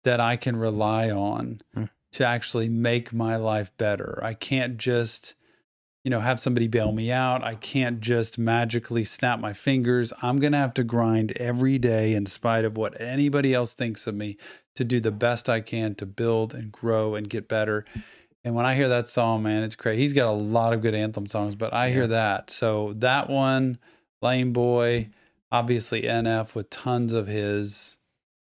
that 0.05 0.21
I 0.21 0.37
can 0.37 0.55
rely 0.55 1.11
on 1.11 1.63
mm-hmm. 1.75 1.87
to 2.13 2.25
actually 2.25 2.69
make 2.69 3.13
my 3.13 3.35
life 3.35 3.73
better. 3.77 4.21
I 4.23 4.35
can't 4.35 4.77
just 4.77 5.35
you 6.05 6.11
know, 6.11 6.21
have 6.21 6.41
somebody 6.41 6.67
bail 6.67 6.93
me 6.93 7.13
out. 7.13 7.45
I 7.45 7.55
can't 7.55 8.01
just 8.01 8.39
magically 8.39 9.05
snap 9.05 9.39
my 9.39 9.53
fingers. 9.53 10.13
I'm 10.23 10.39
going 10.39 10.53
to 10.53 10.59
have 10.59 10.75
to 10.75 10.85
grind 10.85 11.33
every 11.37 11.79
day 11.79 12.15
in 12.15 12.25
spite 12.27 12.65
of 12.65 12.77
what 12.77 12.99
anybody 13.01 13.53
else 13.53 13.75
thinks 13.75 14.07
of 14.07 14.15
me 14.15 14.39
to 14.77 14.85
do 14.85 15.01
the 15.01 15.11
best 15.11 15.51
I 15.51 15.61
can 15.61 15.95
to 15.97 16.07
build 16.07 16.55
and 16.55 16.73
grow 16.73 17.15
and 17.15 17.29
get 17.29 17.49
better. 17.49 17.85
And 18.45 18.55
when 18.55 18.65
I 18.65 18.75
hear 18.75 18.89
that 18.89 19.09
song, 19.09 19.43
man, 19.43 19.63
it's 19.63 19.77
great. 19.77 19.99
He's 19.99 20.15
got 20.15 20.29
a 20.29 20.33
lot 20.33 20.73
of 20.73 20.81
good 20.81 20.95
anthem 20.95 21.27
songs, 21.27 21.55
but 21.55 21.75
I 21.75 21.91
hear 21.91 22.07
that. 22.07 22.49
So 22.49 22.95
that 22.97 23.29
one, 23.29 23.79
Lane 24.23 24.55
Boy, 24.55 25.11
obviously 25.53 26.03
NF 26.03 26.55
with 26.55 26.71
tons 26.71 27.13
of 27.13 27.27
his 27.27 27.99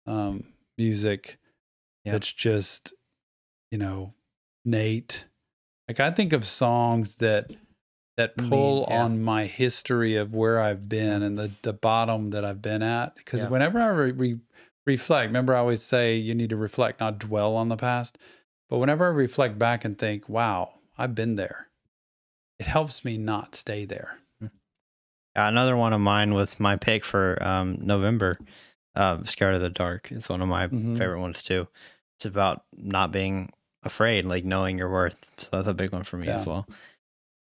um, 0.05 0.43
music. 0.77 1.39
Yeah. 2.05 2.15
It's 2.15 2.31
just, 2.31 2.93
you 3.71 3.79
know, 3.79 4.13
Nate 4.63 5.25
like 5.89 5.99
I 5.99 6.11
think 6.11 6.31
of 6.33 6.45
songs 6.45 7.15
that 7.15 7.51
that 8.15 8.37
pull 8.37 8.85
yeah. 8.87 9.03
on 9.03 9.21
my 9.21 9.45
history 9.45 10.15
of 10.15 10.33
where 10.35 10.61
I've 10.61 10.87
been 10.87 11.23
and 11.23 11.37
the 11.37 11.51
the 11.63 11.73
bottom 11.73 12.29
that 12.29 12.45
I've 12.45 12.61
been 12.61 12.83
at. 12.83 13.15
Because 13.15 13.43
yeah. 13.43 13.49
whenever 13.49 13.79
I 13.79 13.87
re- 13.87 14.11
re- 14.11 14.39
reflect, 14.85 15.27
remember 15.27 15.55
I 15.55 15.59
always 15.59 15.81
say 15.81 16.15
you 16.15 16.35
need 16.35 16.51
to 16.51 16.57
reflect, 16.57 16.99
not 16.99 17.17
dwell 17.17 17.55
on 17.55 17.69
the 17.69 17.75
past. 17.75 18.17
But 18.69 18.77
whenever 18.77 19.05
I 19.05 19.09
reflect 19.09 19.57
back 19.57 19.83
and 19.83 19.97
think, 19.97 20.29
"Wow, 20.29 20.75
I've 20.97 21.15
been 21.15 21.35
there," 21.37 21.69
it 22.59 22.67
helps 22.67 23.03
me 23.03 23.17
not 23.17 23.55
stay 23.55 23.85
there. 23.85 24.19
Hmm. 24.39 24.47
another 25.35 25.75
one 25.75 25.93
of 25.93 26.01
mine 26.01 26.35
was 26.35 26.59
my 26.59 26.75
pick 26.75 27.03
for 27.03 27.41
um, 27.41 27.79
November. 27.81 28.37
Uh, 28.95 29.23
"Scared 29.23 29.55
of 29.55 29.61
the 29.61 29.71
Dark" 29.71 30.11
is 30.11 30.29
one 30.29 30.43
of 30.43 30.47
my 30.47 30.67
mm-hmm. 30.67 30.97
favorite 30.97 31.19
ones 31.19 31.41
too. 31.41 31.67
It's 32.17 32.25
about 32.25 32.63
not 32.77 33.11
being 33.11 33.49
afraid, 33.83 34.25
like 34.25 34.45
knowing 34.45 34.77
your 34.77 34.89
worth. 34.89 35.25
So 35.37 35.47
that's 35.51 35.67
a 35.67 35.73
big 35.73 35.91
one 35.91 36.03
for 36.03 36.17
me 36.17 36.27
yeah. 36.27 36.35
as 36.35 36.45
well. 36.45 36.67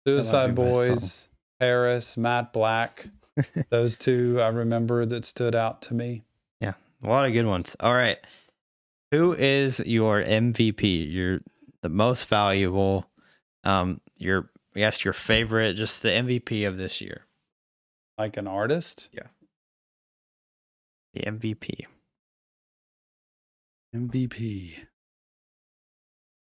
Suicide 0.07 0.55
Boys, 0.55 1.29
Paris, 1.59 2.17
Matt 2.17 2.53
Black. 2.53 3.07
Those 3.69 3.97
two 3.97 4.39
I 4.41 4.47
remember 4.47 5.05
that 5.05 5.25
stood 5.25 5.55
out 5.55 5.81
to 5.83 5.93
me. 5.93 6.23
Yeah, 6.59 6.73
a 7.03 7.09
lot 7.09 7.25
of 7.25 7.33
good 7.33 7.45
ones. 7.45 7.75
All 7.79 7.93
right. 7.93 8.17
Who 9.11 9.33
is 9.33 9.79
your 9.79 10.23
MVP? 10.23 11.11
Your 11.11 11.39
the 11.81 11.89
most 11.89 12.27
valuable, 12.27 13.05
um, 13.63 14.01
your 14.17 14.49
yes, 14.75 15.05
your 15.05 15.13
favorite, 15.13 15.75
just 15.75 16.01
the 16.03 16.09
MVP 16.09 16.67
of 16.67 16.77
this 16.77 17.01
year. 17.01 17.25
Like 18.17 18.37
an 18.37 18.47
artist? 18.47 19.09
Yeah. 19.11 19.27
The 21.13 21.21
MVP. 21.21 21.85
MVP. 23.95 24.75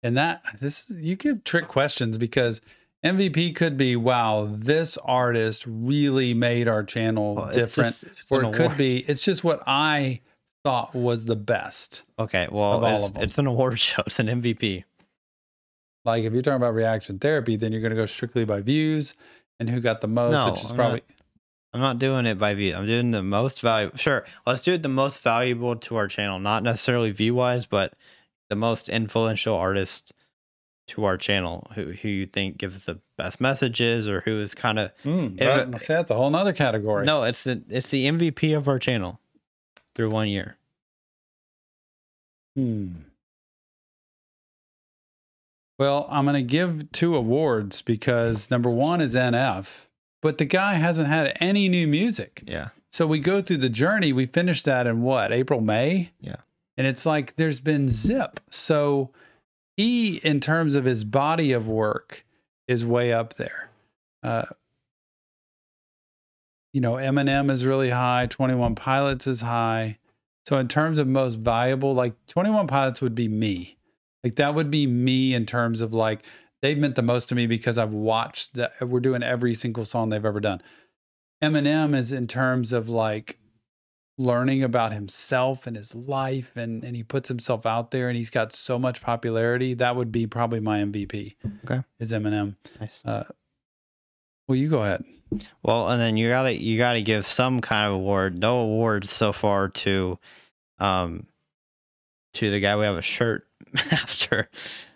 And 0.03 0.17
that 0.17 0.43
this 0.61 0.91
you 0.97 1.17
give 1.17 1.45
trick 1.45 1.69
questions 1.69 2.17
because 2.19 2.61
MVP 3.05 3.55
could 3.55 3.77
be 3.77 3.97
wow, 3.97 4.49
this 4.51 4.97
artist 4.99 5.65
really 5.67 6.35
made 6.35 6.69
our 6.69 6.83
channel 6.83 7.35
Well, 7.37 7.47
it's 7.47 7.57
different. 7.57 7.91
just- 7.91 8.05
it's 8.05 8.13
or 8.31 8.43
it 8.45 8.53
could 8.53 8.61
award. 8.67 8.79
be 8.79 8.99
it's 9.09 9.23
just 9.23 9.45
what 9.45 9.63
I 9.67 10.21
thought 10.65 10.95
was 10.95 11.25
the 11.25 11.37
best. 11.37 12.05
Okay, 12.19 12.49
well, 12.51 12.75
Of 12.79 12.85
all 12.85 13.07
it's, 13.07 13.19
it's 13.19 13.39
an 13.39 13.47
award 13.47 13.79
show. 13.81 14.03
It's 14.07 14.19
an 14.19 14.27
MVP. 14.29 14.85
Like 16.05 16.25
if 16.25 16.33
you're 16.33 16.43
talking 16.43 16.57
about 16.57 16.75
reaction 16.75 17.19
therapy, 17.19 17.57
then 17.57 17.73
you're 17.73 17.83
gonna 17.83 17.95
go 17.95 18.07
strictly 18.07 18.45
by 18.45 18.61
views 18.63 19.15
and 19.59 19.69
who 19.69 19.81
got 19.81 20.01
the 20.01 20.09
most, 20.09 20.33
No, 20.33 20.51
which 20.53 20.63
is 20.65 20.71
I'm 20.71 20.77
probably 20.77 21.03
I'm 21.73 21.81
not 21.81 21.99
doing 21.99 22.27
it 22.27 22.39
by 22.39 22.55
view. 22.55 22.75
I'm 22.75 22.87
doing 22.87 23.11
the 23.13 23.23
most 23.23 23.61
valuable. 23.61 23.97
Sure, 23.97 24.25
let's 24.47 24.63
do 24.63 24.73
it 24.75 24.83
the 24.83 24.89
most 24.89 25.23
valuable 25.23 25.77
to 25.77 25.97
our 25.97 26.09
channel, 26.09 26.39
not 26.39 26.63
necessarily 26.63 27.11
view 27.13 27.35
wise, 27.35 27.65
but 27.67 27.93
the 28.51 28.57
most 28.57 28.89
influential 28.91 29.55
artist 29.55 30.13
to 30.89 31.05
our 31.05 31.17
channel 31.17 31.71
who 31.77 31.93
who 31.93 32.09
you 32.09 32.27
think 32.27 32.59
gives 32.59 32.85
the 32.85 32.99
best 33.17 33.41
messages 33.41 34.07
or 34.09 34.21
who 34.23 34.41
is 34.41 34.55
kind 34.55 34.79
of 34.79 34.91
Mm, 35.05 35.41
If 35.75 35.87
that's 35.87 36.11
a 36.11 36.15
whole 36.17 36.29
nother 36.31 36.53
category. 36.53 37.07
no, 37.07 37.23
it's 37.23 37.45
the 37.45 37.63
it's 37.71 37.87
the 37.89 38.07
MVP 38.07 38.55
of 38.57 38.67
our 38.69 38.79
channel 38.79 39.21
through 39.95 40.11
one 40.11 40.29
year. 40.29 40.57
Hmm. 42.57 42.89
Well, 45.79 46.07
I'm 46.11 46.25
going 46.25 46.35
to 46.35 46.43
give 46.43 46.91
two 46.93 47.15
awards 47.15 47.81
because 47.83 48.51
number 48.51 48.69
one 48.69 49.01
is 49.01 49.15
NF, 49.15 49.87
but 50.21 50.37
the 50.39 50.45
guy 50.45 50.75
hasn't 50.75 51.09
had 51.09 51.37
any 51.41 51.69
new 51.69 51.87
music. 51.87 52.43
Yeah, 52.47 52.69
So 52.91 53.07
we 53.07 53.19
go 53.19 53.41
through 53.41 53.59
the 53.59 53.71
journey. 53.71 54.13
We 54.13 54.27
finished 54.27 54.67
that 54.67 54.87
in 54.87 55.01
what, 55.03 55.33
April, 55.33 55.61
May? 55.63 56.11
Yeah. 56.21 56.37
And 56.81 56.87
it's 56.87 57.05
like 57.05 57.37
there's 57.37 57.61
been 57.61 57.91
zip. 57.91 58.41
So 58.49 59.11
he, 59.77 60.17
in 60.17 60.41
terms 60.41 60.77
of 60.77 60.87
his 60.87 61.05
body 61.05 61.53
of 61.53 61.69
work, 61.69 62.25
is 62.67 62.87
way 62.87 63.13
up 63.13 63.35
there. 63.35 63.69
Uh, 64.23 64.47
you 66.73 66.81
know, 66.81 66.95
Eminem 66.95 67.51
is 67.51 67.67
really 67.67 67.91
high, 67.91 68.29
21 68.31 68.77
Pilots 68.77 69.27
is 69.27 69.43
high. 69.43 69.99
So 70.47 70.57
in 70.57 70.69
terms 70.69 70.99
of 70.99 71.07
most 71.07 71.35
valuable, 71.35 71.93
like 71.93 72.15
21 72.29 72.67
Pilots 72.67 73.03
would 73.03 73.15
be 73.15 73.29
me. 73.29 73.77
Like 74.25 74.37
that 74.37 74.55
would 74.55 74.71
be 74.71 74.87
me 74.87 75.35
in 75.35 75.45
terms 75.45 75.83
of 75.83 75.93
like 75.93 76.23
they've 76.63 76.79
meant 76.79 76.95
the 76.95 77.03
most 77.03 77.29
to 77.29 77.35
me 77.35 77.47
because 77.47 77.77
I've 77.77 77.93
watched 77.93 78.55
that 78.55 78.73
we're 78.81 79.01
doing 79.01 79.23
every 79.23 79.53
single 79.53 79.85
song 79.85 80.09
they've 80.09 80.25
ever 80.25 80.41
done. 80.41 80.63
Eminem 81.45 81.95
is 81.95 82.11
in 82.11 82.27
terms 82.27 82.73
of 82.73 82.89
like 82.89 83.39
learning 84.21 84.63
about 84.63 84.93
himself 84.93 85.67
and 85.67 85.77
his 85.77 85.95
life 85.95 86.53
and 86.55 86.85
and 86.85 86.95
he 86.95 87.03
puts 87.03 87.29
himself 87.29 87.65
out 87.65 87.91
there 87.91 88.09
and 88.09 88.17
he's 88.17 88.31
got 88.31 88.53
so 88.53 88.79
much 88.79 89.01
popularity. 89.01 89.75
That 89.75 89.97
would 89.97 90.13
be 90.13 90.27
probably 90.27 90.61
my 90.61 90.81
MVP. 90.81 91.37
Okay. 91.65 91.83
Is 91.99 92.13
Eminem. 92.13 92.57
nice. 92.79 93.01
Uh, 93.05 93.25
well, 94.47 94.57
you 94.57 94.69
go 94.69 94.83
ahead. 94.83 95.05
Well, 95.63 95.89
and 95.89 96.01
then 96.01 96.17
you 96.17 96.29
gotta 96.29 96.55
you 96.55 96.77
gotta 96.77 97.03
give 97.03 97.27
some 97.27 97.61
kind 97.61 97.87
of 97.87 97.93
award. 97.95 98.39
No 98.39 98.61
awards 98.61 99.11
so 99.11 99.33
far 99.33 99.69
to, 99.69 100.19
um, 100.79 101.27
to 102.35 102.51
the 102.51 102.59
guy 102.61 102.77
we 102.77 102.85
have 102.85 102.97
a 102.97 103.03
shirt 103.03 103.47
after 103.93 104.49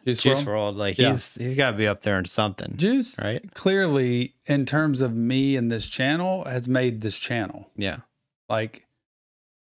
Juice 0.05 0.23
Juice 0.23 0.41
WRLD? 0.43 0.47
World. 0.47 0.77
Like 0.77 0.99
Yeah. 0.99 1.13
he's 1.13 1.35
he's 1.37 1.57
got 1.57 1.71
to 1.73 1.77
be 1.77 1.87
up 1.87 2.03
there 2.03 2.19
in 2.19 2.25
something, 2.25 2.75
Juice 2.77 3.17
right? 3.23 3.43
clearly 3.55 4.35
in 4.47 4.67
terms 4.67 5.01
of 5.01 5.15
me 5.15 5.57
and 5.57 5.71
this 5.71 5.87
channel 5.87 6.45
has 6.45 6.69
made 6.69 7.01
this 7.01 7.19
channel. 7.19 7.71
Yeah, 7.77 7.99
like 8.49 8.87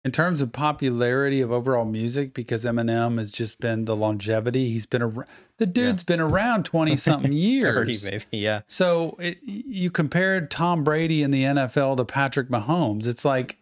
in 0.04 0.12
terms 0.12 0.41
of 0.41 0.52
popularity 0.52 1.41
of 1.41 1.52
overall 1.52 1.86
music 1.86 2.34
because 2.34 2.66
Eminem 2.66 3.18
has 3.18 3.32
just 3.32 3.60
been 3.60 3.86
the 3.86 3.95
longevity 3.95 4.72
he's 4.72 4.86
been 4.86 5.02
around 5.02 5.28
the 5.58 5.66
dude's 5.68 6.04
been 6.04 6.20
around 6.20 6.66
20 6.66 6.95
something 6.97 7.34
years. 7.34 8.04
maybe. 8.10 8.24
Yeah, 8.32 8.62
so 8.68 9.16
it, 9.20 9.38
you 9.43 9.91
compared 9.91 10.49
Tom 10.49 10.84
Brady 10.84 11.22
in 11.22 11.32
the 11.32 11.43
NFL 11.43 11.97
to 11.97 12.06
Patrick 12.06 12.49
Mahomes 12.49 13.06
it's 13.06 13.24
like 13.26 13.58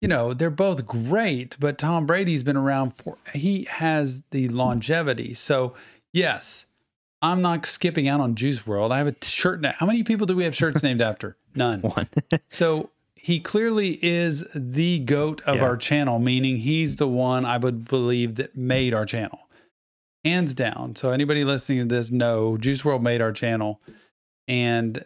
you 0.00 0.08
know 0.08 0.34
they're 0.34 0.50
both 0.50 0.86
great 0.86 1.56
but 1.58 1.78
Tom 1.78 2.06
Brady's 2.06 2.44
been 2.44 2.56
around 2.56 2.92
for 2.96 3.16
he 3.34 3.64
has 3.64 4.22
the 4.30 4.48
longevity. 4.48 5.34
So 5.34 5.74
yes 6.12 6.66
I'm 7.22 7.42
not 7.42 7.66
skipping 7.66 8.06
out 8.06 8.20
on 8.20 8.34
Juice 8.36 8.60
WRLD. 8.62 8.92
I 8.92 8.98
have 8.98 9.08
a 9.08 9.16
shirt 9.24 9.60
now 9.60 9.72
how 9.76 9.86
many 9.86 10.04
people 10.04 10.26
do 10.26 10.36
we 10.36 10.44
have 10.44 10.54
shirts 10.54 10.82
named 10.82 11.00
after? 11.00 11.36
None. 11.56 11.80
One. 11.82 12.08
so 12.50 12.90
he 13.26 13.40
clearly 13.40 13.98
is 14.04 14.46
the 14.54 15.00
goat 15.00 15.42
of 15.46 15.56
Yeah. 15.56 15.64
our 15.64 15.76
channel, 15.76 16.20
meaning 16.20 16.58
he's 16.58 16.94
the 16.94 17.08
one 17.08 17.44
I 17.44 17.58
would 17.58 17.84
believe 17.86 18.36
that 18.36 18.56
made 18.56 18.94
our 18.94 19.04
channel. 19.04 19.48
Hands 20.24 20.54
down. 20.54 20.94
So 20.94 21.10
anybody 21.10 21.42
listening 21.42 21.88
to 21.88 21.92
this 21.92 22.12
know 22.12 22.56
Juice 22.56 22.82
WRLD 22.82 23.02
made 23.02 23.20
our 23.20 23.32
channel. 23.32 23.80
And 24.46 25.04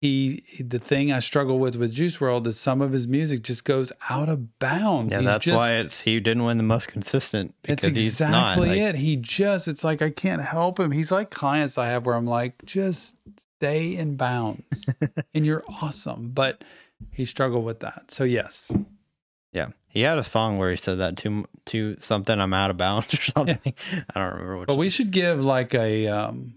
he 0.00 0.42
the 0.58 0.80
thing 0.80 1.12
I 1.12 1.20
struggle 1.20 1.60
with 1.60 1.76
with 1.76 1.92
Juice 1.92 2.16
WRLD 2.18 2.48
is 2.48 2.58
some 2.58 2.80
of 2.80 2.90
his 2.90 3.06
music 3.06 3.44
just 3.44 3.64
goes 3.64 3.92
out 4.08 4.28
of 4.28 4.58
bounds. 4.58 5.12
yeah, 5.12 5.18
He's 5.20 5.26
that's 5.26 5.44
just, 5.44 5.56
why 5.56 5.74
it's 5.74 6.00
he 6.00 6.18
didn't 6.18 6.42
win 6.44 6.56
the 6.56 6.64
most 6.64 6.88
consistent 6.88 7.54
because 7.62 7.84
he's 7.92 8.18
not. 8.18 8.54
exactly 8.58 8.68
Like, 8.70 8.78
it. 8.78 8.94
He 8.96 9.14
just 9.14 9.68
it's 9.68 9.84
like 9.84 10.02
I 10.02 10.10
can't 10.10 10.42
help 10.42 10.80
him. 10.80 10.90
He's 10.90 11.12
like 11.12 11.30
clients 11.30 11.78
I 11.78 11.86
have 11.86 12.06
where 12.06 12.16
I'm 12.16 12.26
like, 12.26 12.64
just 12.64 13.14
stay 13.60 13.94
in 13.94 14.16
bounds. 14.16 14.88
and 15.34 15.46
you're 15.46 15.62
awesome. 15.80 16.30
But 16.34 16.64
he 17.12 17.24
struggled 17.24 17.64
with 17.64 17.80
that. 17.80 18.10
So 18.10 18.24
yes. 18.24 18.70
Yeah, 19.52 19.68
he 19.88 20.02
had 20.02 20.18
a 20.18 20.24
song 20.24 20.58
where 20.58 20.70
he 20.70 20.76
said 20.76 20.98
that 20.98 21.16
to 21.18 21.44
to 21.66 21.96
something. 22.00 22.40
I'm 22.40 22.54
out 22.54 22.70
of 22.70 22.76
bounds 22.76 23.12
or 23.14 23.22
something. 23.22 23.74
I 24.14 24.20
don't 24.20 24.32
remember 24.32 24.58
what. 24.58 24.68
But 24.68 24.78
we 24.78 24.90
should 24.90 25.10
give 25.10 25.44
like 25.44 25.74
a 25.74 26.06
um 26.06 26.54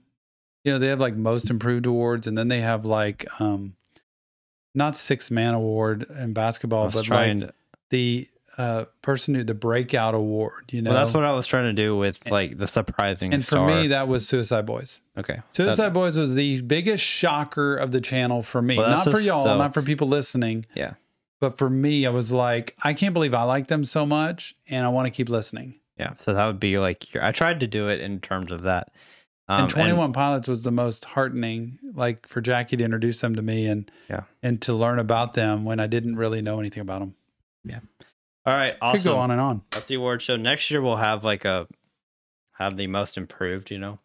you 0.63 0.71
know, 0.71 0.79
they 0.79 0.87
have 0.87 0.99
like 0.99 1.15
most 1.15 1.49
improved 1.49 1.85
awards 1.85 2.27
and 2.27 2.37
then 2.37 2.47
they 2.47 2.61
have 2.61 2.85
like 2.85 3.25
um 3.41 3.75
not 4.75 4.95
six 4.95 5.29
man 5.29 5.53
award 5.53 6.05
in 6.17 6.33
basketball, 6.33 6.89
but 6.89 7.09
like 7.09 7.39
to. 7.39 7.53
the 7.89 8.27
uh 8.57 8.85
person 9.01 9.33
who 9.35 9.43
the 9.43 9.53
breakout 9.53 10.13
award, 10.15 10.65
you 10.71 10.81
know. 10.81 10.91
Well, 10.91 10.99
that's 10.99 11.13
what 11.13 11.23
I 11.23 11.31
was 11.33 11.47
trying 11.47 11.65
to 11.65 11.73
do 11.73 11.95
with 11.97 12.19
like 12.29 12.57
the 12.57 12.67
surprising. 12.67 13.33
and 13.33 13.43
for 13.43 13.55
star. 13.55 13.67
me 13.67 13.87
that 13.87 14.07
was 14.07 14.27
Suicide 14.27 14.65
Boys. 14.65 15.01
okay, 15.17 15.41
Suicide 15.51 15.93
Boys 15.93 16.17
was 16.17 16.35
the 16.35 16.61
biggest 16.61 17.03
shocker 17.03 17.75
of 17.75 17.91
the 17.91 17.99
channel 18.01 18.41
for 18.41 18.61
me. 18.61 18.77
Well, 18.77 18.89
not 18.89 19.03
for 19.05 19.11
just 19.11 19.25
y'all, 19.25 19.43
so- 19.43 19.57
not 19.57 19.73
for 19.73 19.81
people 19.81 20.07
listening. 20.07 20.65
Yeah. 20.75 20.93
But 21.41 21.57
for 21.57 21.69
me, 21.69 22.05
I 22.05 22.09
was 22.09 22.31
like, 22.31 22.73
I 22.85 22.93
can't 22.93 23.13
believe 23.13 23.33
I 23.33 23.43
like 23.43 23.67
them 23.67 23.83
so 23.83 24.05
much 24.05 24.55
and 24.69 24.85
I 24.85 24.89
want 24.89 25.07
to 25.07 25.11
keep 25.11 25.27
listening. 25.27 25.75
Yeah, 25.97 26.13
so 26.17 26.33
that 26.33 26.45
would 26.47 26.59
be 26.59 26.77
like 26.77 27.13
your, 27.13 27.21
I 27.21 27.33
tried 27.33 27.59
to 27.59 27.67
do 27.67 27.89
it 27.89 27.99
in 27.99 28.21
terms 28.21 28.49
of 28.51 28.61
that. 28.61 28.91
Um, 29.49 29.63
and 29.63 29.69
21 29.69 30.13
Pilots 30.13 30.47
was 30.47 30.63
the 30.63 30.71
most 30.71 31.03
heartening, 31.03 31.79
like 31.93 32.27
for 32.29 32.39
Jackie 32.39 32.77
to 32.77 32.83
introduce 32.85 33.19
them 33.19 33.35
to 33.35 33.41
me 33.41 33.65
and 33.67 33.91
Yeah. 34.09 34.21
and 34.41 34.61
to 34.61 34.73
learn 34.73 34.99
about 34.99 35.33
them 35.33 35.65
when 35.65 35.81
I 35.81 35.87
didn't 35.87 36.15
really 36.15 36.41
know 36.41 36.61
anything 36.61 36.79
about 36.81 36.99
them. 36.99 37.15
All 38.45 38.53
right, 38.53 38.77
Could 38.79 39.03
go 39.03 39.17
on 39.17 39.31
and 39.31 39.39
on. 39.41 39.61
That's 39.71 39.85
the 39.85 39.95
award 39.95 40.21
show. 40.21 40.35
Next 40.35 40.69
year 40.71 40.81
we'll 40.81 40.97
have 40.97 41.23
like 41.23 41.45
a 41.45 41.67
have 42.53 42.75
the 42.77 42.87
most 42.87 43.17
improved. 43.17 43.71
You 43.71 43.79
know, 43.79 43.99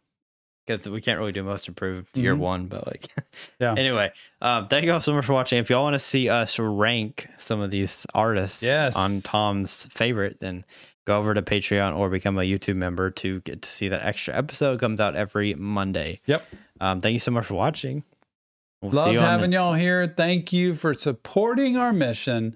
because 0.66 0.88
we 0.88 1.00
can't 1.00 1.18
really 1.18 1.32
do 1.32 1.42
most 1.42 1.66
improved 1.68 2.16
year 2.16 2.34
Mhm. 2.34 2.38
one, 2.38 2.66
but 2.66 2.86
like 2.86 3.08
Yeah. 3.60 3.74
Anyway, 3.76 4.10
um, 4.40 4.68
thank 4.68 4.84
you 4.84 4.92
all 4.92 5.00
so 5.00 5.12
much 5.14 5.24
for 5.24 5.32
watching. 5.32 5.58
If 5.58 5.70
y'all 5.70 5.82
want 5.82 5.94
to 5.94 5.98
see 6.00 6.28
us 6.28 6.58
rank 6.58 7.28
some 7.38 7.60
of 7.60 7.70
these 7.70 8.06
artists 8.14 8.62
Yes. 8.62 8.96
on 8.96 9.20
Tom's 9.22 9.86
favorite, 9.94 10.38
then 10.40 10.64
go 11.06 11.18
over 11.18 11.32
to 11.34 11.40
Patreon 11.42 11.96
or 11.96 12.10
become 12.10 12.36
a 12.38 12.42
YouTube 12.42 12.76
member 12.76 13.10
to 13.10 13.40
get 13.40 13.62
to 13.62 13.70
see 13.70 13.88
that 13.88 14.04
extra 14.04 14.34
episode 14.36 14.78
comes 14.78 15.00
out 15.00 15.16
every 15.16 15.54
Monday. 15.54 16.20
Yep. 16.26 16.44
Um, 16.80 17.00
thank 17.00 17.14
you 17.14 17.18
so 17.20 17.30
much 17.30 17.46
for 17.46 17.54
watching. 17.54 18.04
We'll 18.82 18.92
Loved 18.92 19.12
you 19.14 19.18
on 19.18 19.24
the- 19.24 19.30
having 19.30 19.52
y'all 19.52 19.72
here. 19.74 20.06
Thank 20.06 20.52
you 20.52 20.74
for 20.74 20.92
supporting 20.94 21.76
our 21.76 21.92
mission 21.92 22.54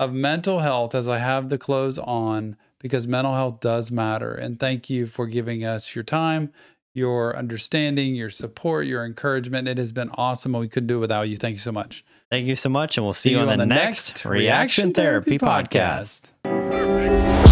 of 0.00 0.14
mental 0.14 0.60
health 0.60 0.94
as 0.94 1.06
I 1.06 1.18
have 1.18 1.50
the 1.50 1.58
clothes 1.58 1.98
on 1.98 2.56
because 2.78 3.06
mental 3.06 3.34
health 3.34 3.60
does 3.60 3.90
matter. 3.92 4.32
And 4.32 4.58
thank 4.58 4.88
you 4.88 5.06
for 5.06 5.26
giving 5.26 5.62
us 5.62 5.94
your 5.94 6.02
time, 6.02 6.50
your 6.94 7.36
understanding, 7.36 8.14
your 8.14 8.30
support, 8.30 8.86
your 8.86 9.04
encouragement. 9.04 9.68
It 9.68 9.76
has 9.76 9.92
been 9.92 10.08
awesome. 10.14 10.54
and 10.54 10.62
We 10.62 10.68
couldn't 10.68 10.86
do 10.86 10.96
it 10.96 11.00
without 11.00 11.28
you. 11.28 11.36
Thank 11.36 11.52
you 11.52 11.58
so 11.58 11.70
much. 11.70 12.02
Thank 12.30 12.46
you 12.46 12.56
so 12.56 12.70
much, 12.70 12.96
and 12.96 13.04
we'll 13.04 13.12
see, 13.12 13.32
you 13.32 13.40
on, 13.40 13.58
the, 13.58 13.66
next 13.66 14.24
Reaction 14.24 14.94
Therapy 14.94 15.38
podcast. 15.38 16.32
podcast. 16.44 17.49